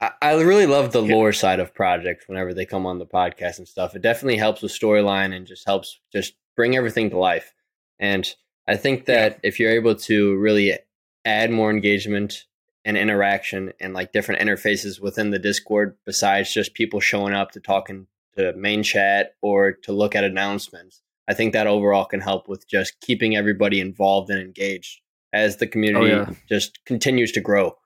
I, 0.00 0.10
I 0.20 0.40
really 0.40 0.66
love 0.66 0.92
the 0.92 1.02
lore 1.02 1.32
side 1.32 1.60
of 1.60 1.74
projects 1.74 2.28
whenever 2.28 2.54
they 2.54 2.66
come 2.66 2.86
on 2.86 2.98
the 2.98 3.06
podcast 3.06 3.58
and 3.58 3.68
stuff. 3.68 3.94
It 3.94 4.02
definitely 4.02 4.36
helps 4.36 4.62
with 4.62 4.72
storyline 4.72 5.34
and 5.34 5.46
just 5.46 5.64
helps 5.66 6.00
just 6.12 6.34
bring 6.56 6.76
everything 6.76 7.10
to 7.10 7.18
life. 7.18 7.52
And 8.00 8.28
I 8.66 8.76
think 8.76 9.06
that 9.06 9.32
yeah. 9.32 9.38
if 9.48 9.60
you're 9.60 9.72
able 9.72 9.94
to 9.94 10.36
really 10.36 10.78
add 11.24 11.50
more 11.50 11.70
engagement 11.70 12.46
and 12.88 12.96
interaction 12.96 13.70
and 13.80 13.92
like 13.92 14.12
different 14.12 14.40
interfaces 14.40 14.98
within 14.98 15.30
the 15.30 15.38
Discord 15.38 15.98
besides 16.06 16.54
just 16.54 16.72
people 16.72 17.00
showing 17.00 17.34
up 17.34 17.50
to 17.50 17.60
talking 17.60 18.06
to 18.34 18.54
main 18.54 18.82
chat 18.82 19.34
or 19.42 19.72
to 19.72 19.92
look 19.92 20.16
at 20.16 20.24
announcements. 20.24 21.02
I 21.28 21.34
think 21.34 21.52
that 21.52 21.66
overall 21.66 22.06
can 22.06 22.22
help 22.22 22.48
with 22.48 22.66
just 22.66 22.98
keeping 23.02 23.36
everybody 23.36 23.78
involved 23.78 24.30
and 24.30 24.40
engaged 24.40 25.02
as 25.34 25.58
the 25.58 25.66
community 25.66 26.12
oh, 26.12 26.26
yeah. 26.30 26.34
just 26.48 26.82
continues 26.86 27.30
to 27.32 27.42
grow. 27.42 27.76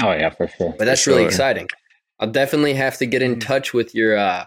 Oh 0.00 0.12
yeah, 0.12 0.30
for 0.30 0.46
sure. 0.46 0.72
But 0.78 0.84
that's 0.84 1.02
for 1.02 1.10
really 1.10 1.22
sure. 1.22 1.30
exciting. 1.30 1.66
I'll 2.20 2.30
definitely 2.30 2.74
have 2.74 2.96
to 2.98 3.06
get 3.06 3.22
in 3.22 3.34
mm. 3.34 3.40
touch 3.40 3.74
with 3.74 3.92
your 3.92 4.16
uh 4.16 4.44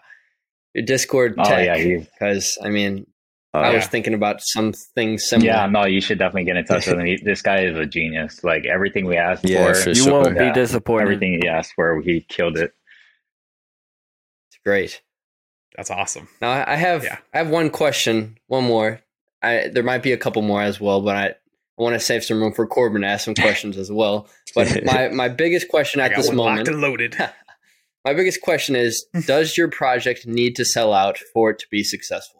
your 0.73 0.85
Discord 0.85 1.35
tech 1.35 1.69
oh, 1.69 1.75
yeah, 1.75 1.97
because 1.97 2.57
I 2.63 2.69
mean 2.69 3.07
Oh, 3.53 3.59
I 3.59 3.69
yeah. 3.69 3.75
was 3.77 3.87
thinking 3.87 4.13
about 4.13 4.41
something 4.41 5.17
similar. 5.17 5.47
Yeah, 5.47 5.65
no, 5.67 5.85
you 5.85 6.01
should 6.01 6.19
definitely 6.19 6.43
get 6.43 6.57
in 6.57 6.65
touch 6.65 6.87
with 6.87 6.99
him. 7.05 7.17
this 7.23 7.41
guy 7.41 7.61
is 7.61 7.77
a 7.77 7.85
genius. 7.85 8.43
Like 8.43 8.65
everything 8.65 9.05
we 9.05 9.17
asked 9.17 9.47
yeah, 9.47 9.73
for, 9.73 9.89
you 9.89 9.95
sure. 9.95 10.21
won't 10.21 10.35
yeah, 10.35 10.49
be 10.49 10.53
disappointed. 10.53 11.03
Everything 11.03 11.39
he 11.41 11.47
asked 11.47 11.73
for, 11.75 12.01
he 12.01 12.21
killed 12.27 12.57
it. 12.57 12.73
It's 14.49 14.59
great. 14.63 15.01
That's 15.77 15.91
awesome. 15.91 16.27
Now 16.41 16.65
I 16.67 16.75
have 16.75 17.03
yeah. 17.03 17.19
I 17.33 17.37
have 17.37 17.49
one 17.49 17.69
question, 17.69 18.37
one 18.47 18.65
more. 18.65 19.01
I 19.41 19.69
there 19.71 19.83
might 19.83 20.03
be 20.03 20.11
a 20.11 20.17
couple 20.17 20.41
more 20.41 20.61
as 20.61 20.81
well, 20.81 21.01
but 21.01 21.15
I, 21.15 21.25
I 21.27 21.33
want 21.77 21.93
to 21.93 21.99
save 21.99 22.23
some 22.23 22.41
room 22.41 22.51
for 22.51 22.65
Corbin 22.67 23.03
to 23.03 23.07
ask 23.07 23.25
some 23.25 23.35
questions 23.35 23.77
as 23.77 23.91
well. 23.91 24.27
But 24.55 24.83
my 24.83 25.09
my 25.09 25.29
biggest 25.29 25.69
question 25.69 26.01
at 26.01 26.15
this 26.15 26.31
moment, 26.31 26.67
loaded. 26.67 27.15
my 28.03 28.13
biggest 28.13 28.41
question 28.41 28.75
is: 28.75 29.05
Does 29.25 29.55
your 29.55 29.69
project 29.69 30.25
need 30.25 30.55
to 30.55 30.65
sell 30.65 30.93
out 30.93 31.19
for 31.33 31.51
it 31.51 31.59
to 31.59 31.67
be 31.69 31.83
successful? 31.83 32.36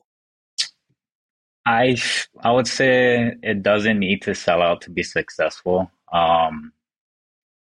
I 1.68 1.98
I 2.40 2.52
would 2.52 2.68
say 2.68 3.36
it 3.44 3.62
doesn't 3.62 4.00
need 4.00 4.22
to 4.22 4.34
sell 4.34 4.62
out 4.62 4.82
to 4.84 4.90
be 4.90 5.04
successful. 5.04 5.92
Um, 6.14 6.72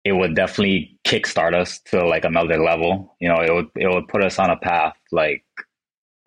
it 0.04 0.12
would 0.12 0.34
definitely 0.34 0.98
kickstart 1.06 1.54
us 1.54 1.80
to 1.90 2.06
like 2.06 2.26
another 2.26 2.62
level. 2.62 3.16
You 3.18 3.28
know, 3.30 3.40
it 3.40 3.52
would 3.52 3.68
it 3.74 3.88
would 3.88 4.06
put 4.08 4.22
us 4.22 4.38
on 4.38 4.50
a 4.50 4.58
path 4.58 4.94
like 5.10 5.42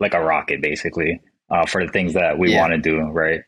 like 0.00 0.14
a 0.14 0.20
rocket, 0.20 0.60
basically, 0.60 1.20
uh, 1.50 1.64
for 1.64 1.86
the 1.86 1.92
things 1.92 2.14
that 2.14 2.36
we 2.36 2.50
yeah. 2.52 2.60
want 2.60 2.72
to 2.72 2.78
do. 2.78 2.98
Right. 2.98 3.42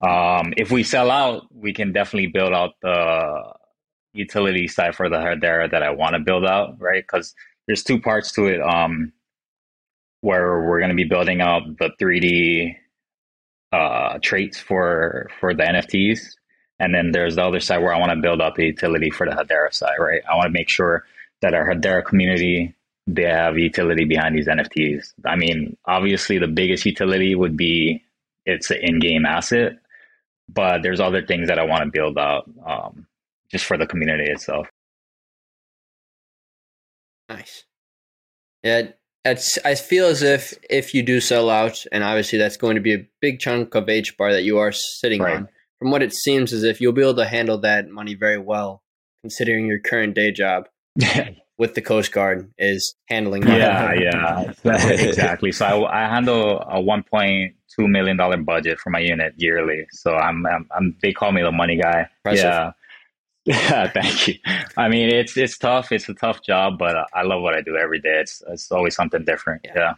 Um, 0.00 0.52
if 0.56 0.72
we 0.72 0.82
sell 0.82 1.08
out, 1.08 1.46
we 1.54 1.72
can 1.72 1.92
definitely 1.92 2.26
build 2.26 2.52
out 2.52 2.72
the 2.82 3.54
utility 4.14 4.66
side 4.66 4.96
for 4.96 5.08
the 5.08 5.16
Hedera 5.16 5.70
that 5.70 5.84
I 5.84 5.90
want 5.90 6.14
to 6.14 6.18
build 6.20 6.44
out. 6.44 6.80
Right, 6.80 7.04
because 7.04 7.32
there's 7.68 7.84
two 7.84 8.00
parts 8.00 8.32
to 8.32 8.46
it. 8.46 8.60
Um, 8.60 9.12
where 10.22 10.66
we're 10.66 10.80
going 10.80 10.90
to 10.90 10.96
be 10.96 11.04
building 11.04 11.42
out 11.42 11.62
the 11.78 11.90
3D 12.00 12.74
uh, 13.72 14.18
traits 14.22 14.58
for 14.58 15.28
for 15.40 15.54
the 15.54 15.62
NFTs, 15.62 16.20
and 16.78 16.94
then 16.94 17.12
there's 17.12 17.36
the 17.36 17.44
other 17.44 17.60
side 17.60 17.78
where 17.78 17.94
I 17.94 17.98
want 17.98 18.12
to 18.12 18.20
build 18.20 18.40
out 18.40 18.54
the 18.54 18.66
utility 18.66 19.10
for 19.10 19.26
the 19.26 19.32
Hedera 19.32 19.72
side. 19.72 19.96
Right, 19.98 20.22
I 20.30 20.36
want 20.36 20.46
to 20.46 20.52
make 20.52 20.68
sure 20.68 21.04
that 21.42 21.54
our 21.54 21.74
Hedera 21.74 22.04
community 22.04 22.74
they 23.06 23.24
have 23.24 23.58
utility 23.58 24.04
behind 24.04 24.34
these 24.34 24.48
NFTs. 24.48 25.12
I 25.26 25.36
mean, 25.36 25.76
obviously, 25.84 26.38
the 26.38 26.48
biggest 26.48 26.86
utility 26.86 27.34
would 27.34 27.56
be 27.56 28.02
it's 28.46 28.70
an 28.70 28.78
in-game 28.80 29.26
asset, 29.26 29.78
but 30.48 30.82
there's 30.82 31.00
other 31.00 31.24
things 31.24 31.48
that 31.48 31.58
I 31.58 31.64
want 31.64 31.84
to 31.84 31.90
build 31.90 32.18
out 32.18 32.50
um, 32.66 33.06
just 33.50 33.64
for 33.64 33.76
the 33.76 33.86
community 33.86 34.30
itself. 34.30 34.68
Nice. 37.28 37.64
Yeah, 38.62 38.88
it's, 39.24 39.58
I 39.64 39.74
feel 39.74 40.06
as 40.06 40.22
if 40.22 40.54
if 40.68 40.94
you 40.94 41.02
do 41.02 41.20
sell 41.20 41.50
out, 41.50 41.84
and 41.92 42.04
obviously 42.04 42.38
that's 42.38 42.56
going 42.56 42.74
to 42.74 42.80
be 42.80 42.94
a 42.94 43.06
big 43.20 43.40
chunk 43.40 43.74
of 43.74 43.84
HBAR 43.84 44.32
that 44.32 44.44
you 44.44 44.58
are 44.58 44.72
sitting 44.72 45.22
right. 45.22 45.36
on. 45.36 45.48
From 45.78 45.90
what 45.90 46.02
it 46.02 46.14
seems 46.14 46.52
as 46.52 46.62
if 46.62 46.80
you'll 46.80 46.92
be 46.92 47.02
able 47.02 47.16
to 47.16 47.26
handle 47.26 47.58
that 47.58 47.88
money 47.88 48.14
very 48.14 48.38
well, 48.38 48.82
considering 49.22 49.66
your 49.66 49.80
current 49.80 50.14
day 50.14 50.30
job 50.30 50.68
with 51.58 51.74
the 51.74 51.82
Coast 51.82 52.12
Guard 52.12 52.50
is 52.58 52.94
handling. 53.08 53.46
Yeah, 53.46 53.92
yeah, 53.94 54.52
exactly. 54.64 55.52
So 55.52 55.66
I, 55.66 56.04
I 56.04 56.08
handle 56.08 56.64
a 56.68 56.80
one 56.80 57.02
point 57.02 57.54
two 57.78 57.88
million 57.88 58.16
dollar 58.16 58.36
budget 58.36 58.78
for 58.78 58.90
my 58.90 59.00
unit 59.00 59.34
yearly. 59.36 59.86
So 59.92 60.14
I'm, 60.14 60.46
I'm, 60.46 60.68
I'm, 60.76 60.96
they 61.02 61.12
call 61.12 61.32
me 61.32 61.42
the 61.42 61.52
money 61.52 61.76
guy. 61.76 62.08
Impressive. 62.24 62.44
Yeah. 62.44 62.72
Yeah, 63.44 63.90
thank 63.94 64.28
you. 64.28 64.34
I 64.76 64.88
mean, 64.88 65.08
it's 65.08 65.36
it's 65.36 65.58
tough. 65.58 65.92
It's 65.92 66.08
a 66.08 66.14
tough 66.14 66.42
job, 66.42 66.78
but 66.78 66.96
I 67.12 67.22
love 67.22 67.42
what 67.42 67.54
I 67.54 67.60
do 67.60 67.76
every 67.76 68.00
day. 68.00 68.20
It's 68.20 68.42
it's 68.48 68.70
always 68.72 68.94
something 68.94 69.24
different. 69.24 69.62
Yeah. 69.64 69.72
yeah. 69.76 69.94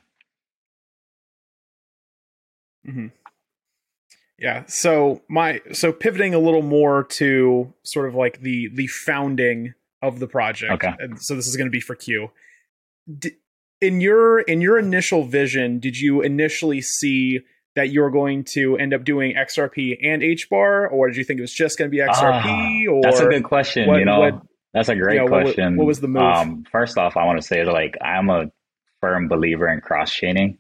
Mm-hmm. 2.88 3.06
Yeah. 4.38 4.64
So 4.66 5.22
my 5.28 5.60
so 5.72 5.92
pivoting 5.92 6.34
a 6.34 6.38
little 6.38 6.62
more 6.62 7.04
to 7.04 7.72
sort 7.84 8.08
of 8.08 8.14
like 8.14 8.40
the 8.40 8.68
the 8.74 8.86
founding 8.88 9.74
of 10.02 10.18
the 10.18 10.26
project. 10.26 10.72
Okay. 10.72 10.92
And 10.98 11.20
so 11.20 11.34
this 11.34 11.46
is 11.46 11.56
going 11.56 11.66
to 11.66 11.70
be 11.70 11.80
for 11.80 11.94
Q. 11.94 12.30
D- 13.18 13.36
in 13.80 14.00
your 14.00 14.40
in 14.40 14.60
your 14.60 14.78
initial 14.78 15.24
vision, 15.24 15.78
did 15.78 15.98
you 15.98 16.20
initially 16.20 16.80
see 16.80 17.40
that 17.76 17.90
you 17.90 18.00
were 18.00 18.10
going 18.10 18.44
to 18.54 18.76
end 18.76 18.92
up 18.92 19.04
doing 19.04 19.34
XRP 19.36 19.96
and 20.02 20.22
HBAR, 20.22 20.90
or 20.90 21.08
did 21.08 21.16
you 21.16 21.24
think 21.24 21.38
it 21.38 21.42
was 21.42 21.52
just 21.52 21.78
going 21.78 21.90
to 21.90 21.94
be 21.94 22.02
XRP? 22.02 22.88
or 22.88 22.98
Ah, 22.98 23.00
That's 23.02 23.20
a 23.20 23.26
good 23.26 23.44
question. 23.44 23.86
what- 23.88 23.98
you 24.00 24.04
know, 24.04 24.18
what- 24.20 24.42
that's 24.74 24.88
a 24.90 24.96
great 24.96 25.16
yeah, 25.16 25.22
what 25.22 25.42
question. 25.44 25.76
what 25.76 25.86
was 25.86 26.00
the 26.00 26.08
move? 26.08 26.22
Um, 26.22 26.64
first 26.70 26.98
off, 26.98 27.16
I 27.16 27.24
want 27.24 27.40
to 27.40 27.46
say 27.46 27.64
like 27.64 27.96
I'm 28.02 28.28
a 28.28 28.50
firm 29.00 29.28
believer 29.28 29.68
in 29.68 29.80
cross 29.80 30.12
chaining. 30.12 30.58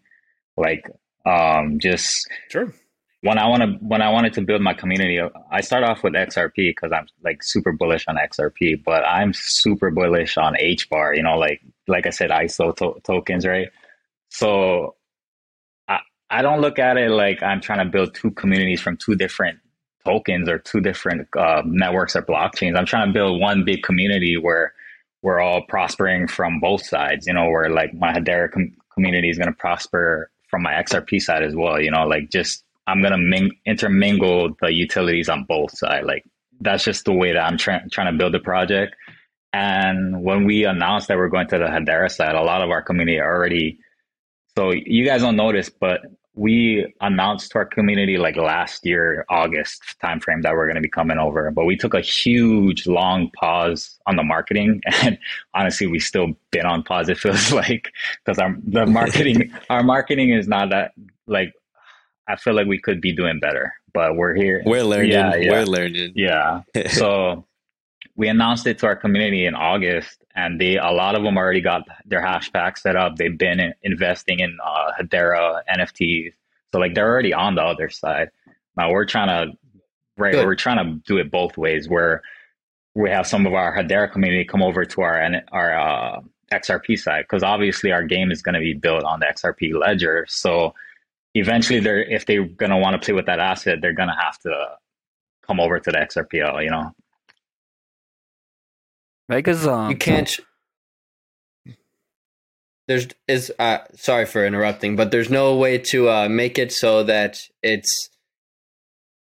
Like, 0.56 0.88
um, 1.26 1.78
just 1.80 2.26
Sure. 2.48 2.72
when 3.20 3.36
I 3.38 3.46
want 3.48 3.62
to 3.62 3.68
when 3.82 4.00
I 4.00 4.10
wanted 4.10 4.32
to 4.34 4.40
build 4.42 4.62
my 4.62 4.72
community, 4.72 5.20
I 5.52 5.60
start 5.60 5.84
off 5.84 6.02
with 6.02 6.14
XRP 6.14 6.70
because 6.70 6.92
I'm 6.92 7.06
like 7.24 7.42
super 7.42 7.72
bullish 7.72 8.04
on 8.08 8.16
XRP, 8.16 8.82
but 8.84 9.04
I'm 9.04 9.32
super 9.34 9.90
bullish 9.90 10.38
on 10.38 10.54
HBAR. 10.54 11.14
You 11.14 11.22
know, 11.22 11.36
like 11.36 11.60
like 11.86 12.06
I 12.06 12.10
said, 12.10 12.30
ISO 12.30 12.74
to- 12.76 12.98
tokens, 13.04 13.46
right? 13.46 13.68
So 14.30 14.94
I 16.30 16.42
don't 16.42 16.60
look 16.60 16.78
at 16.78 16.96
it 16.96 17.10
like 17.10 17.42
I'm 17.42 17.60
trying 17.60 17.84
to 17.84 17.90
build 17.90 18.14
two 18.14 18.30
communities 18.32 18.80
from 18.80 18.96
two 18.96 19.14
different 19.14 19.58
tokens 20.04 20.48
or 20.48 20.58
two 20.58 20.80
different 20.80 21.28
uh, 21.36 21.62
networks 21.64 22.16
or 22.16 22.22
blockchains. 22.22 22.76
I'm 22.76 22.86
trying 22.86 23.08
to 23.08 23.12
build 23.12 23.40
one 23.40 23.64
big 23.64 23.82
community 23.82 24.36
where 24.36 24.72
we're 25.22 25.40
all 25.40 25.62
prospering 25.68 26.28
from 26.28 26.60
both 26.60 26.84
sides. 26.84 27.26
You 27.26 27.34
know, 27.34 27.48
where 27.48 27.70
like 27.70 27.94
my 27.94 28.12
Hedera 28.12 28.50
com- 28.50 28.74
community 28.92 29.28
is 29.28 29.38
going 29.38 29.48
to 29.50 29.56
prosper 29.56 30.30
from 30.48 30.62
my 30.62 30.72
XRP 30.72 31.20
side 31.20 31.42
as 31.42 31.54
well. 31.54 31.80
You 31.80 31.90
know, 31.90 32.06
like 32.06 32.30
just 32.30 32.64
I'm 32.86 33.02
gonna 33.02 33.18
ming- 33.18 33.56
intermingle 33.66 34.54
the 34.60 34.72
utilities 34.72 35.28
on 35.28 35.44
both 35.44 35.76
sides. 35.76 36.06
Like 36.06 36.24
that's 36.60 36.84
just 36.84 37.04
the 37.04 37.12
way 37.12 37.32
that 37.32 37.40
I'm 37.44 37.58
trying 37.58 37.88
trying 37.90 38.12
to 38.12 38.18
build 38.18 38.34
the 38.34 38.40
project. 38.40 38.94
And 39.52 40.22
when 40.22 40.44
we 40.44 40.64
announced 40.64 41.08
that 41.08 41.16
we're 41.16 41.28
going 41.28 41.48
to 41.48 41.58
the 41.58 41.64
Hedera 41.66 42.10
side, 42.10 42.34
a 42.34 42.42
lot 42.42 42.62
of 42.62 42.70
our 42.70 42.82
community 42.82 43.20
already. 43.20 43.78
So 44.56 44.70
you 44.70 45.04
guys 45.04 45.20
don't 45.20 45.36
notice, 45.36 45.68
but 45.68 46.00
we 46.36 46.94
announced 47.00 47.50
to 47.50 47.58
our 47.58 47.64
community 47.64 48.18
like 48.18 48.36
last 48.36 48.84
year, 48.84 49.24
August 49.30 49.82
timeframe 50.02 50.42
that 50.42 50.52
we're 50.52 50.66
going 50.66 50.76
to 50.76 50.82
be 50.82 50.88
coming 50.88 51.18
over. 51.18 51.50
But 51.50 51.64
we 51.64 51.76
took 51.76 51.94
a 51.94 52.00
huge 52.00 52.86
long 52.86 53.30
pause 53.30 53.98
on 54.06 54.16
the 54.16 54.22
marketing, 54.22 54.82
and 55.02 55.18
honestly, 55.54 55.86
we 55.86 55.98
still 55.98 56.28
been 56.50 56.66
on 56.66 56.82
pause. 56.82 57.08
It 57.08 57.18
feels 57.18 57.52
like 57.62 57.90
because 58.24 58.38
our 58.38 58.54
the 58.62 58.86
marketing 58.86 59.52
our 59.70 59.82
marketing 59.82 60.30
is 60.30 60.46
not 60.46 60.70
that 60.70 60.92
like 61.26 61.54
I 62.28 62.36
feel 62.36 62.54
like 62.54 62.66
we 62.66 62.78
could 62.78 63.00
be 63.00 63.12
doing 63.12 63.40
better, 63.40 63.72
but 63.94 64.16
we're 64.16 64.34
here. 64.34 64.62
We're 64.66 64.84
learning. 64.84 65.12
Yeah, 65.12 65.34
yeah. 65.36 65.52
We're 65.52 65.64
learning. 65.64 66.12
Yeah. 66.14 66.62
So 66.90 67.45
we 68.16 68.28
announced 68.28 68.66
it 68.66 68.78
to 68.78 68.86
our 68.86 68.96
community 68.96 69.46
in 69.46 69.54
August, 69.54 70.24
and 70.34 70.60
they 70.60 70.76
a 70.76 70.90
lot 70.90 71.14
of 71.14 71.22
them 71.22 71.36
already 71.36 71.60
got 71.60 71.82
their 72.06 72.22
hash 72.22 72.50
pack 72.52 72.78
set 72.78 72.96
up. 72.96 73.16
They've 73.16 73.36
been 73.36 73.74
investing 73.82 74.40
in 74.40 74.56
uh, 74.64 74.92
Hedera 74.98 75.60
NFTs, 75.70 76.32
so 76.72 76.78
like 76.78 76.94
they're 76.94 77.08
already 77.08 77.34
on 77.34 77.54
the 77.54 77.62
other 77.62 77.90
side. 77.90 78.30
Now 78.76 78.90
we're 78.90 79.04
trying 79.04 79.28
to 79.28 79.56
right. 80.16 80.32
Good. 80.32 80.46
We're 80.46 80.56
trying 80.56 80.84
to 80.84 81.00
do 81.06 81.18
it 81.18 81.30
both 81.30 81.58
ways, 81.58 81.88
where 81.88 82.22
we 82.94 83.10
have 83.10 83.26
some 83.26 83.46
of 83.46 83.52
our 83.52 83.76
Hedera 83.76 84.10
community 84.10 84.44
come 84.44 84.62
over 84.62 84.84
to 84.84 85.00
our 85.02 85.42
our 85.52 85.78
uh, 85.78 86.20
XRP 86.52 86.98
side 86.98 87.24
because 87.28 87.42
obviously 87.42 87.92
our 87.92 88.02
game 88.02 88.30
is 88.30 88.40
going 88.40 88.54
to 88.54 88.60
be 88.60 88.72
built 88.72 89.04
on 89.04 89.20
the 89.20 89.26
XRP 89.26 89.78
ledger. 89.78 90.24
So 90.28 90.74
eventually, 91.34 91.80
they're 91.80 92.02
if 92.02 92.24
they're 92.24 92.46
going 92.46 92.70
to 92.70 92.78
want 92.78 93.00
to 93.00 93.04
play 93.04 93.14
with 93.14 93.26
that 93.26 93.40
asset, 93.40 93.80
they're 93.82 93.92
going 93.92 94.08
to 94.08 94.18
have 94.18 94.38
to 94.40 94.68
come 95.46 95.60
over 95.60 95.78
to 95.78 95.90
the 95.90 95.98
XRPL. 95.98 96.64
You 96.64 96.70
know. 96.70 96.94
Make 99.28 99.48
a 99.48 99.54
zone. 99.54 99.90
You 99.90 99.96
can't. 99.96 100.38
There's 102.88 103.08
is 103.26 103.52
uh 103.58 103.78
sorry 103.94 104.26
for 104.26 104.46
interrupting, 104.46 104.94
but 104.94 105.10
there's 105.10 105.30
no 105.30 105.56
way 105.56 105.78
to 105.78 106.08
uh 106.08 106.28
make 106.28 106.58
it 106.58 106.72
so 106.72 107.02
that 107.02 107.40
it's 107.62 108.10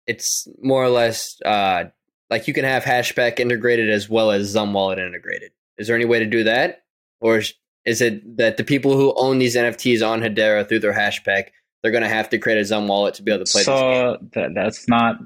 it's 0.06 0.48
more 0.60 0.82
or 0.82 0.88
less 0.88 1.40
uh 1.44 1.84
like 2.30 2.48
you 2.48 2.54
can 2.54 2.64
have 2.64 2.82
HashPack 2.82 3.38
integrated 3.38 3.90
as 3.90 4.08
well 4.08 4.32
as 4.32 4.54
Xumm 4.54 4.72
wallet 4.72 4.98
integrated. 4.98 5.52
Is 5.78 5.86
there 5.86 5.94
any 5.94 6.04
way 6.04 6.18
to 6.18 6.26
do 6.26 6.44
that, 6.44 6.82
or 7.20 7.38
is, 7.38 7.54
is 7.84 8.00
it 8.00 8.36
that 8.38 8.56
the 8.56 8.64
people 8.64 8.96
who 8.96 9.14
own 9.16 9.38
these 9.38 9.54
NFTs 9.54 10.06
on 10.06 10.20
Hedera 10.20 10.68
through 10.68 10.80
their 10.80 10.94
HashPack 10.94 11.50
they're 11.84 11.92
going 11.92 12.02
to 12.02 12.08
have 12.08 12.30
to 12.30 12.38
create 12.38 12.58
a 12.58 12.62
Xumm 12.62 12.88
wallet 12.88 13.14
to 13.14 13.22
be 13.22 13.30
able 13.30 13.44
to 13.44 13.52
play 13.52 13.60
this 13.60 13.66
game? 13.66 13.76
So 13.76 14.18
that, 14.32 14.54
that's 14.54 14.88
not. 14.88 15.16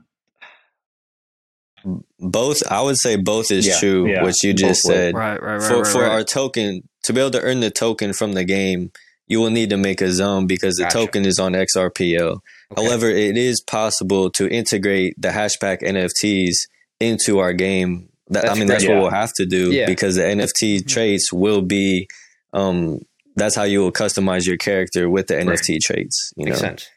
Both, 2.18 2.62
I 2.70 2.82
would 2.82 2.96
say 2.96 3.16
both 3.16 3.50
is 3.50 3.66
Yeah, 3.66 3.78
true. 3.78 4.08
yeah, 4.10 4.22
what 4.22 4.42
you 4.42 4.52
just 4.52 4.82
said. 4.82 5.14
Right, 5.14 5.40
right, 5.42 5.56
right. 5.56 5.62
for 5.62 5.82
right, 5.82 5.86
for 5.92 6.02
right. 6.02 6.10
our 6.10 6.24
token 6.24 6.82
to 7.04 7.12
be 7.12 7.20
able 7.20 7.30
to 7.32 7.40
earn 7.42 7.60
the 7.60 7.70
token 7.70 8.12
from 8.12 8.32
the 8.32 8.44
game, 8.44 8.90
you 9.26 9.40
will 9.40 9.50
need 9.50 9.70
to 9.70 9.76
make 9.76 10.00
a 10.00 10.10
zone 10.12 10.46
because 10.46 10.76
the 10.76 10.84
Gotcha. 10.84 10.98
token 10.98 11.24
is 11.24 11.38
on 11.38 11.52
XRPL. 11.52 12.40
Okay. 12.72 12.84
However, 12.84 13.08
it 13.08 13.36
is 13.36 13.60
possible 13.60 14.30
to 14.30 14.48
integrate 14.48 15.14
the 15.18 15.28
HashPack 15.28 15.82
NFTs 15.82 16.54
into 17.00 17.38
our 17.38 17.52
game. 17.52 18.08
That, 18.28 18.44
I 18.44 18.48
That's 18.48 18.58
mean, 18.58 18.68
that's 18.68 18.84
great. 18.84 18.94
what 18.94 19.02
we'll 19.02 19.10
have 19.10 19.32
to 19.34 19.46
do 19.46 19.72
Yeah. 19.72 19.86
because 19.86 20.16
the 20.16 20.22
NFT 20.22 20.86
traits 20.86 21.32
will 21.32 21.62
be. 21.62 22.08
Um, 22.52 23.00
that's 23.36 23.54
how 23.54 23.62
you 23.62 23.80
will 23.80 23.92
customize 23.92 24.46
your 24.46 24.56
character 24.56 25.08
with 25.08 25.28
the 25.28 25.36
Right. 25.36 25.46
NFT 25.48 25.78
traits. 25.80 26.32
You 26.36 26.46
makes 26.46 26.60
know, 26.60 26.68
sense. 26.68 26.88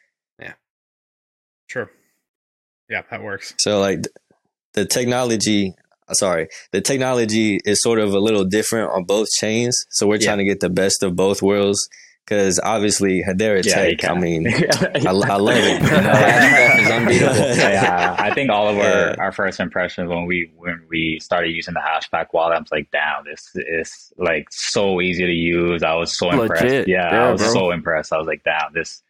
Yeah 0.41 0.53
sure. 1.71 1.89
Yeah, 2.89 3.03
that 3.09 3.23
works. 3.23 3.53
So 3.57 3.79
like 3.79 4.03
th- 4.03 4.13
the 4.74 4.86
technology, 4.86 5.74
sorry, 6.13 6.47
the 6.72 6.82
technology 6.82 7.59
is 7.65 7.82
sort 7.82 7.99
of 7.99 8.13
a 8.13 8.19
little 8.19 8.45
different 8.45 8.91
on 8.91 9.03
both 9.03 9.28
chains. 9.39 9.86
So 9.89 10.07
we're 10.07 10.15
Yeah. 10.15 10.28
trying 10.28 10.38
to 10.39 10.45
get 10.45 10.59
the 10.59 10.69
best 10.69 11.03
of 11.03 11.15
both 11.15 11.41
worlds 11.41 11.89
because 12.26 12.59
obviously 12.63 13.24
Hedera 13.28 13.65
Yeah, 13.65 13.84
you 13.86 13.97
Tech. 13.97 14.09
I 14.09 14.13
mean, 14.19 14.47
I, 14.53 15.01
I 15.05 15.11
love 15.11 15.57
it. 15.57 15.82
you 15.82 15.89
know? 15.89 16.01
That 16.01 16.80
is 16.80 16.89
unbeatable. 16.89 17.57
yeah, 17.57 18.15
I 18.17 18.34
think 18.34 18.49
all 18.49 18.67
of 18.69 18.78
our, 18.78 18.84
Yeah. 18.84 19.15
our 19.17 19.32
first 19.32 19.59
impressions 19.59 20.07
when 20.09 20.26
we 20.26 20.51
when 20.55 20.82
we 20.89 21.19
started 21.22 21.49
using 21.49 21.74
the 21.74 21.82
HashPack 21.82 22.28
wallet, 22.34 22.55
I 22.57 22.59
was 22.59 22.72
like, 22.72 22.89
damn, 22.91 23.26
this 23.26 23.49
is 23.55 24.13
like 24.17 24.47
so 24.51 25.01
easy 25.01 25.26
to 25.26 25.32
use. 25.34 25.84
I 25.84 25.95
was 25.95 26.17
so 26.17 26.28
Legit. 26.28 26.41
impressed. 26.43 26.88
Yeah, 26.88 27.11
Yeah, 27.13 27.28
I 27.28 27.32
was 27.32 27.41
bro. 27.41 27.53
so 27.53 27.72
impressed. 27.72 28.13
I 28.13 28.17
was 28.17 28.28
like, 28.28 28.43
damn, 28.43 28.74
this. 28.74 29.01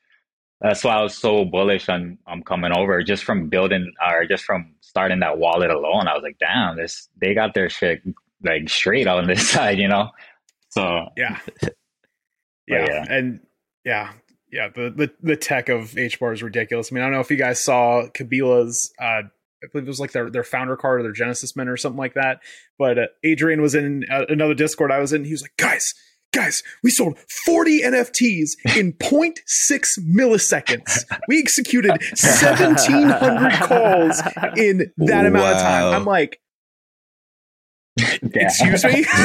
That's 0.62 0.84
why 0.84 0.94
I 0.94 1.02
was 1.02 1.18
so 1.18 1.44
bullish 1.44 1.90
on 1.90 2.18
on 2.28 2.44
coming 2.44 2.72
over 2.72 3.02
just 3.04 3.24
from 3.24 3.50
building 3.50 3.92
or 4.08 4.26
just 4.26 4.44
from 4.46 4.74
starting 4.92 5.22
that 5.22 5.38
wallet 5.38 5.72
alone. 5.72 6.10
I 6.10 6.14
was 6.14 6.22
like, 6.22 6.38
damn, 6.38 6.76
this 6.76 7.08
they 7.22 7.34
got 7.34 7.54
their 7.54 7.70
shit 7.70 8.02
like 8.44 8.68
straight 8.68 9.08
on 9.08 9.26
this 9.26 9.50
side, 9.52 9.80
you 9.80 9.88
know. 9.88 10.10
So 10.70 11.08
Yeah. 11.16 11.40
yeah. 12.68 12.86
yeah. 12.88 13.06
And 13.10 13.40
yeah. 13.86 14.12
Yeah. 14.52 14.68
The, 14.68 14.94
the 14.94 15.12
the 15.22 15.38
tech 15.38 15.70
of 15.70 15.92
HBAR 15.92 16.34
is 16.34 16.44
ridiculous. 16.44 16.92
I 16.92 16.96
mean, 16.96 17.04
I 17.04 17.06
don't 17.06 17.14
know 17.14 17.22
if 17.22 17.32
you 17.32 17.38
guys 17.38 17.64
saw 17.64 18.04
Kabila's 18.14 18.92
uh 19.02 19.24
I 19.64 19.68
believe 19.72 19.86
it 19.86 19.90
was 19.90 20.00
like 20.00 20.12
their, 20.12 20.30
their 20.30 20.44
founder 20.44 20.76
card 20.76 21.00
or 21.00 21.04
their 21.04 21.12
Genesis 21.12 21.56
mint 21.56 21.70
or 21.70 21.78
something 21.78 22.00
like 22.00 22.16
that. 22.16 22.40
But 22.78 22.98
uh, 22.98 23.08
Adrian 23.24 23.62
was 23.62 23.76
in 23.76 24.06
uh, 24.12 24.26
another 24.28 24.56
Discord 24.56 24.92
I 24.92 24.98
was 24.98 25.14
in. 25.14 25.24
He 25.24 25.34
was 25.34 25.44
like, 25.44 25.56
guys, 25.58 25.94
guys, 26.32 26.64
we 26.84 26.90
sold 26.90 27.18
40 27.46 27.82
NFTs 27.82 28.52
in 28.78 28.94
0.6 29.00 29.36
milliseconds. 30.00 31.06
We 31.28 31.40
executed 31.40 31.92
1,700 31.92 33.52
calls 33.68 34.22
in 34.58 34.92
that 34.98 35.26
amount 35.26 35.56
of 35.56 35.62
time. 35.62 35.94
I'm 35.94 36.06
like, 36.06 36.40
yeah. 37.98 38.16
excuse 38.36 38.84
me? 38.84 39.06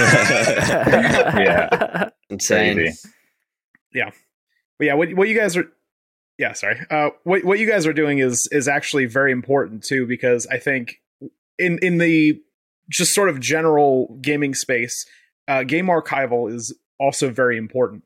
Yeah. 1.36 2.08
Insane. 2.30 2.76
Crazy. 2.76 3.08
But 4.78 4.84
yeah, 4.84 4.94
what 4.94 5.14
what 5.14 5.28
you 5.28 5.38
guys 5.38 5.56
are 5.56 5.66
yeah, 6.38 6.52
sorry. 6.52 6.78
Uh 6.90 7.10
what 7.24 7.44
what 7.44 7.58
you 7.58 7.66
guys 7.66 7.86
are 7.86 7.92
doing 7.92 8.18
is 8.18 8.48
is 8.50 8.68
actually 8.68 9.06
very 9.06 9.32
important 9.32 9.84
too 9.84 10.06
because 10.06 10.46
I 10.50 10.58
think 10.58 10.96
in 11.58 11.78
in 11.80 11.98
the 11.98 12.40
just 12.90 13.14
sort 13.14 13.28
of 13.28 13.40
general 13.40 14.18
gaming 14.20 14.54
space, 14.54 15.06
uh 15.48 15.62
game 15.62 15.86
archival 15.86 16.52
is 16.52 16.76
also 16.98 17.30
very 17.30 17.56
important. 17.56 18.04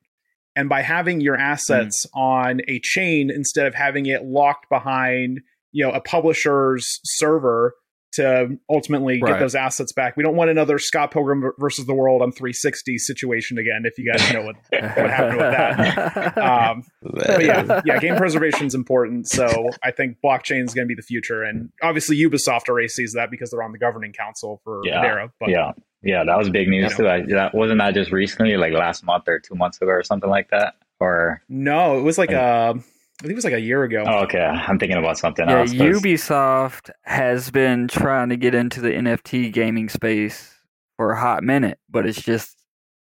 And 0.57 0.69
by 0.69 0.83
having 0.83 1.21
your 1.21 1.37
hmm. 1.37 1.43
assets 1.43 2.07
on 2.15 2.61
a 2.69 2.81
chain 2.81 3.31
instead 3.31 3.67
of 3.67 3.75
having 3.75 4.07
it 4.07 4.25
locked 4.25 4.69
behind, 4.69 5.41
you 5.73 5.85
know, 5.85 5.93
a 5.93 6.01
publisher's 6.01 7.01
server 7.05 7.75
to 8.13 8.59
ultimately 8.69 9.19
get 9.21 9.31
Right. 9.31 9.39
those 9.41 9.55
assets 9.55 9.93
back. 9.93 10.17
We 10.17 10.23
don't 10.23 10.35
want 10.37 10.51
another 10.51 10.79
Scott 10.79 11.11
Pilgrim 11.13 11.53
versus 11.59 11.87
the 11.87 11.95
World 11.95 12.23
on 12.23 12.33
360 12.33 12.99
situation 12.99 13.59
again 13.59 13.83
if 13.85 13.97
you 13.99 14.11
guys 14.11 14.33
know 14.33 14.43
what 14.43 14.57
what 14.71 15.11
happened 15.11 15.37
with 15.39 15.53
that. 15.53 16.37
Um, 16.71 16.83
but 17.03 17.45
yeah, 17.45 17.81
yeah, 17.85 17.99
game 17.99 18.17
preservation 18.17 18.67
is 18.67 18.75
important. 18.75 19.29
So 19.29 19.71
I 19.83 19.91
think 19.91 20.17
blockchain 20.25 20.65
is 20.65 20.75
going 20.75 20.87
to 20.87 20.89
be 20.89 20.95
the 20.95 21.03
future, 21.03 21.43
and 21.43 21.71
obviously 21.83 22.17
Ubisoft 22.19 22.69
already 22.69 22.89
sees 22.89 23.13
that 23.15 23.31
because 23.31 23.51
they're 23.51 23.63
on 23.63 23.73
the 23.73 23.79
governing 23.79 24.13
council 24.13 24.61
for 24.65 24.81
Yeah, 24.85 25.03
Hedera. 25.05 25.31
But 25.39 25.51
yeah, 25.51 25.73
yeah, 26.03 26.25
that 26.25 26.37
was 26.39 26.51
big 26.51 26.69
news 26.69 26.93
You 26.93 26.97
too. 26.99 27.09
I, 27.09 27.23
that 27.29 27.55
wasn't 27.55 27.79
that 27.79 27.95
just 27.95 28.11
recently, 28.13 28.57
like 28.57 28.73
last 28.73 29.05
month 29.05 29.25
or 29.29 29.39
two 29.39 29.55
months 29.55 29.77
ago 29.81 29.91
or 29.91 30.03
something 30.03 30.31
like 30.31 30.51
that. 30.51 30.75
Or 30.99 31.43
no, 31.49 31.99
it 31.99 32.03
was 32.03 32.19
like 32.19 32.33
uh, 32.33 32.75
I 33.21 33.23
think 33.23 33.33
it 33.33 33.37
was 33.37 33.45
like 33.45 33.53
a 33.53 33.61
year 33.61 33.83
ago. 33.85 34.03
Oh, 34.07 34.21
okay. 34.25 34.43
I'm 34.45 34.79
thinking 34.79 34.97
about 34.97 35.19
something 35.19 35.47
Yeah, 35.49 35.61
else. 35.61 35.71
'cause- 35.73 35.81
Ubisoft 36.03 36.91
has 37.05 37.51
been 37.51 37.87
trying 37.87 38.31
to 38.31 38.37
get 38.37 38.55
into 38.55 38.81
the 38.81 38.91
NFT 38.93 39.51
gaming 39.53 39.89
space 39.91 40.55
for 40.97 41.13
a 41.13 41.21
hot 41.21 41.43
minute, 41.45 41.79
but 41.89 42.07
it's 42.07 42.21
just 42.23 42.57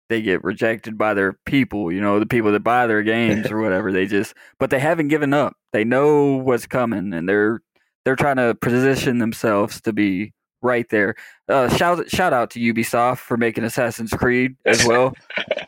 they 0.08 0.20
get 0.20 0.42
rejected 0.42 0.98
by 0.98 1.14
their 1.14 1.34
people, 1.46 1.92
you 1.92 2.00
know, 2.00 2.18
the 2.18 2.26
people 2.26 2.50
that 2.50 2.64
buy 2.64 2.88
their 2.88 3.02
games 3.04 3.50
or 3.52 3.60
whatever. 3.62 3.92
They 3.92 4.06
just 4.06 4.34
but 4.58 4.70
they 4.70 4.80
haven't 4.80 5.08
given 5.08 5.32
up. 5.32 5.54
They 5.72 5.84
know 5.84 6.34
what's 6.36 6.66
coming 6.66 7.14
and 7.14 7.28
they're 7.28 7.60
they're 8.04 8.16
trying 8.16 8.36
to 8.36 8.56
position 8.60 9.18
themselves 9.18 9.80
to 9.82 9.92
be 9.92 10.32
right 10.62 10.88
there. 10.90 11.14
Uh, 11.48 11.68
shout 11.68 12.10
shout 12.10 12.32
out 12.32 12.50
to 12.50 12.58
Ubisoft 12.60 13.18
for 13.18 13.36
making 13.36 13.62
Assassin's 13.62 14.12
Creed 14.12 14.56
as 14.66 14.84
well 14.84 15.14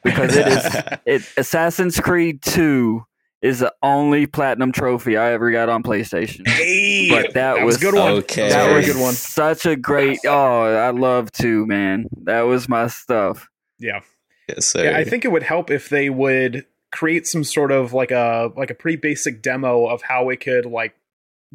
because 0.03 0.37
it 0.37 0.49
is 0.49 0.77
it 1.07 1.33
Assassin's 1.37 2.01
Creed 2.01 2.43
2 2.43 3.05
is 3.43 3.59
the 3.59 3.75
only 3.83 4.27
platinum 4.27 4.71
trophy 4.73 5.17
I 5.17 5.33
ever 5.33 5.51
got 5.51 5.69
on 5.69 5.83
PlayStation. 5.83 6.47
Hey, 6.47 7.09
But 7.11 7.35
that 7.35 7.57
was, 7.65 7.65
was- 7.65 7.77
a 7.77 7.81
good 7.81 7.95
one. 7.95 8.13
Okay. 8.13 8.49
That 8.49 8.53
was 8.53 8.53
a 8.53 8.57
That 8.57 8.65
very 8.69 8.77
was 8.77 8.87
good 8.93 9.03
one. 9.03 9.15
such 9.15 9.67
a 9.67 9.77
great. 9.77 10.19
Oh, 10.27 10.63
I 10.63 10.91
love 10.91 11.31
to 11.33 11.67
man. 11.67 12.07
That 12.25 12.43
was 12.43 12.69
my 12.69 12.87
stuff. 12.87 13.49
Yeah. 13.79 14.01
yes, 14.49 14.69
sir. 14.69 14.85
Yeah, 14.85 14.97
I 14.97 15.05
think 15.05 15.25
it 15.25 15.33
would 15.33 15.43
help 15.43 15.71
if 15.71 15.89
they 15.89 16.09
would 16.09 16.67
create 16.93 17.27
some 17.27 17.43
sort 17.43 17.73
of 17.73 17.93
like 17.93 18.11
a 18.11 18.51
like 18.57 18.71
a 18.71 18.75
pretty 18.75 18.97
basic 18.99 19.43
demo 19.43 19.87
of 19.87 20.03
how 20.03 20.29
it 20.29 20.41
could 20.41 20.67
like 20.67 20.95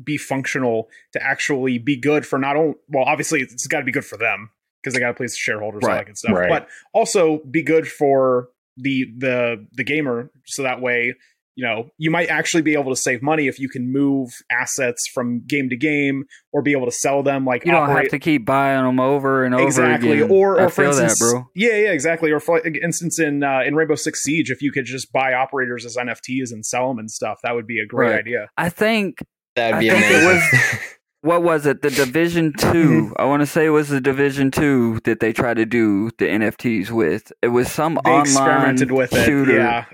be 0.04 0.18
functional 0.18 0.90
to 1.14 1.24
actually 1.24 1.78
be 1.78 1.96
good 1.96 2.26
for 2.26 2.38
not 2.38 2.56
only 2.56 2.76
well 2.90 3.04
obviously 3.06 3.42
it's 3.42 3.66
got 3.68 3.80
to 3.80 3.86
be 3.86 3.92
good 3.92 4.06
for 4.06 4.18
them 4.18 4.50
because 4.82 4.94
they 4.94 5.00
got 5.00 5.08
to 5.10 5.14
please 5.14 5.34
the 5.34 5.38
shareholders 5.38 5.84
and 5.84 5.86
all 5.86 5.90
Right, 5.96 5.98
that 6.02 6.06
good 6.08 6.18
stuff 6.18 6.34
right. 6.36 6.50
but 6.50 6.68
also 6.94 7.40
be 7.50 7.62
good 7.64 7.88
for 7.88 8.50
the 8.78 9.06
the 9.18 9.68
the 9.74 9.84
gamer 9.84 10.30
so 10.46 10.64
that 10.64 10.82
way 10.82 11.16
you 11.58 11.66
know 11.66 11.90
you 11.98 12.10
might 12.12 12.30
actually 12.30 12.62
be 12.62 12.74
able 12.74 12.92
to 12.92 12.96
save 12.96 13.22
money 13.22 13.48
if 13.48 13.60
you 13.60 13.68
can 13.68 13.92
move 13.92 14.30
assets 14.52 15.10
from 15.14 15.42
game 15.48 15.68
to 15.70 15.76
game 15.76 16.24
or 16.54 16.62
be 16.62 16.72
able 16.72 16.86
to 16.86 16.92
sell 16.92 17.24
them 17.24 17.44
like 17.46 17.66
You 17.66 17.72
don't 17.72 17.90
have 17.90 18.10
to 18.10 18.20
keep 18.20 18.46
buying 18.46 18.86
them 18.86 19.00
over 19.00 19.44
and 19.44 19.54
over 19.56 19.66
exactly 19.66 20.20
again. 20.22 20.30
or 20.32 20.60
I 20.60 20.66
or 20.66 20.70
for 20.70 20.84
feel 20.84 20.92
instance 20.92 21.20
that, 21.20 21.26
bro. 21.26 21.46
yeah 21.56 21.70
yeah 21.76 21.92
exactly 21.92 22.32
or 22.32 22.40
for 22.40 22.62
instance 22.66 23.20
in 23.20 23.44
uh, 23.44 23.62
in 23.66 23.76
rainbow 23.76 23.96
six 23.96 24.22
siege 24.24 24.52
if 24.52 24.62
you 24.62 24.72
could 24.72 24.86
just 24.86 25.12
buy 25.12 25.34
operators 25.34 25.84
as 25.86 25.98
nfts 25.98 26.52
and 26.52 26.64
sell 26.66 26.88
them 26.90 27.00
and 27.00 27.10
stuff 27.10 27.40
that 27.44 27.56
would 27.56 27.68
be 27.68 27.80
a 27.80 27.86
great 27.88 28.12
Right. 28.12 28.20
idea 28.20 28.50
I 28.56 28.70
think 28.70 29.18
That'd 29.56 29.80
be 29.80 29.90
I 29.90 29.96
think 29.96 30.06
it 30.12 30.24
amazing. 30.24 30.80
what 31.22 31.44
was 31.44 31.66
it? 31.66 31.82
The 31.82 31.90
Division. 31.90 32.54
2. 32.58 33.16
I 33.18 33.26
want 33.26 33.42
to 33.42 33.46
say 33.48 33.66
it 33.66 33.70
was 33.70 33.90
the 33.90 34.00
Division 34.02 34.52
2 34.52 35.02
that 35.06 35.20
they 35.20 35.34
tried 35.34 35.56
to 35.58 35.66
do 35.66 36.10
the 36.18 36.26
NFTs 36.26 36.90
with. 36.92 37.32
It 37.42 37.50
was 37.50 37.72
some 37.72 37.96
they 38.06 38.12
online 38.12 38.22
experimented 38.22 38.92
with 38.92 39.14
it 39.14 39.26
shooter. 39.26 39.56
yeah 39.56 39.86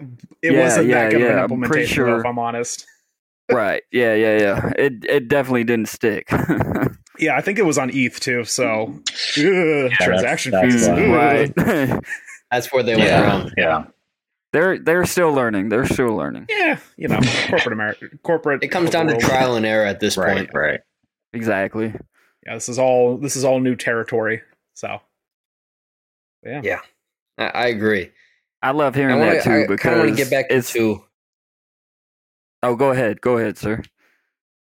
it 0.42 0.54
Yeah, 0.54 0.60
wasn't 0.64 0.88
yeah, 0.88 1.04
that 1.04 1.12
good 1.12 1.22
of 1.22 1.28
yeah, 1.28 1.34
an 1.34 1.40
I'm 1.40 1.48
pretty 1.48 1.54
implementation 1.84 2.04
though, 2.04 2.10
sure- 2.12 2.20
if 2.20 2.26
i'm 2.26 2.40
honest 2.40 2.86
right. 3.52 3.84
Yeah, 3.92 4.14
yeah, 4.16 4.38
yeah. 4.40 4.72
It 4.78 4.94
it 5.08 5.28
definitely 5.28 5.64
didn't 5.66 5.88
stick. 5.90 6.28
yeah 7.20 7.36
i 7.38 7.42
think 7.42 7.60
it 7.60 7.66
was 7.66 7.78
on 7.78 7.92
eth 7.94 8.20
too 8.20 8.44
so 8.44 8.94
ugh, 9.38 9.92
transaction 9.92 10.52
that's 10.52 10.74
fees 10.74 10.88
why. 10.88 11.52
right. 11.58 12.00
That's 12.52 12.72
where 12.74 12.84
they 12.84 12.96
went 12.96 13.08
yeah, 13.08 13.22
wrong. 13.28 13.52
yeah. 13.58 13.86
they're 14.52 14.78
they're 14.80 15.06
still 15.06 15.32
learning. 15.34 15.70
They're 15.70 15.86
still 15.88 16.16
learning. 16.16 16.46
yeah 16.50 16.78
you 16.98 17.08
know 17.08 17.20
corporate 17.50 17.74
america 17.74 18.06
corporate 18.24 18.64
It 18.64 18.70
comes 18.70 18.90
down 18.92 19.08
to 19.08 19.14
world. 19.14 19.24
trial 19.24 19.56
and 19.56 19.66
error 19.66 19.86
at 19.86 20.00
this 20.00 20.18
Right, 20.18 20.38
point. 20.38 20.50
right. 20.54 20.80
Exactly. 21.34 21.94
yeah 22.46 22.54
this 22.54 22.70
is 22.70 22.78
all 22.80 23.18
this 23.18 23.36
is 23.36 23.44
all 23.44 23.60
new 23.60 23.76
territory 23.76 24.42
so 24.74 25.02
yeah 26.44 26.62
Yeah. 26.64 26.80
I, 27.38 27.46
I 27.48 27.68
agree. 27.68 28.12
I 28.62 28.72
love 28.72 28.96
I, 28.96 29.00
hearing 29.00 29.20
wanna, 29.20 29.34
that 29.34 29.44
too 29.44 29.52
I 29.52 29.68
because 29.68 29.80
kind 29.84 29.96
of 29.96 30.06
want 30.06 30.18
to 30.18 30.24
get 30.24 30.30
back 30.32 30.46
it's, 30.50 30.72
to. 30.74 31.04
Oh, 32.62 32.76
go 32.76 32.92
ahead. 32.92 33.20
Go 33.22 33.38
ahead, 33.38 33.58
sir. 33.58 33.82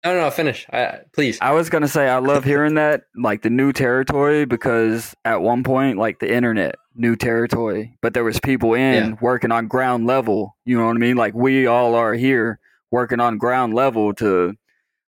No, 0.05 0.13
no, 0.13 0.21
no, 0.21 0.31
finish. 0.31 0.65
I, 0.71 0.99
please. 1.13 1.37
I 1.41 1.51
was 1.51 1.69
gonna 1.69 1.87
say 1.87 2.07
I 2.07 2.19
love 2.19 2.43
hearing 2.43 2.75
that, 2.75 3.03
like 3.15 3.41
the 3.41 3.49
new 3.49 3.73
territory, 3.73 4.45
because 4.45 5.15
at 5.25 5.41
one 5.41 5.63
point, 5.63 5.97
like 5.97 6.19
the 6.19 6.31
internet, 6.31 6.75
new 6.95 7.15
territory, 7.15 7.97
but 8.01 8.13
there 8.13 8.23
was 8.23 8.39
people 8.39 8.73
in 8.75 8.93
Yeah. 9.11 9.15
working 9.21 9.51
on 9.51 9.67
ground 9.67 10.05
level. 10.05 10.55
You 10.65 10.77
know 10.77 10.85
what 10.85 10.95
I 10.95 10.99
mean? 10.99 11.17
Like 11.17 11.33
we 11.33 11.65
all 11.65 11.95
are 11.95 12.13
here 12.13 12.59
working 12.91 13.19
on 13.19 13.37
ground 13.37 13.73
level 13.73 14.13
to 14.15 14.55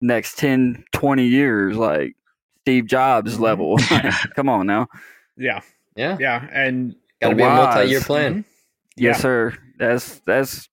next 0.00 0.38
10, 0.38 0.84
20 0.92 1.26
years, 1.26 1.76
like 1.76 2.14
Steve 2.62 2.86
Jobs 2.86 3.36
Mhm. 3.36 3.40
level. 3.40 3.78
Come 4.36 4.48
on 4.48 4.66
now. 4.66 4.86
yeah 5.36 5.60
Yeah. 5.96 6.16
yeah 6.20 6.46
and 6.52 6.94
Got 7.20 7.30
to 7.30 7.34
The 7.34 7.38
be 7.38 7.42
a 7.42 7.50
multi-year 7.50 8.00
plan. 8.00 8.34
Mhm. 8.34 8.44
Yes, 8.96 9.16
Yeah. 9.16 9.20
sir. 9.20 9.54
That's 9.78 10.20
that's 10.26 10.68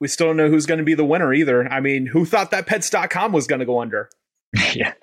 we 0.00 0.08
still 0.08 0.28
don't 0.28 0.36
know 0.36 0.48
who's 0.48 0.66
going 0.66 0.78
to 0.78 0.84
be 0.84 0.94
the 0.94 1.04
winner 1.04 1.32
either. 1.34 1.68
I 1.68 1.80
mean, 1.80 2.06
who 2.06 2.24
thought 2.24 2.50
that 2.52 2.66
pets.com 2.66 3.32
was 3.32 3.46
going 3.46 3.60
to 3.60 3.66
go 3.66 3.80
under? 3.80 4.08
yeah. 4.74 4.94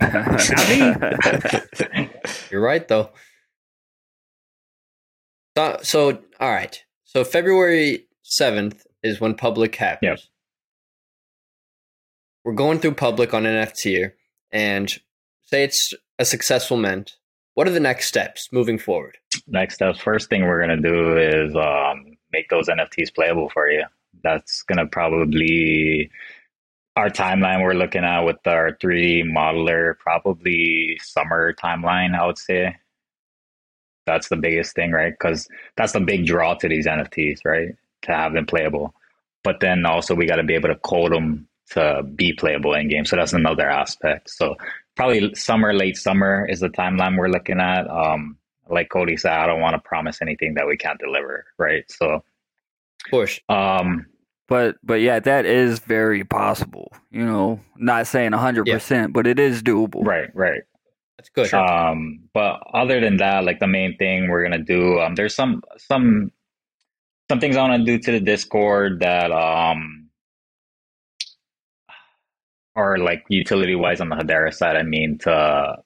You're 2.50 2.62
right, 2.62 2.86
though. 2.88 3.10
So, 5.56 5.78
so, 5.82 6.18
all 6.40 6.50
right. 6.50 6.82
So 7.04 7.24
February 7.24 8.06
seventh 8.22 8.86
is 9.02 9.20
when 9.20 9.34
public 9.34 9.74
happens. 9.76 10.02
Yep. 10.02 10.18
We're 12.46 12.52
going 12.52 12.78
through 12.78 12.94
public 12.94 13.34
on 13.34 13.42
NFT 13.42 14.12
and 14.52 14.88
say 15.46 15.64
it's 15.64 15.92
a 16.20 16.24
successful 16.24 16.76
mint. 16.76 17.16
What 17.54 17.66
are 17.66 17.72
the 17.72 17.80
next 17.80 18.06
steps 18.06 18.50
moving 18.52 18.78
forward? 18.78 19.18
Next 19.48 19.82
up, 19.82 19.98
first 19.98 20.30
thing 20.30 20.46
we're 20.46 20.60
gonna 20.60 20.80
do 20.80 21.16
is 21.16 21.56
um, 21.56 22.16
make 22.32 22.48
those 22.48 22.68
NFTs 22.68 23.12
playable 23.12 23.50
for 23.50 23.68
you. 23.68 23.82
That's 24.22 24.62
gonna 24.62 24.86
probably 24.86 26.08
our 26.94 27.08
timeline 27.08 27.64
we're 27.64 27.74
looking 27.74 28.04
at 28.04 28.20
with 28.20 28.36
our 28.46 28.76
3D 28.80 29.24
modeler, 29.24 29.98
probably 29.98 31.00
summer 31.02 31.52
timeline, 31.52 32.16
I 32.16 32.26
would 32.26 32.38
say. 32.38 32.76
That's 34.06 34.28
the 34.28 34.36
biggest 34.36 34.76
thing, 34.76 34.92
right? 34.92 35.12
Because 35.12 35.48
that's 35.76 35.94
the 35.94 36.00
big 36.00 36.26
draw 36.26 36.54
to 36.54 36.68
these 36.68 36.86
NFTs, 36.86 37.40
right? 37.44 37.74
To 38.02 38.12
have 38.12 38.34
them 38.34 38.46
playable. 38.46 38.94
But 39.42 39.58
then 39.58 39.84
also 39.84 40.14
we 40.14 40.26
got 40.26 40.36
to 40.36 40.44
be 40.44 40.54
able 40.54 40.68
to 40.68 40.76
code 40.76 41.10
them 41.10 41.48
to 41.70 42.02
be 42.14 42.32
playable 42.32 42.74
in 42.74 42.88
game. 42.88 43.04
So 43.04 43.16
that's 43.16 43.32
another 43.32 43.68
aspect. 43.68 44.30
So 44.30 44.56
probably 44.96 45.34
summer, 45.34 45.72
late 45.74 45.96
summer 45.96 46.46
is 46.48 46.60
the 46.60 46.68
timeline 46.68 47.16
we're 47.18 47.28
looking 47.28 47.60
at. 47.60 47.88
Um, 47.90 48.38
like 48.68 48.88
Cody 48.90 49.16
said, 49.16 49.32
I 49.32 49.46
don't 49.46 49.60
want 49.60 49.74
to 49.74 49.80
promise 49.88 50.20
anything 50.22 50.54
that 50.54 50.66
we 50.66 50.76
can't 50.76 50.98
deliver, 50.98 51.44
right? 51.58 51.84
So, 51.90 52.06
Of 52.14 52.22
course. 53.10 53.40
um, 53.48 54.06
but 54.48 54.76
but 54.82 55.00
yeah, 55.00 55.18
that 55.20 55.44
is 55.44 55.80
very 55.80 56.22
possible. 56.24 56.92
You 57.10 57.24
know, 57.24 57.60
not 57.76 58.06
saying 58.06 58.32
hundred 58.32 58.66
percent, 58.66 59.12
but 59.12 59.26
it 59.26 59.38
is 59.40 59.62
doable. 59.62 60.04
right, 60.04 60.30
right. 60.34 60.62
That's 61.18 61.30
good. 61.30 61.52
Um, 61.54 62.28
but 62.32 62.60
other 62.72 63.00
than 63.00 63.16
that, 63.16 63.44
like 63.44 63.58
the 63.58 63.66
main 63.66 63.96
thing 63.96 64.28
we're 64.28 64.42
gonna 64.44 64.62
do, 64.62 65.00
um, 65.00 65.14
there's 65.16 65.34
some 65.34 65.62
some 65.78 66.30
some 67.28 67.40
things 67.40 67.56
I 67.56 67.62
want 67.68 67.84
to 67.84 67.92
do 67.92 67.98
to 67.98 68.12
the 68.12 68.20
Discord 68.20 69.00
that 69.00 69.32
um 69.32 70.05
are 72.76 72.98
like 72.98 73.24
utility 73.28 73.74
wise 73.74 74.00
on 74.00 74.10
the 74.10 74.16
Hedera 74.16 74.52
side. 74.54 74.76
I 74.76 74.82
mean 74.82 75.18
to 75.20 75.78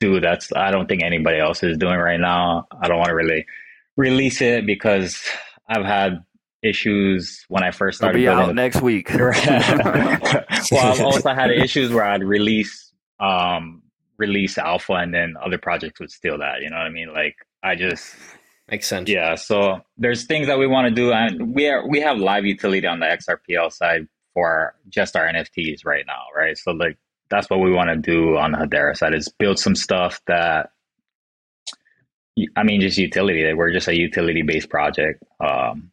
do 0.00 0.20
that's 0.20 0.52
I 0.54 0.70
don't 0.70 0.88
think 0.88 1.02
anybody 1.02 1.38
else 1.38 1.62
is 1.62 1.76
doing 1.76 1.98
right 1.98 2.20
now. 2.20 2.66
I 2.80 2.88
don't 2.88 2.98
want 2.98 3.08
to 3.08 3.14
really 3.14 3.44
release 3.96 4.40
it 4.40 4.66
because 4.66 5.22
I've 5.68 5.84
had 5.84 6.24
issues 6.62 7.44
when 7.48 7.62
I 7.62 7.70
first 7.70 8.00
It'll 8.00 8.06
started 8.06 8.18
be 8.18 8.28
out 8.28 8.46
the 8.46 8.54
next 8.54 8.80
week. 8.80 9.10
well, 9.14 10.44
I've 10.72 11.00
also 11.00 11.34
had 11.34 11.50
issues 11.50 11.92
where 11.92 12.04
I'd 12.04 12.24
release 12.24 12.92
um 13.20 13.82
release 14.16 14.56
alpha 14.58 14.94
and 14.94 15.12
then 15.12 15.34
other 15.44 15.58
projects 15.58 16.00
would 16.00 16.10
steal 16.10 16.38
that. 16.38 16.62
You 16.62 16.70
know 16.70 16.76
what 16.76 16.86
I 16.86 16.90
mean? 16.90 17.12
Like 17.12 17.36
I 17.62 17.74
just 17.74 18.14
Makes 18.70 18.86
sense. 18.86 19.10
yeah. 19.10 19.34
So 19.34 19.80
there's 19.98 20.24
things 20.24 20.46
that 20.46 20.58
we 20.58 20.66
want 20.66 20.88
to 20.88 20.94
do, 20.94 21.12
and 21.12 21.54
we 21.54 21.68
are 21.68 21.86
we 21.86 22.00
have 22.00 22.16
live 22.16 22.46
utility 22.46 22.86
on 22.86 22.98
the 23.00 23.06
XRPL 23.06 23.70
side 23.70 24.08
for 24.34 24.74
just 24.88 25.16
our 25.16 25.26
NFTs 25.26 25.86
right 25.86 26.04
now, 26.06 26.24
right? 26.36 26.58
So 26.58 26.72
like 26.72 26.98
that's 27.30 27.48
what 27.48 27.60
we 27.60 27.70
want 27.72 27.88
to 27.90 27.96
do 27.96 28.36
on 28.36 28.52
the 28.52 28.58
Hedera 28.58 28.96
side 28.96 29.14
is 29.14 29.28
build 29.28 29.58
some 29.58 29.74
stuff 29.74 30.20
that. 30.26 30.70
I 32.56 32.64
mean, 32.64 32.80
just 32.80 32.98
utility. 32.98 33.52
We're 33.54 33.70
just 33.72 33.86
a 33.86 33.96
utility-based 33.96 34.68
project, 34.68 35.22
um, 35.38 35.92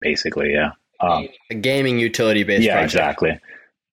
basically. 0.00 0.52
Yeah. 0.52 0.70
Um, 1.00 1.28
A 1.50 1.54
gaming 1.56 1.98
utility-based 1.98 2.62
yeah, 2.62 2.74
project. 2.74 2.92
exactly. 2.92 3.40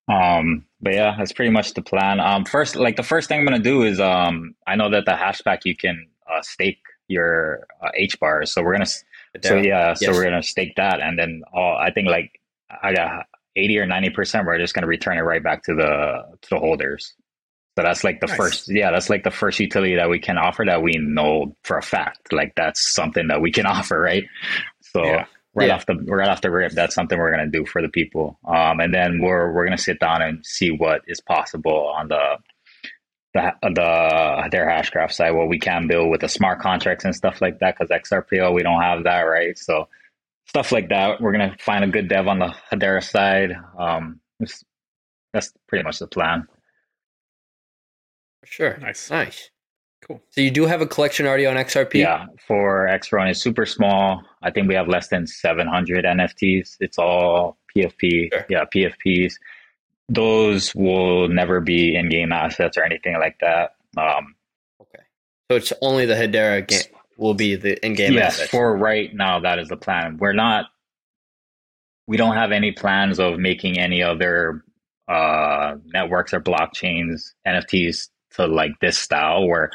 Um, 0.07 0.65
but 0.79 0.93
yeah, 0.93 1.15
that's 1.17 1.33
pretty 1.33 1.49
much 1.49 1.73
the 1.73 1.81
plan. 1.81 2.19
Um, 2.19 2.45
first, 2.45 2.75
like 2.75 2.95
the 2.97 3.03
first 3.03 3.27
thing 3.29 3.39
I'm 3.39 3.45
gonna 3.45 3.57
do 3.59 3.81
is 3.81 3.99
um, 3.99 4.53
I 4.67 4.75
know 4.75 4.91
that 4.91 5.05
the 5.05 5.13
HashPack 5.13 5.61
you 5.65 5.75
can 5.75 6.07
uh, 6.31 6.41
stake 6.43 6.77
your 7.07 7.65
uh, 7.83 7.89
HBARs, 7.99 8.49
so 8.49 8.61
we're 8.61 8.73
gonna 8.73 8.85
so 8.85 9.55
yeah, 9.57 9.95
so 9.95 10.05
Yes. 10.05 10.15
we're 10.15 10.23
gonna 10.23 10.43
stake 10.43 10.75
that, 10.77 10.99
and 11.01 11.17
then 11.17 11.41
all 11.51 11.75
I 11.77 11.89
think 11.91 12.07
like 12.07 12.39
I 12.83 12.93
got 12.93 13.25
eighty 13.55 13.77
or 13.77 13.85
ninety 13.85 14.09
percent. 14.09 14.45
We're 14.45 14.57
just 14.59 14.73
gonna 14.73 14.87
return 14.87 15.17
it 15.17 15.21
right 15.21 15.43
back 15.43 15.63
to 15.63 15.75
the 15.75 16.37
to 16.41 16.49
the 16.49 16.59
holders. 16.59 17.13
So 17.77 17.83
that's 17.83 18.03
like 18.05 18.21
the 18.21 18.27
Nice. 18.27 18.37
first, 18.37 18.73
yeah, 18.73 18.91
that's 18.91 19.09
like 19.09 19.23
the 19.25 19.31
first 19.31 19.59
utility 19.59 19.95
that 19.95 20.09
we 20.09 20.19
can 20.19 20.37
offer 20.37 20.63
that 20.65 20.81
we 20.81 20.93
know 20.97 21.57
for 21.63 21.77
a 21.77 21.81
fact, 21.81 22.31
like 22.31 22.53
that's 22.55 22.93
something 22.93 23.27
that 23.27 23.41
we 23.41 23.51
can 23.51 23.65
offer, 23.77 23.99
right? 23.99 24.23
So 24.81 25.03
Yeah. 25.03 25.25
right 25.53 25.67
Yeah. 25.67 25.75
off 25.75 25.85
the 25.85 25.95
right 26.07 26.29
off 26.29 26.39
the 26.41 26.51
rip. 26.51 26.71
That's 26.71 26.95
something 26.95 27.17
we're 27.19 27.31
gonna 27.31 27.47
do 27.49 27.65
for 27.65 27.81
the 27.81 27.89
people. 27.89 28.39
Um, 28.47 28.79
and 28.79 28.93
then 28.93 29.19
we're 29.21 29.51
we're 29.51 29.65
gonna 29.65 29.77
sit 29.77 29.99
down 29.99 30.21
and 30.21 30.45
see 30.45 30.71
what 30.71 31.01
is 31.07 31.19
possible 31.19 31.87
on 31.97 32.07
the 32.07 32.37
the 33.33 33.51
the 33.61 34.47
their 34.51 34.67
hashgraph 34.69 35.11
side, 35.11 35.31
what 35.31 35.49
we 35.49 35.59
can 35.59 35.87
build 35.87 36.09
with 36.09 36.21
the 36.21 36.29
smart 36.29 36.59
contracts 36.61 37.03
and 37.03 37.13
stuff 37.13 37.41
like 37.41 37.59
that. 37.59 37.75
Because 37.77 37.89
XRPL, 37.89 38.53
we 38.53 38.63
don't 38.63 38.81
have 38.81 39.03
that, 39.03 39.21
right? 39.23 39.57
So 39.57 39.89
stuff 40.45 40.71
like 40.71 40.89
that. 40.89 41.21
We're 41.21 41.31
gonna 41.31 41.55
find 41.59 41.83
a 41.83 41.87
good 41.87 42.07
dev 42.07 42.27
on 42.27 42.39
the 42.39 42.53
Hedera 42.71 43.03
side. 43.03 43.53
Um, 43.77 44.19
that's 45.33 45.53
pretty 45.67 45.83
much 45.83 45.99
the 45.99 46.07
plan. 46.07 46.47
Sure. 48.45 48.77
Nice. 48.77 49.09
Nice. 49.09 49.49
Cool. 50.07 50.21
So 50.29 50.41
you 50.41 50.51
do 50.51 50.65
have 50.67 50.81
a 50.81 50.85
collection 50.85 51.25
already 51.25 51.47
on 51.47 51.55
XRP? 51.55 51.95
Yeah, 51.95 52.27
for 52.47 52.85
xRonin 52.87 53.31
is 53.31 53.41
super 53.41 53.65
small. 53.65 54.21
I 54.43 54.51
think 54.51 54.67
we 54.67 54.75
have 54.75 54.87
less 54.87 55.07
than 55.07 55.25
700 55.25 56.05
NFTs. 56.05 56.77
It's 56.79 56.99
all 56.99 57.57
PFP. 57.75 58.29
Sure. 58.31 58.45
Yeah, 58.47 58.65
PFPs. 58.65 59.33
Those 60.07 60.75
will 60.75 61.27
never 61.27 61.59
be 61.59 61.95
in-game 61.95 62.31
assets 62.31 62.77
or 62.77 62.83
anything 62.83 63.15
like 63.19 63.37
that. 63.39 63.75
Um, 63.97 64.35
Okay. 64.79 65.03
So 65.49 65.57
it's 65.57 65.73
only 65.81 66.05
the 66.05 66.13
Hedera 66.13 66.67
game 66.67 66.81
will 67.17 67.33
be 67.33 67.55
the 67.55 67.83
in-game 67.85 68.13
yes, 68.13 68.35
asset. 68.35 68.49
for 68.49 68.75
right 68.75 69.13
now, 69.13 69.39
that 69.39 69.59
is 69.59 69.69
the 69.69 69.77
plan. 69.77 70.17
We're 70.17 70.33
not. 70.33 70.65
We 72.07 72.17
don't 72.17 72.35
have 72.35 72.51
any 72.51 72.71
plans 72.71 73.19
of 73.19 73.39
making 73.39 73.79
any 73.79 74.03
other 74.03 74.63
uh, 75.07 75.75
networks 75.85 76.33
or 76.33 76.39
blockchains 76.41 77.33
NFTs 77.47 78.09
to 78.31 78.47
like 78.47 78.71
this 78.79 78.97
style 78.97 79.47
where 79.47 79.71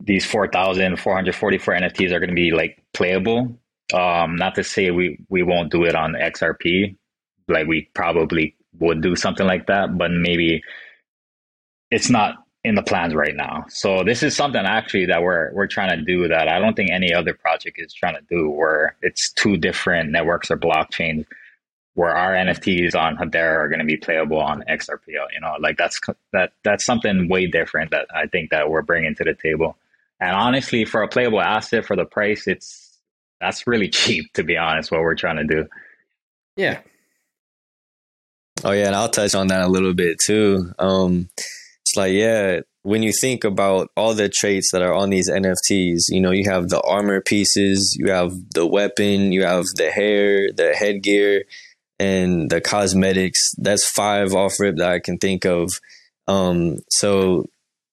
these 0.00 0.26
4,444 0.26 1.74
NFTs 1.74 2.12
are 2.12 2.20
going 2.20 2.28
to 2.28 2.34
be 2.34 2.52
like 2.52 2.82
playable. 2.92 3.58
Um, 3.92 4.36
not 4.36 4.54
to 4.56 4.64
say 4.64 4.90
we, 4.90 5.18
we 5.28 5.42
won't 5.42 5.70
do 5.70 5.84
it 5.84 5.94
on 5.94 6.12
XRP. 6.12 6.96
Like 7.48 7.66
we 7.66 7.90
probably 7.94 8.56
would 8.78 9.00
do 9.00 9.16
something 9.16 9.46
like 9.46 9.66
that, 9.66 9.96
but 9.96 10.10
maybe 10.10 10.62
it's 11.90 12.10
not 12.10 12.34
in 12.66 12.74
the 12.74 12.82
plans 12.82 13.14
right 13.14 13.36
now. 13.36 13.64
So 13.68 14.02
this 14.02 14.24
is 14.24 14.34
something 14.34 14.66
actually 14.66 15.06
that 15.06 15.22
we're 15.22 15.52
we're 15.52 15.68
trying 15.68 15.96
to 15.96 16.04
do 16.04 16.26
that 16.26 16.48
I 16.48 16.58
don't 16.58 16.74
think 16.74 16.90
any 16.90 17.14
other 17.14 17.32
project 17.32 17.76
is 17.78 17.94
trying 17.94 18.16
to 18.16 18.22
do 18.28 18.50
where 18.50 18.96
it's 19.02 19.32
two 19.34 19.56
different 19.56 20.10
networks 20.10 20.50
or 20.50 20.56
blockchains 20.56 21.26
where 21.94 22.14
our 22.14 22.32
NFTs 22.32 22.96
on 22.96 23.16
Hedera 23.16 23.54
are 23.54 23.68
going 23.68 23.78
to 23.78 23.84
be 23.84 23.96
playable 23.96 24.40
on 24.40 24.64
XRPL. 24.68 25.28
You 25.32 25.40
know, 25.40 25.54
like 25.60 25.76
that's 25.78 26.00
that 26.32 26.54
that's 26.64 26.84
something 26.84 27.28
way 27.28 27.46
different 27.46 27.92
that 27.92 28.08
I 28.12 28.26
think 28.26 28.50
that 28.50 28.68
we're 28.68 28.82
bringing 28.82 29.14
to 29.14 29.22
the 29.22 29.34
table. 29.34 29.76
And 30.18 30.32
honestly, 30.32 30.84
for 30.84 31.02
a 31.02 31.08
playable 31.08 31.40
asset 31.40 31.86
for 31.86 31.94
the 31.94 32.04
price, 32.04 32.48
it's 32.48 32.98
that's 33.40 33.64
really 33.68 33.88
cheap 34.00 34.32
to 34.32 34.42
be 34.42 34.56
honest. 34.56 34.90
What 34.90 35.02
we're 35.02 35.14
trying 35.14 35.36
to 35.36 35.44
do. 35.44 35.66
yeah. 36.56 36.80
Oh 38.64 38.72
yeah, 38.72 38.86
and 38.86 38.96
I'll 38.96 39.10
touch 39.10 39.36
on 39.36 39.46
that 39.48 39.60
a 39.60 39.68
little 39.68 39.94
bit 39.94 40.18
too. 40.18 40.72
Um, 40.80 41.28
it's 41.36 41.65
like 41.96 42.12
yeah, 42.12 42.60
when 42.82 43.02
you 43.02 43.12
think 43.12 43.42
about 43.42 43.88
all 43.96 44.14
the 44.14 44.28
traits 44.28 44.70
that 44.72 44.82
are 44.82 44.94
on 44.94 45.10
these 45.10 45.28
NFTs, 45.28 46.02
you 46.08 46.20
know, 46.20 46.30
you 46.30 46.48
have 46.48 46.68
the 46.68 46.80
armor 46.82 47.20
pieces, 47.20 47.96
you 47.98 48.12
have 48.12 48.32
the 48.54 48.66
weapon, 48.66 49.32
you 49.32 49.44
have 49.44 49.64
the 49.74 49.90
hair, 49.90 50.52
the 50.52 50.72
headgear, 50.72 51.42
and 51.98 52.48
the 52.50 52.60
cosmetics. 52.60 53.40
That's 53.58 53.90
five 53.90 54.34
off 54.34 54.60
rip 54.60 54.76
that 54.76 54.90
I 54.90 55.00
can 55.00 55.18
think 55.18 55.44
of. 55.44 55.70
Um, 56.28 56.78
so 56.90 57.46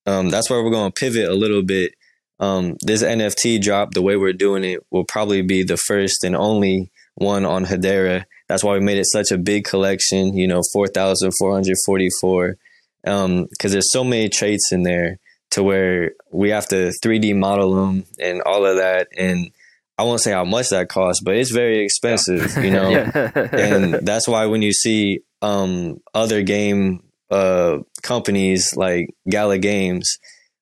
um, 0.06 0.30
that's 0.30 0.50
where 0.50 0.64
we're 0.64 0.70
going 0.72 0.92
to 0.92 1.00
pivot 1.00 1.28
a 1.28 1.34
little 1.34 1.64
bit. 1.64 1.94
Um, 2.40 2.78
this 2.82 3.04
NFT 3.04 3.62
drop, 3.62 3.94
the 3.94 4.02
way 4.02 4.16
we're 4.16 4.34
doing 4.34 4.64
it, 4.64 4.86
will 4.92 5.06
probably 5.06 5.42
be 5.42 5.64
the 5.64 5.78
first 5.78 6.24
and 6.24 6.36
only 6.36 6.92
one 7.16 7.46
on 7.46 7.66
Hedera. 7.66 8.26
That's 8.48 8.64
why 8.64 8.74
we 8.74 8.80
made 8.82 8.98
it 8.98 9.06
such 9.06 9.32
a 9.32 9.38
big 9.38 9.66
collection, 9.66 10.36
you 10.36 10.48
know, 10.48 10.62
4,444. 10.74 12.58
Um, 13.06 13.48
cause 13.60 13.72
there's 13.72 13.92
so 13.92 14.04
many 14.04 14.30
traits 14.30 14.72
in 14.72 14.84
there 14.84 15.20
to 15.52 15.64
where 15.64 16.12
we 16.32 16.50
have 16.50 16.68
to 16.70 16.92
3D 17.04 17.36
model 17.36 17.76
them 17.76 18.06
and 18.20 18.42
all 18.42 18.66
of 18.66 18.78
that. 18.78 19.08
And 19.18 19.52
I 19.98 20.04
won't 20.04 20.22
say 20.22 20.32
how 20.32 20.46
much 20.46 20.70
that 20.70 20.90
costs, 20.90 21.22
but 21.22 21.36
it's 21.36 21.52
very 21.52 21.84
expensive, 21.84 22.56
you 22.58 22.72
know? 22.72 22.90
and 23.52 23.94
that's 24.06 24.28
why 24.28 24.48
when 24.48 24.62
you 24.62 24.74
see 24.74 25.20
um, 25.42 26.02
other 26.14 26.42
game 26.42 27.04
uh, 27.30 27.80
companies 28.02 28.76
like 28.76 29.10
Gala 29.30 29.58
Games, 29.58 30.18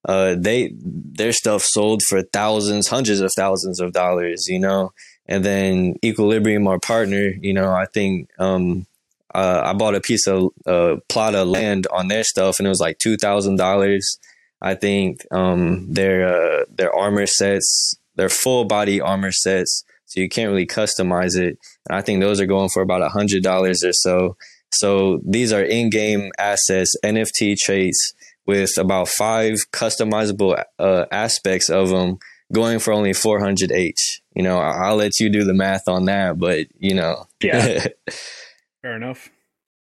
uh, 0.08 0.36
they 0.38 0.74
their 0.76 1.32
stuff 1.32 1.62
sold 1.64 2.02
for 2.02 2.24
thousands, 2.34 2.88
hundreds 2.88 3.20
of 3.20 3.32
thousands 3.36 3.80
of 3.80 3.94
dollars, 3.94 4.48
you 4.48 4.60
know. 4.60 4.92
And 5.28 5.46
then 5.46 5.96
Equilibrium, 6.04 6.68
our 6.68 6.80
partner, 6.80 7.32
you 7.40 7.54
know, 7.54 7.72
I 7.72 7.86
think 7.86 8.30
um, 8.40 8.88
uh, 9.34 9.62
I 9.66 9.74
bought 9.74 9.96
a 9.96 10.02
piece 10.02 10.28
of 10.28 10.50
uh, 10.66 10.98
plot 11.10 11.36
of 11.36 11.48
land 11.48 11.88
on 11.92 12.08
their 12.08 12.24
stuff, 12.24 12.60
and 12.60 12.66
it 12.68 12.70
was 12.70 12.80
like 12.82 12.98
two 13.00 13.18
thousand 13.18 13.58
dollars. 13.58 14.18
I 14.62 14.76
think 14.76 15.26
um, 15.32 15.92
their 15.94 16.28
uh, 16.62 16.66
their 16.70 16.94
armor 16.94 17.26
sets, 17.26 17.96
their 18.16 18.30
full 18.30 18.66
body 18.66 19.02
armor 19.02 19.32
sets, 19.32 19.84
so 20.06 20.20
you 20.20 20.30
can't 20.30 20.52
really 20.52 20.68
customize 20.68 21.36
it. 21.36 21.58
And 21.90 21.98
I 21.98 22.02
think 22.02 22.22
those 22.22 22.40
are 22.40 22.46
going 22.46 22.70
for 22.70 22.82
about 22.82 23.02
a 23.02 23.10
hundred 23.10 23.44
dollars 23.44 23.84
or 23.84 23.94
so. 23.94 24.38
So 24.74 25.20
these 25.26 25.52
are 25.52 25.64
in-game 25.64 26.32
assets, 26.38 26.96
NFT 27.04 27.58
traits 27.58 28.14
with 28.46 28.72
about 28.78 29.10
five 29.10 29.58
customizable 29.74 30.64
uh, 30.80 31.06
aspects 31.12 31.70
of 31.70 31.90
them, 31.90 32.20
going 32.54 32.80
for 32.80 32.94
only 32.94 33.12
400 33.14 33.72
H. 33.72 34.22
You 34.34 34.44
know, 34.44 34.60
I- 34.60 34.88
I'll 34.88 34.96
let 34.96 35.20
you 35.20 35.30
do 35.30 35.44
the 35.44 35.54
math 35.54 35.88
on 35.90 36.06
that, 36.06 36.40
but 36.40 36.68
you 36.80 36.94
know, 36.96 37.26
Yeah. 37.42 37.88
Fair 38.82 38.96
enough. 38.96 39.30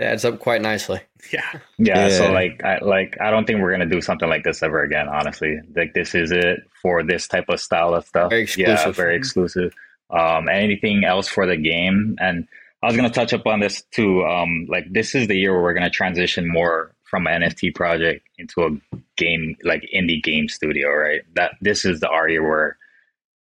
It 0.00 0.04
adds 0.04 0.24
up 0.24 0.38
quite 0.40 0.62
nicely. 0.62 1.00
Yeah. 1.32 1.58
Yeah, 1.78 2.08
so 2.10 2.30
like 2.32 2.62
I 2.62 2.78
like 2.80 3.16
I 3.18 3.30
don't 3.30 3.46
think 3.46 3.60
we're 3.62 3.70
gonna 3.70 3.86
do 3.86 4.02
something 4.02 4.28
like 4.28 4.44
this 4.44 4.62
ever 4.62 4.82
again, 4.82 5.08
honestly. 5.08 5.58
Like 5.74 5.94
this 5.94 6.14
is 6.14 6.32
it 6.32 6.60
for 6.82 7.02
this 7.02 7.26
type 7.26 7.46
of 7.48 7.60
style 7.60 7.94
of 7.94 8.04
stuff. 8.06 8.28
Very 8.30 8.42
Yeah, 8.56 8.72
exclusive. 8.72 8.96
very 8.96 9.16
exclusive. 9.16 9.72
Um 10.10 10.48
anything 10.50 11.04
else 11.04 11.28
for 11.28 11.46
the 11.46 11.56
game. 11.56 12.16
And 12.20 12.46
I 12.82 12.86
was 12.86 12.96
gonna 12.96 13.08
touch 13.08 13.32
up 13.32 13.46
on 13.46 13.60
this 13.60 13.82
too. 13.90 14.22
Um 14.24 14.66
like 14.68 14.84
this 14.92 15.14
is 15.14 15.28
the 15.28 15.36
year 15.36 15.54
where 15.54 15.62
we're 15.62 15.72
gonna 15.74 15.88
transition 15.88 16.46
more 16.46 16.92
from 17.04 17.26
an 17.26 17.40
NFT 17.42 17.74
project 17.74 18.26
into 18.36 18.64
a 18.64 18.98
game 19.16 19.56
like 19.64 19.82
indie 19.94 20.22
game 20.22 20.48
studio, 20.48 20.90
right? 20.90 21.22
That 21.36 21.52
this 21.62 21.86
is 21.86 22.00
the 22.00 22.08
our 22.10 22.28
year 22.28 22.46
where 22.46 22.76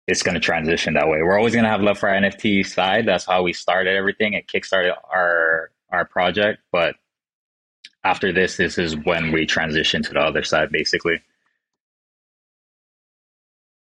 it's 0.09 0.23
going 0.23 0.35
to 0.35 0.41
transition 0.41 0.95
that 0.95 1.07
way. 1.07 1.23
We're 1.23 1.37
always 1.39 1.53
going 1.55 1.65
to 1.65 1.71
have 1.71 1.83
love 1.83 1.99
for 1.99 2.09
our 2.09 2.17
NFT 2.17 2.67
side. 2.67 3.07
That's 3.07 3.27
how 3.27 3.43
we 3.43 3.53
started 3.53 3.95
everything. 3.95 4.33
It 4.33 4.49
kickstarted 4.49 4.95
our 5.15 5.71
our 5.91 6.05
project, 6.05 6.61
but 6.73 6.97
after 8.05 8.33
this, 8.33 8.57
this 8.57 8.79
is 8.79 8.97
when 8.97 9.33
we 9.33 9.47
transition 9.47 10.03
to 10.03 10.13
the 10.15 10.21
other 10.21 10.43
side, 10.43 10.71
basically. 10.73 11.23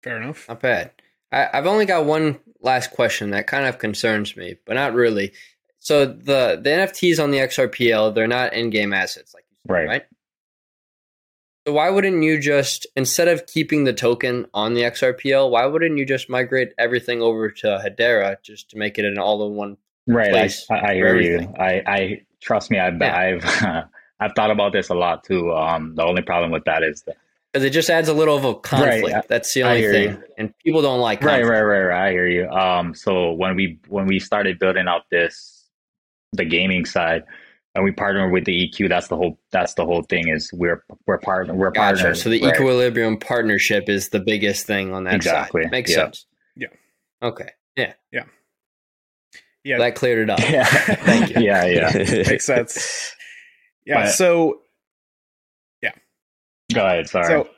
Fair 0.02 0.20
enough. 0.22 0.48
Not 0.48 0.60
bad. 0.60 0.92
I, 1.32 1.48
I've 1.52 1.66
only 1.66 1.84
got 1.86 2.04
one 2.06 2.40
last 2.60 2.90
question 2.90 3.30
that 3.30 3.46
kind 3.46 3.66
of 3.66 3.78
concerns 3.78 4.36
me, 4.36 4.56
but 4.66 4.74
not 4.74 4.94
really. 4.94 5.32
So 5.78 6.06
the 6.06 6.58
the 6.62 6.70
NFTs 6.70 7.22
on 7.22 7.30
the 7.30 7.38
XRPL, 7.38 8.14
they're 8.14 8.26
not 8.26 8.52
in-game 8.52 8.92
assets, 8.92 9.32
like 9.34 9.44
you 9.50 9.56
said, 9.66 9.72
Right. 9.72 9.86
right? 9.88 10.06
So 11.66 11.74
why 11.74 11.90
wouldn't 11.90 12.22
you 12.22 12.40
just 12.40 12.86
instead 12.96 13.28
of 13.28 13.46
keeping 13.46 13.84
the 13.84 13.92
token 13.92 14.46
on 14.54 14.74
the 14.74 14.82
XRPL, 14.82 15.50
why 15.50 15.66
wouldn't 15.66 15.98
you 15.98 16.06
just 16.06 16.30
migrate 16.30 16.70
everything 16.78 17.20
over 17.20 17.50
to 17.50 17.66
Hedera 17.84 18.36
just 18.42 18.70
to 18.70 18.78
make 18.78 18.98
it 18.98 19.04
an 19.04 19.18
all-in-one? 19.18 19.76
Right. 20.06 20.30
Place 20.30 20.66
I, 20.70 20.92
I 20.92 20.94
hear 20.94 21.20
you. 21.20 21.52
I, 21.58 21.82
I 21.86 22.22
trust 22.40 22.70
me. 22.70 22.78
I've 22.78 22.98
Yeah. 22.98 23.14
I've 23.14 23.84
I've 24.20 24.32
thought 24.34 24.50
about 24.50 24.72
this 24.72 24.88
a 24.88 24.94
lot 24.94 25.24
too. 25.24 25.52
Um, 25.52 25.94
the 25.94 26.04
only 26.04 26.22
problem 26.22 26.50
with 26.50 26.64
that 26.64 26.82
is 26.82 27.02
that 27.02 27.16
Because 27.52 27.64
it 27.64 27.70
just 27.70 27.90
adds 27.90 28.08
a 28.08 28.14
little 28.14 28.36
of 28.36 28.44
a 28.44 28.54
conflict. 28.54 29.14
I- 29.14 29.22
That's 29.28 29.52
the 29.52 29.62
only 29.64 29.82
thing, 29.82 30.10
you. 30.10 30.22
and 30.38 30.54
people 30.64 30.80
don't 30.82 31.00
like 31.00 31.22
right, 31.22 31.44
right, 31.44 31.60
right, 31.62 31.82
right. 31.82 32.08
I 32.08 32.10
hear 32.10 32.26
you. 32.26 32.48
Um, 32.48 32.94
so 32.94 33.32
when 33.32 33.54
we 33.54 33.78
when 33.88 34.06
we 34.06 34.18
started 34.18 34.58
building 34.58 34.88
out 34.88 35.02
this 35.10 35.66
the 36.32 36.44
gaming 36.44 36.84
side, 36.86 37.24
and 37.74 37.84
we 37.84 37.92
partner 37.92 38.28
with 38.28 38.44
the 38.44 38.68
EQ, 38.68 38.88
that's 38.88 39.08
the 39.08 39.16
whole 39.16 39.38
that's 39.52 39.74
the 39.74 39.84
whole 39.84 40.02
thing. 40.02 40.28
Is 40.28 40.50
we're 40.52 40.84
we're 41.06 41.18
partner 41.18 41.54
we're 41.54 41.70
Gotcha. 41.70 41.96
partners. 42.02 42.22
So 42.22 42.30
the 42.30 42.42
right? 42.42 42.54
equilibrium 42.54 43.16
partnership 43.16 43.88
is 43.88 44.08
the 44.08 44.20
biggest 44.20 44.66
thing 44.66 44.92
on 44.92 45.04
that 45.04 45.14
Exactly. 45.14 45.62
side. 45.64 45.70
Makes 45.70 45.90
Yeah. 45.90 45.96
sense. 45.96 46.26
Yeah. 46.56 46.68
Okay. 47.22 47.50
Yeah. 47.76 47.92
Yeah. 48.12 48.24
Yeah. 49.62 49.78
That 49.78 49.94
cleared 49.94 50.18
it 50.28 50.30
up. 50.30 50.40
Yeah. 50.40 50.64
Thank 50.64 51.30
you. 51.36 51.42
Yeah, 51.42 51.64
yeah. 51.66 51.92
Makes 52.26 52.46
sense. 52.46 53.14
Yeah. 53.86 54.04
But- 54.04 54.12
so 54.12 54.62
Yeah. 55.82 55.92
Go 56.74 56.84
ahead. 56.84 57.08
Sorry. 57.08 57.26
so 57.26 57.48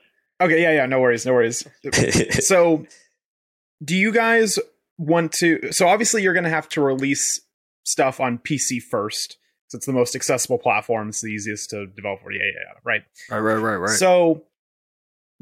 okay. 0.41 0.61
Yeah. 0.61 0.73
Yeah. 0.73 0.87
No 0.87 1.01
worries. 1.01 1.25
No 1.25 1.33
worries. 1.33 1.67
so 2.47 2.85
do 3.83 3.97
you 3.97 4.13
guys 4.13 4.59
want 4.99 5.33
to 5.33 5.73
so 5.73 5.89
obviously 5.89 6.23
you're 6.23 6.35
going 6.35 6.45
to 6.45 6.51
have 6.51 6.69
to 6.69 6.81
release 6.81 7.41
stuff 7.85 8.21
on 8.21 8.39
pc 8.39 8.81
first 8.81 9.39
so 9.73 9.77
it's 9.77 9.87
the 9.87 9.93
most 9.93 10.15
accessible 10.15 10.59
platform 10.59 11.09
it's 11.09 11.21
the 11.21 11.29
easiest 11.29 11.71
to 11.71 11.87
develop 11.87 12.21
for 12.23 12.31
yeah, 12.31 12.41
yeah, 12.45 12.61
yeah 12.67 12.79
right 12.85 13.03
right, 13.31 13.39
right, 13.41 13.57
right, 13.57 13.77
right. 13.77 13.99
so 13.99 14.43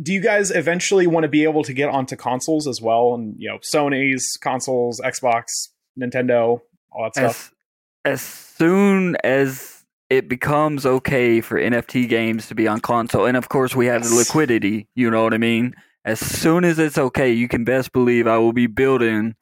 do 0.03 0.13
you 0.13 0.21
guys 0.21 0.51
eventually 0.51 1.07
want 1.07 1.25
to 1.25 1.29
be 1.29 1.45
able 1.45 1.63
to 1.63 1.75
get 1.75 1.91
onto 1.91 2.17
consoles 2.17 2.67
as 2.67 2.81
well 2.81 3.15
and 3.15 3.35
you 3.39 3.49
know 3.49 3.59
sony's 3.59 4.39
consoles 4.41 5.01
xbox 5.05 5.69
Nintendo, 5.99 6.61
all 6.91 7.05
that 7.05 7.15
stuff? 7.15 7.53
As 8.05 8.13
as 8.13 8.23
soon 8.23 9.17
as 9.23 9.85
it 10.09 10.29
becomes 10.29 10.87
okay 10.87 11.41
for 11.41 11.61
NFT 11.61 12.09
games 12.09 12.49
to 12.49 12.55
be 12.55 12.67
on 12.67 12.81
console, 12.81 13.27
and 13.27 13.37
of 13.37 13.49
course 13.49 13.77
we 13.77 13.87
have 13.87 14.03
the 14.03 14.15
liquidity. 14.15 14.89
You 14.95 15.11
know 15.11 15.23
what 15.23 15.35
I 15.35 15.39
mean. 15.39 15.75
As 16.05 16.19
soon 16.19 16.65
as 16.65 16.79
it's 16.79 16.97
okay, 16.97 17.31
you 17.31 17.47
can 17.47 17.65
best 17.65 17.93
believe 17.93 18.27
I 18.27 18.39
will 18.39 18.55
be 18.55 18.67
building 18.67 19.35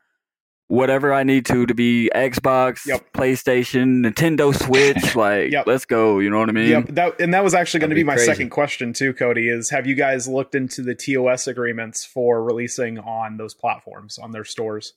whatever 0.69 1.13
I 1.13 1.23
need 1.25 1.45
to 1.47 1.67
to 1.67 1.75
be 1.75 2.11
Xbox, 2.15 2.87
Yep. 2.87 3.13
PlayStation, 3.13 4.07
Nintendo 4.07 4.55
Switch. 4.55 5.15
Like, 5.17 5.51
Yep. 5.51 5.67
let's 5.67 5.85
go. 5.85 6.19
You 6.21 6.31
know 6.31 6.39
what 6.39 6.49
I 6.49 6.53
mean? 6.53 6.69
Yep, 6.69 6.87
that 6.91 7.21
and 7.21 7.35
that 7.35 7.43
was 7.43 7.55
actually 7.55 7.81
going 7.81 7.91
to 7.91 7.97
be 7.97 8.03
be 8.03 8.07
my 8.07 8.15
crazy. 8.15 8.27
second 8.27 8.51
question 8.51 8.93
too, 8.93 9.13
Cody. 9.15 9.49
Is 9.49 9.71
have 9.71 9.87
you 9.87 9.95
guys 9.95 10.29
looked 10.29 10.55
into 10.55 10.83
the 10.83 10.95
TOS 10.95 11.47
agreements 11.47 12.05
for 12.05 12.43
releasing 12.45 12.99
on 12.99 13.37
those 13.39 13.55
platforms 13.55 14.19
on 14.19 14.33
their 14.33 14.45
stores? 14.45 14.93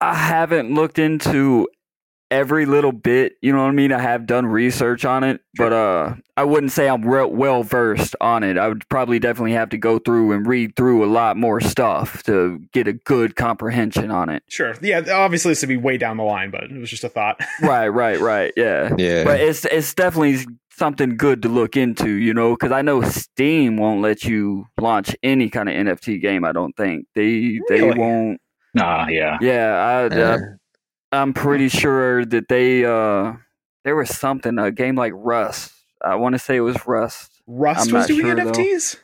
I 0.00 0.14
haven't 0.14 0.72
looked 0.72 0.98
into 0.98 1.68
every 2.30 2.66
little 2.66 2.92
bit. 2.92 3.34
You 3.42 3.52
know 3.52 3.62
what 3.62 3.68
I 3.68 3.72
mean? 3.72 3.92
I 3.92 3.98
have 4.00 4.26
done 4.26 4.46
research 4.46 5.04
on 5.04 5.24
it, 5.24 5.40
but 5.56 5.72
uh, 5.72 6.14
I 6.36 6.44
wouldn't 6.44 6.72
say 6.72 6.88
I'm 6.88 7.02
re- 7.04 7.24
well 7.26 7.62
versed 7.62 8.14
on 8.20 8.42
it. 8.42 8.56
I 8.58 8.68
would 8.68 8.88
probably 8.88 9.18
definitely 9.18 9.52
have 9.52 9.70
to 9.70 9.78
go 9.78 9.98
through 9.98 10.32
and 10.32 10.46
read 10.46 10.76
through 10.76 11.04
a 11.04 11.10
lot 11.10 11.36
more 11.36 11.60
stuff 11.60 12.22
to 12.24 12.60
get 12.72 12.86
a 12.88 12.92
good 12.92 13.36
comprehension 13.36 14.10
on 14.10 14.28
it. 14.28 14.42
Sure. 14.48 14.74
Yeah. 14.80 15.02
Obviously, 15.12 15.50
this 15.52 15.62
would 15.62 15.68
be 15.68 15.76
way 15.76 15.98
down 15.98 16.16
the 16.16 16.22
line, 16.24 16.50
but 16.50 16.64
it 16.64 16.78
was 16.78 16.90
just 16.90 17.04
a 17.04 17.08
thought. 17.08 17.40
right, 17.62 17.88
right, 17.88 18.20
right. 18.20 18.52
Yeah, 18.56 18.94
Yeah. 18.96 19.24
but 19.24 19.40
it's 19.40 19.64
it's 19.64 19.94
definitely 19.94 20.44
something 20.70 21.16
good 21.16 21.42
to 21.42 21.48
look 21.48 21.76
into. 21.76 22.10
You 22.10 22.32
know, 22.34 22.54
because 22.54 22.72
I 22.72 22.82
know 22.82 23.02
Steam 23.02 23.76
won't 23.76 24.00
let 24.02 24.24
you 24.24 24.66
launch 24.80 25.14
any 25.22 25.50
kind 25.50 25.68
of 25.68 25.74
NFT 25.74 26.20
game. 26.22 26.44
I 26.44 26.52
don't 26.52 26.76
think 26.76 27.06
they 27.14 27.60
they 27.68 27.82
won't. 27.82 28.40
Nah, 28.72 29.08
yeah. 29.08 29.36
Yeah, 29.40 29.74
I, 29.74 30.14
I 30.14 30.16
Yeah. 30.16 30.36
I'm 31.12 31.32
pretty 31.34 31.68
sure 31.68 32.24
that 32.24 32.48
they 32.48 32.84
uh 32.84 33.34
there 33.84 33.96
was 33.96 34.10
something 34.10 34.58
a 34.58 34.70
game 34.70 34.96
like 34.96 35.12
Rust. 35.14 35.72
I 36.02 36.14
want 36.16 36.34
to 36.34 36.38
say 36.38 36.56
it 36.56 36.60
was 36.60 36.86
Rust. 36.86 37.30
Rust 37.46 37.88
I'm 37.88 37.94
was 37.94 38.06
doing 38.06 38.20
sure, 38.20 38.34
though. 38.36 38.52
NFTs. 38.52 38.96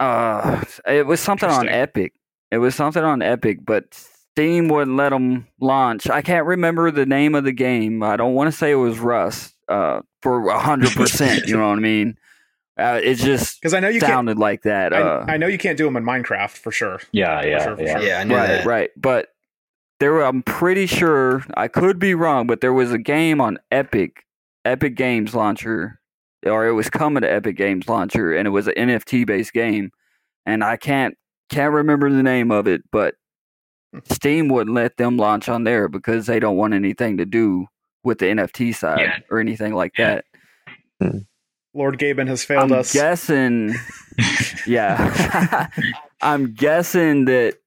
Uh, 0.00 0.64
it 0.86 1.06
was 1.06 1.20
something 1.20 1.48
on 1.48 1.68
Epic. 1.68 2.12
It 2.50 2.58
was 2.58 2.74
something 2.74 3.04
on 3.04 3.22
Epic, 3.22 3.58
but 3.64 3.94
Steam 3.94 4.68
wouldn't 4.68 4.96
let 4.96 5.10
them 5.10 5.46
launch. 5.60 6.10
I 6.10 6.22
can't 6.22 6.46
remember 6.46 6.90
the 6.90 7.06
name 7.06 7.34
of 7.34 7.44
the 7.44 7.52
game. 7.52 8.02
I 8.02 8.16
don't 8.16 8.34
want 8.34 8.48
to 8.48 8.52
say 8.52 8.72
it 8.72 8.76
was 8.76 8.98
Rust. 8.98 9.54
Uh, 9.68 10.00
for 10.20 10.48
a 10.48 10.58
hundred 10.58 10.92
percent. 10.92 11.46
You 11.46 11.56
know 11.56 11.68
what 11.68 11.78
I 11.78 11.80
mean? 11.82 12.18
Uh, 12.78 13.00
it 13.02 13.14
just 13.16 13.60
Because 13.60 13.74
I 13.74 13.80
know 13.80 13.88
you 13.88 14.00
sounded 14.00 14.38
like 14.38 14.62
that. 14.62 14.92
Uh, 14.92 15.24
I, 15.28 15.34
I 15.34 15.36
know 15.36 15.46
you 15.46 15.58
can't 15.58 15.76
do 15.76 15.84
them 15.84 15.96
in 15.96 16.04
Minecraft 16.04 16.56
for 16.56 16.72
sure. 16.72 17.00
Yeah, 17.12 17.44
yeah, 17.44 17.62
sure, 17.62 17.76
for 17.76 17.82
yeah. 17.82 17.98
sure. 17.98 18.06
Yeah, 18.06 18.18
I 18.18 18.24
knew 18.24 18.34
right, 18.34 18.46
that. 18.48 18.66
right. 18.66 18.90
But 18.96 19.28
there, 20.02 20.12
were, 20.12 20.24
I'm 20.24 20.42
pretty 20.42 20.86
sure 20.86 21.44
I 21.54 21.68
could 21.68 22.00
be 22.00 22.12
wrong, 22.14 22.48
but 22.48 22.60
there 22.60 22.72
was 22.72 22.90
a 22.92 22.98
game 22.98 23.40
on 23.40 23.58
Epic, 23.70 24.24
Epic 24.64 24.96
Games 24.96 25.32
launcher, 25.32 26.00
or 26.44 26.66
it 26.66 26.72
was 26.72 26.90
coming 26.90 27.20
to 27.20 27.32
Epic 27.32 27.56
Games 27.56 27.88
launcher, 27.88 28.34
and 28.34 28.48
it 28.48 28.50
was 28.50 28.66
an 28.66 28.74
NFT 28.74 29.24
based 29.24 29.52
game, 29.52 29.92
and 30.44 30.64
I 30.64 30.76
can't 30.76 31.14
can't 31.50 31.72
remember 31.72 32.10
the 32.10 32.22
name 32.24 32.50
of 32.50 32.66
it, 32.66 32.82
but 32.90 33.14
Steam 34.10 34.48
wouldn't 34.48 34.74
let 34.74 34.96
them 34.96 35.18
launch 35.18 35.48
on 35.48 35.62
there 35.62 35.86
because 35.86 36.26
they 36.26 36.40
don't 36.40 36.56
want 36.56 36.74
anything 36.74 37.18
to 37.18 37.24
do 37.24 37.66
with 38.02 38.18
the 38.18 38.26
NFT 38.26 38.74
side 38.74 38.98
Yeah. 39.00 39.18
or 39.30 39.38
anything 39.38 39.72
like 39.72 39.92
Yeah. 39.96 40.16
that. 40.16 40.24
Hmm. 41.00 41.18
Lord 41.74 41.98
Gaben 42.00 42.26
has 42.26 42.42
failed 42.44 42.72
I'm 42.72 42.80
us. 42.80 42.92
guessing. 42.92 43.74
yeah, 44.66 45.68
I'm 46.20 46.54
guessing 46.54 47.26
that 47.26 47.58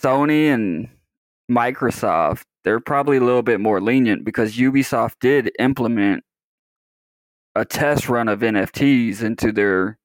Sony 0.00 0.46
and 0.46 0.88
Microsoft 1.50 2.44
they're 2.64 2.80
probably 2.80 3.18
a 3.18 3.20
little 3.20 3.42
bit 3.42 3.60
more 3.60 3.80
lenient 3.80 4.24
because 4.24 4.56
Ubisoft 4.56 5.16
did 5.20 5.52
implement 5.58 6.24
a 7.54 7.64
test 7.64 8.08
run 8.08 8.26
of 8.26 8.40
NFTs 8.40 9.22
into 9.22 9.52
their. 9.52 9.98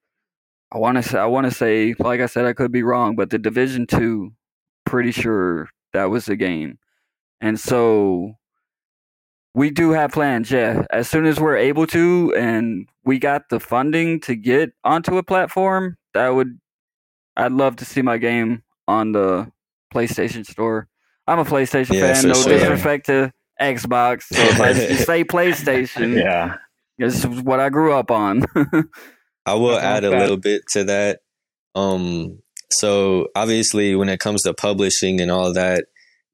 I 0.72 0.78
want 0.78 0.98
to 0.98 1.04
say, 1.04 1.18
I 1.18 1.26
want 1.26 1.46
to 1.46 1.52
say, 1.52 1.96
like 1.98 2.20
I 2.20 2.28
said, 2.28 2.46
I 2.46 2.54
could 2.54 2.72
be 2.72 2.84
wrong, 2.84 3.16
but 3.16 3.32
the 3.32 3.40
Division 3.40 3.88
Two, 3.88 4.34
pretty 4.86 5.12
sure 5.12 5.70
that 5.94 6.06
was 6.06 6.26
the 6.26 6.36
game, 6.36 6.78
and 7.42 7.60
so 7.60 8.34
we 9.56 9.72
do 9.72 9.92
have 9.92 10.12
plans. 10.12 10.52
Yeah, 10.52 10.86
as 10.92 11.10
soon 11.10 11.26
as 11.26 11.40
we're 11.40 11.58
able 11.58 11.88
to, 11.88 12.34
and 12.38 12.88
we 13.04 13.18
got 13.20 13.50
the 13.50 13.60
funding 13.60 14.20
to 14.22 14.36
get 14.36 14.72
onto 14.84 15.18
a 15.18 15.24
platform, 15.24 15.98
that 16.14 16.30
would, 16.30 16.60
I'd 17.38 17.54
love 17.54 17.78
to 17.78 17.86
see 17.86 18.04
my 18.04 18.18
game 18.18 18.64
on 18.88 19.14
the 19.14 19.52
PlayStation 19.94 20.46
Store. 20.46 20.88
I'm 21.30 21.40
a 21.40 21.46
PlayStation 21.46 21.94
Yeah, 21.94 22.14
fan. 22.14 22.28
No 22.28 22.34
disrespect 22.34 23.06
to 23.08 23.32
Xbox. 23.62 24.24
So 24.24 24.42
if 24.42 24.60
I 24.60 24.74
say 24.96 25.24
PlayStation, 25.24 26.22
Yeah. 26.22 26.58
this 26.98 27.24
is 27.24 27.42
what 27.42 27.60
I 27.60 27.70
grew 27.70 27.94
up 27.94 28.12
on. 28.12 28.44
I 29.46 29.54
will 29.54 29.78
add 29.78 30.04
a 30.04 30.10
little 30.10 30.38
bit 30.38 30.64
to 30.74 30.84
that. 30.86 31.20
Um, 31.76 32.40
so 32.72 33.28
obviously, 33.36 33.96
when 33.96 34.10
it 34.10 34.20
comes 34.20 34.44
to 34.44 34.54
publishing 34.54 35.22
and 35.22 35.32
all 35.32 35.54
that, 35.54 35.86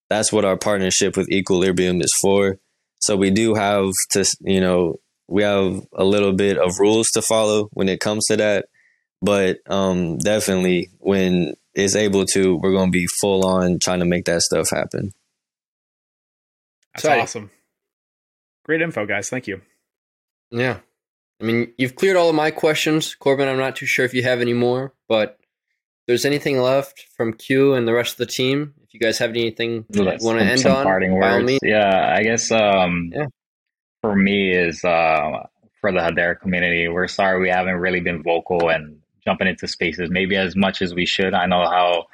that's 0.10 0.32
what 0.32 0.46
our 0.46 0.58
partnership 0.58 1.18
with 1.18 1.30
Equilibrium 1.30 2.02
is 2.02 2.12
for. 2.22 2.58
So 3.00 3.16
we 3.16 3.32
do 3.32 3.54
have 3.56 3.92
to, 4.12 4.26
you 4.42 4.60
know, 4.60 5.00
we 5.28 5.44
have 5.44 5.82
a 5.94 6.04
little 6.04 6.34
bit 6.34 6.58
of 6.58 6.80
rules 6.80 7.08
to 7.14 7.22
follow 7.22 7.70
when 7.74 7.90
it 7.90 8.00
comes 8.00 8.26
to 8.28 8.38
that. 8.38 8.66
But 9.22 9.58
um, 9.68 10.18
definitely, 10.18 10.90
when 11.00 11.56
it's 11.76 11.96
able 11.96 12.26
to, 12.34 12.56
we're 12.58 12.72
going 12.72 12.92
to 12.92 12.98
be 12.98 13.08
full 13.20 13.46
on 13.46 13.78
trying 13.82 14.00
to 14.00 14.06
make 14.06 14.26
that 14.26 14.42
stuff 14.42 14.70
happen. 14.72 15.12
That's 16.94 17.04
Sorry. 17.04 17.20
awesome. 17.22 17.52
Great 18.64 18.82
info, 18.82 19.06
guys. 19.06 19.30
Thank 19.30 19.48
you. 19.48 19.62
Yeah. 20.52 20.80
I 21.42 21.44
mean, 21.44 21.74
you've 21.78 21.96
cleared 21.96 22.16
all 22.16 22.30
of 22.30 22.36
my 22.36 22.50
questions, 22.52 23.14
Corbin. 23.16 23.48
I'm 23.50 23.58
not 23.58 23.76
too 23.76 23.86
sure 23.86 24.06
if 24.06 24.14
you 24.14 24.24
have 24.24 24.40
any 24.40 24.54
more, 24.54 24.94
but 25.10 25.38
if 25.42 26.08
there's 26.08 26.26
anything 26.26 26.60
left 26.60 27.06
from 27.18 27.34
Q 27.34 27.74
and 27.74 27.86
the 27.88 27.94
rest 27.94 28.14
of 28.14 28.18
the 28.20 28.26
team, 28.26 28.74
if 28.84 28.94
you 28.94 29.00
guys 29.00 29.18
have 29.18 29.32
anything 29.32 29.86
you 29.92 30.04
Let's- 30.04 30.24
want 30.24 30.40
to 30.40 30.46
end 30.46 30.66
on, 30.66 30.84
parting 30.86 31.14
words. 31.14 31.46
means. 31.46 31.60
Yeah, 31.62 32.14
I 32.18 32.24
guess 32.24 32.50
um, 32.52 33.12
Yeah. 33.14 33.26
for 34.02 34.16
me 34.16 34.52
is 34.56 34.84
uh, 34.86 35.44
for 35.82 35.92
the 35.92 36.00
Hedera 36.00 36.40
community. 36.40 36.88
We're 36.88 37.10
sorry 37.10 37.42
we 37.42 37.50
haven't 37.50 37.76
really 37.76 38.00
been 38.00 38.24
vocal 38.24 38.70
and 38.70 39.00
jumping 39.26 39.48
into 39.48 39.68
spaces 39.68 40.10
maybe 40.10 40.36
as 40.36 40.56
much 40.56 40.82
as 40.82 40.94
we 40.94 41.06
should. 41.06 41.34
I 41.34 41.46
know 41.46 41.66
how 41.66 42.06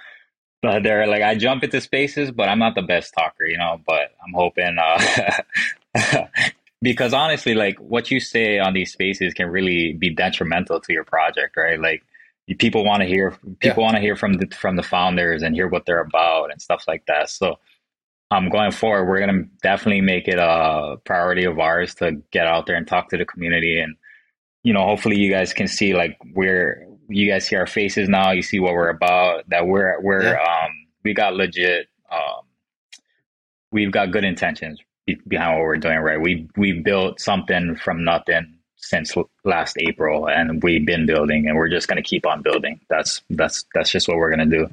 but 0.61 0.83
they're 0.83 1.07
like 1.07 1.23
I 1.23 1.35
jump 1.35 1.63
into 1.63 1.81
spaces, 1.81 2.31
but 2.31 2.47
I'm 2.47 2.59
not 2.59 2.75
the 2.75 2.81
best 2.81 3.13
talker, 3.13 3.45
you 3.45 3.57
know. 3.57 3.81
But 3.85 4.15
I'm 4.23 4.33
hoping 4.33 4.77
uh, 4.79 6.27
because 6.81 7.13
honestly, 7.13 7.55
like 7.55 7.77
what 7.79 8.11
you 8.11 8.19
say 8.19 8.59
on 8.59 8.73
these 8.73 8.91
spaces 8.91 9.33
can 9.33 9.49
really 9.49 9.93
be 9.93 10.11
detrimental 10.11 10.79
to 10.79 10.93
your 10.93 11.03
project, 11.03 11.57
right? 11.57 11.79
Like 11.79 12.03
people 12.59 12.85
want 12.85 13.01
to 13.01 13.07
hear 13.07 13.35
people 13.59 13.83
want 13.83 13.95
to 13.95 14.01
hear 14.01 14.15
from 14.15 14.33
the 14.33 14.47
from 14.55 14.75
the 14.75 14.83
founders 14.83 15.41
and 15.41 15.55
hear 15.55 15.67
what 15.67 15.85
they're 15.85 16.01
about 16.01 16.51
and 16.51 16.61
stuff 16.61 16.83
like 16.87 17.05
that. 17.07 17.29
So 17.29 17.57
um, 18.29 18.49
going 18.49 18.71
forward, 18.71 19.05
we're 19.05 19.19
gonna 19.19 19.45
definitely 19.63 20.01
make 20.01 20.27
it 20.27 20.37
a 20.37 20.97
priority 21.05 21.45
of 21.45 21.57
ours 21.57 21.95
to 21.95 22.21
get 22.31 22.45
out 22.45 22.67
there 22.67 22.75
and 22.75 22.87
talk 22.87 23.09
to 23.09 23.17
the 23.17 23.25
community, 23.25 23.79
and 23.79 23.95
you 24.63 24.73
know, 24.73 24.85
hopefully, 24.85 25.17
you 25.17 25.31
guys 25.31 25.53
can 25.53 25.67
see 25.67 25.95
like 25.95 26.17
we're 26.35 26.87
you 27.11 27.29
guys 27.29 27.47
see 27.47 27.55
our 27.55 27.67
faces 27.67 28.09
now. 28.09 28.31
You 28.31 28.41
see 28.41 28.59
what 28.59 28.73
we're 28.73 28.89
about. 28.89 29.49
That 29.49 29.67
we're 29.67 29.99
we're 30.01 30.37
um 30.37 30.71
we 31.03 31.13
got 31.13 31.35
legit 31.35 31.87
um 32.11 32.41
we've 33.71 33.91
got 33.91 34.11
good 34.11 34.23
intentions 34.23 34.79
be- 35.05 35.19
behind 35.27 35.57
what 35.57 35.65
we're 35.65 35.77
doing. 35.77 35.99
Right, 35.99 36.19
we 36.19 36.47
we 36.57 36.73
built 36.73 37.19
something 37.19 37.75
from 37.75 38.03
nothing 38.03 38.57
since 38.77 39.15
l- 39.15 39.29
last 39.43 39.77
April, 39.79 40.27
and 40.27 40.61
we've 40.63 40.85
been 40.85 41.05
building, 41.05 41.47
and 41.47 41.55
we're 41.55 41.69
just 41.69 41.87
gonna 41.87 42.01
keep 42.01 42.25
on 42.25 42.41
building. 42.41 42.79
That's 42.89 43.21
that's 43.29 43.65
that's 43.73 43.91
just 43.91 44.07
what 44.07 44.17
we're 44.17 44.31
gonna 44.31 44.45
do. 44.45 44.67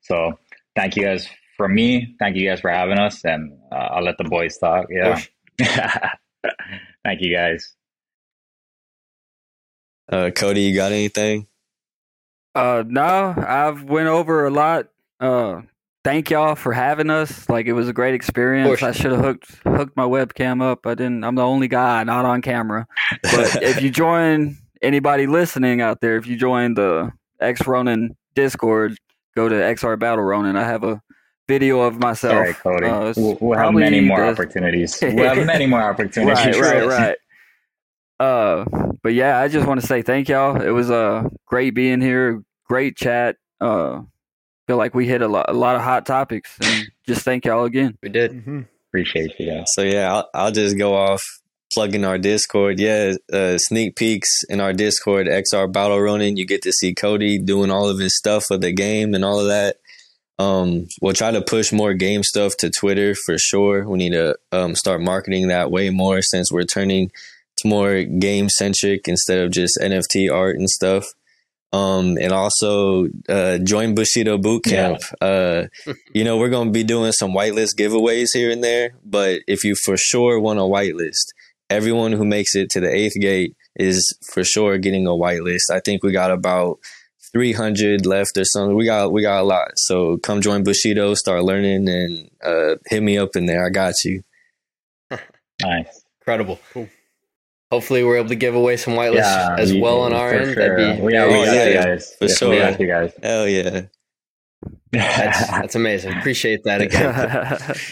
So 0.00 0.38
thank 0.76 0.96
you 0.96 1.04
guys 1.04 1.28
from 1.56 1.74
me. 1.74 2.14
Thank 2.18 2.36
you 2.36 2.48
guys 2.48 2.60
for 2.60 2.70
having 2.70 2.98
us, 2.98 3.24
and 3.24 3.58
uh, 3.70 3.74
I'll 3.92 4.04
let 4.04 4.18
the 4.18 4.24
boys 4.24 4.58
talk. 4.58 4.86
Yeah. 4.90 5.20
thank 7.04 7.20
you 7.20 7.34
guys. 7.34 7.74
Uh, 10.10 10.30
Cody, 10.30 10.62
you 10.62 10.74
got 10.74 10.92
anything? 10.92 11.46
Uh, 12.54 12.84
no, 12.86 13.34
I've 13.36 13.84
went 13.84 14.08
over 14.08 14.46
a 14.46 14.50
lot. 14.50 14.88
Uh, 15.18 15.62
thank 16.04 16.30
y'all 16.30 16.54
for 16.54 16.72
having 16.72 17.10
us. 17.10 17.48
Like 17.48 17.66
it 17.66 17.72
was 17.72 17.88
a 17.88 17.92
great 17.92 18.14
experience. 18.14 18.82
I 18.82 18.92
should 18.92 19.12
have 19.12 19.20
hooked 19.20 19.50
hooked 19.64 19.96
my 19.96 20.04
webcam 20.04 20.62
up. 20.62 20.86
I 20.86 20.94
didn't. 20.94 21.24
I'm 21.24 21.34
the 21.34 21.44
only 21.44 21.68
guy 21.68 22.04
not 22.04 22.24
on 22.24 22.42
camera. 22.42 22.86
But 23.22 23.62
if 23.62 23.82
you 23.82 23.90
join 24.04 24.58
anybody 24.82 25.26
listening 25.26 25.80
out 25.80 26.00
there, 26.00 26.16
if 26.16 26.26
you 26.26 26.36
join 26.36 26.74
the 26.74 27.12
xRonin 27.40 28.16
Discord, 28.34 28.96
go 29.34 29.48
to 29.48 29.54
XR 29.54 29.98
Battle 29.98 30.24
Ronin. 30.24 30.56
I 30.56 30.64
have 30.64 30.84
a 30.84 31.00
video 31.48 31.80
of 31.80 31.98
myself. 31.98 32.32
Sorry, 32.32 32.54
Cody. 32.54 32.86
Uh, 32.86 33.12
we'll, 33.16 33.38
we'll 33.40 33.58
have 33.58 33.74
many 33.74 34.00
more 34.00 34.24
opportunities. 34.24 34.98
We'll 35.00 35.34
have 35.34 35.46
many 35.46 35.66
more 35.66 35.82
opportunities. 35.82 36.58
right, 36.60 36.74
right, 36.74 36.86
right. 36.98 37.16
Uh, 38.20 38.64
but 39.02 39.14
yeah, 39.14 39.38
I 39.38 39.48
just 39.48 39.66
want 39.66 39.80
to 39.80 39.86
say 39.86 40.02
thank 40.02 40.28
y'all. 40.28 40.60
It 40.60 40.70
was 40.70 40.90
uh 40.90 41.24
great 41.46 41.74
being 41.74 42.00
here. 42.00 42.42
Great 42.68 42.96
chat. 42.96 43.36
Uh, 43.60 44.02
feel 44.66 44.76
like 44.76 44.94
we 44.94 45.06
hit 45.06 45.22
a 45.22 45.28
lot, 45.28 45.46
a 45.48 45.52
lot 45.52 45.76
of 45.76 45.82
hot 45.82 46.06
topics, 46.06 46.56
and 46.62 46.88
just 47.06 47.22
thank 47.22 47.44
y'all 47.44 47.64
again. 47.64 47.96
We 48.02 48.08
did. 48.08 48.32
Mm-hmm. 48.32 48.60
Appreciate 48.88 49.32
you 49.38 49.50
guys. 49.50 49.66
So 49.74 49.82
yeah, 49.82 50.12
I'll, 50.12 50.30
I'll 50.34 50.52
just 50.52 50.78
go 50.78 50.94
off 50.94 51.22
plugging 51.72 52.04
our 52.04 52.18
Discord. 52.18 52.78
Yeah, 52.78 53.14
uh, 53.32 53.58
sneak 53.58 53.96
peeks 53.96 54.28
in 54.48 54.60
our 54.60 54.72
Discord, 54.72 55.26
XR 55.26 55.72
Battle 55.72 56.00
Ronin. 56.00 56.36
You 56.36 56.46
get 56.46 56.62
to 56.62 56.72
see 56.72 56.94
Cody 56.94 57.38
doing 57.38 57.70
all 57.70 57.88
of 57.88 57.98
his 57.98 58.16
stuff 58.16 58.44
for 58.46 58.56
the 58.56 58.72
game 58.72 59.14
and 59.14 59.24
all 59.24 59.40
of 59.40 59.48
that. 59.48 59.76
Um, 60.38 60.88
we'll 61.00 61.12
try 61.12 61.30
to 61.30 61.42
push 61.42 61.72
more 61.72 61.94
game 61.94 62.22
stuff 62.22 62.56
to 62.58 62.70
Twitter 62.70 63.14
for 63.14 63.38
sure. 63.38 63.88
We 63.88 63.98
need 63.98 64.12
to 64.12 64.36
um, 64.50 64.74
start 64.74 65.00
marketing 65.00 65.48
that 65.48 65.70
way 65.70 65.90
more 65.90 66.20
since 66.22 66.50
we're 66.50 66.64
turning 66.64 67.10
to 67.62 67.68
more 67.68 68.02
game 68.02 68.48
centric 68.48 69.08
instead 69.08 69.38
of 69.38 69.50
just 69.50 69.78
NFT 69.80 70.32
art 70.32 70.56
and 70.56 70.68
stuff. 70.68 71.06
Um, 71.72 72.18
and 72.20 72.32
also 72.32 73.06
uh, 73.30 73.56
join 73.58 73.94
Bushido 73.94 74.36
Boot 74.36 74.64
Camp. 74.64 75.00
Uh, 75.22 75.64
you 76.14 76.22
know, 76.22 76.36
we're 76.36 76.50
going 76.50 76.68
to 76.68 76.72
be 76.72 76.84
doing 76.84 77.12
some 77.12 77.32
whitelist 77.32 77.76
giveaways 77.78 78.28
here 78.34 78.50
and 78.50 78.62
there, 78.62 78.90
but 79.04 79.40
if 79.48 79.64
you 79.64 79.74
for 79.74 79.96
sure 79.96 80.38
want 80.38 80.58
a 80.58 80.62
whitelist, 80.62 81.32
everyone 81.70 82.12
who 82.12 82.26
makes 82.26 82.54
it 82.54 82.68
to 82.70 82.80
the 82.80 82.94
eighth 82.94 83.18
gate 83.18 83.56
is 83.76 84.16
for 84.32 84.44
sure 84.44 84.76
getting 84.76 85.06
a 85.06 85.10
whitelist. 85.10 85.70
I 85.70 85.80
think 85.80 86.02
we 86.02 86.12
got 86.12 86.30
about 86.30 86.78
300 87.32 88.04
left 88.04 88.36
or 88.36 88.44
something. 88.44 88.76
We 88.76 88.84
got 88.84 89.10
we 89.12 89.22
got 89.22 89.40
a 89.40 89.44
lot. 89.44 89.72
So 89.76 90.18
come 90.18 90.42
join 90.42 90.64
Bushido, 90.64 91.14
start 91.14 91.44
learning, 91.44 91.88
and 91.88 92.30
uh, 92.44 92.76
hit 92.86 93.02
me 93.02 93.16
up 93.16 93.34
in 93.34 93.46
there. 93.46 93.64
I 93.64 93.70
got 93.70 93.94
you. 94.04 94.22
Nice. 95.60 96.02
Incredible. 96.20 96.58
Cool. 96.72 96.88
Hopefully, 97.72 98.04
we're 98.04 98.18
able 98.18 98.28
to 98.28 98.34
give 98.36 98.54
away 98.54 98.76
some 98.76 98.92
whitelists 98.92 99.14
Yeah, 99.16 99.56
as 99.58 99.72
you- 99.72 99.80
well 99.80 100.02
on 100.02 100.12
our 100.12 100.28
for 100.28 100.36
end. 100.36 100.54
Sure. 100.54 100.76
That'd 100.78 100.98
be 100.98 101.02
We 101.02 101.12
got, 101.12 101.28
we 101.28 101.34
Oh, 101.36 101.44
got 101.46 101.54
yeah, 101.54 101.66
you 101.68 101.74
guys. 101.74 102.14
for 102.18 102.26
Yeah, 102.26 102.34
sure. 102.34 102.50
We 102.50 102.56
got 102.58 102.80
you 102.80 102.86
guys. 102.86 103.12
Hell 103.22 103.48
yeah. 103.48 103.80
that's, 104.92 105.48
that's 105.48 105.74
amazing. 105.74 106.12
Appreciate 106.18 106.60
that 106.64 106.82
again. 106.82 107.74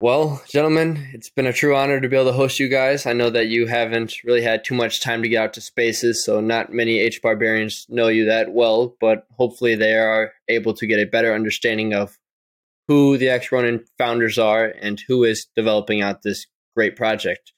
Well, 0.00 0.42
gentlemen, 0.50 1.08
it's 1.14 1.30
been 1.30 1.46
a 1.46 1.52
true 1.52 1.74
honor 1.74 1.98
to 1.98 2.08
be 2.08 2.16
able 2.16 2.26
to 2.30 2.36
host 2.36 2.58
you 2.60 2.68
guys. 2.68 3.06
I 3.06 3.14
know 3.14 3.30
that 3.30 3.46
you 3.46 3.66
haven't 3.68 4.22
really 4.24 4.42
had 4.42 4.62
too 4.62 4.74
much 4.74 5.00
time 5.00 5.22
to 5.22 5.28
get 5.30 5.40
out 5.42 5.54
to 5.54 5.62
spaces, 5.62 6.22
so 6.22 6.40
not 6.40 6.70
many 6.72 6.98
HBARbarians 7.08 7.88
know 7.88 8.08
you 8.08 8.26
that 8.26 8.52
well, 8.52 8.96
but 9.00 9.26
hopefully 9.38 9.76
they 9.76 9.94
are 9.94 10.32
able 10.48 10.74
to 10.74 10.86
get 10.86 10.98
a 10.98 11.06
better 11.06 11.32
understanding 11.32 11.94
of 11.94 12.18
who 12.86 13.16
the 13.16 13.26
xRonin 13.26 13.86
founders 13.96 14.36
are 14.36 14.74
and 14.82 15.00
who 15.08 15.24
is 15.24 15.46
developing 15.56 16.02
out 16.02 16.20
this 16.22 16.46
great 16.76 16.96
project. 16.96 17.52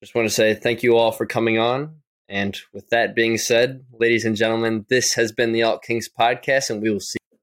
Just 0.00 0.14
want 0.14 0.26
to 0.26 0.34
say 0.34 0.54
thank 0.54 0.82
you 0.82 0.96
all 0.96 1.12
for 1.12 1.26
coming 1.26 1.58
on. 1.58 1.96
And 2.28 2.56
with 2.72 2.88
that 2.90 3.14
being 3.14 3.38
said, 3.38 3.84
ladies 3.92 4.24
and 4.24 4.36
gentlemen, 4.36 4.86
this 4.88 5.14
has 5.14 5.32
been 5.32 5.52
the 5.52 5.64
Alt 5.64 5.82
Kings 5.82 6.08
podcast, 6.08 6.70
and 6.70 6.80
we 6.80 6.90
will 6.90 7.00
see. 7.00 7.18
You. 7.32 7.38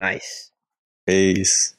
Nice. 0.00 0.50
Peace. 1.06 1.77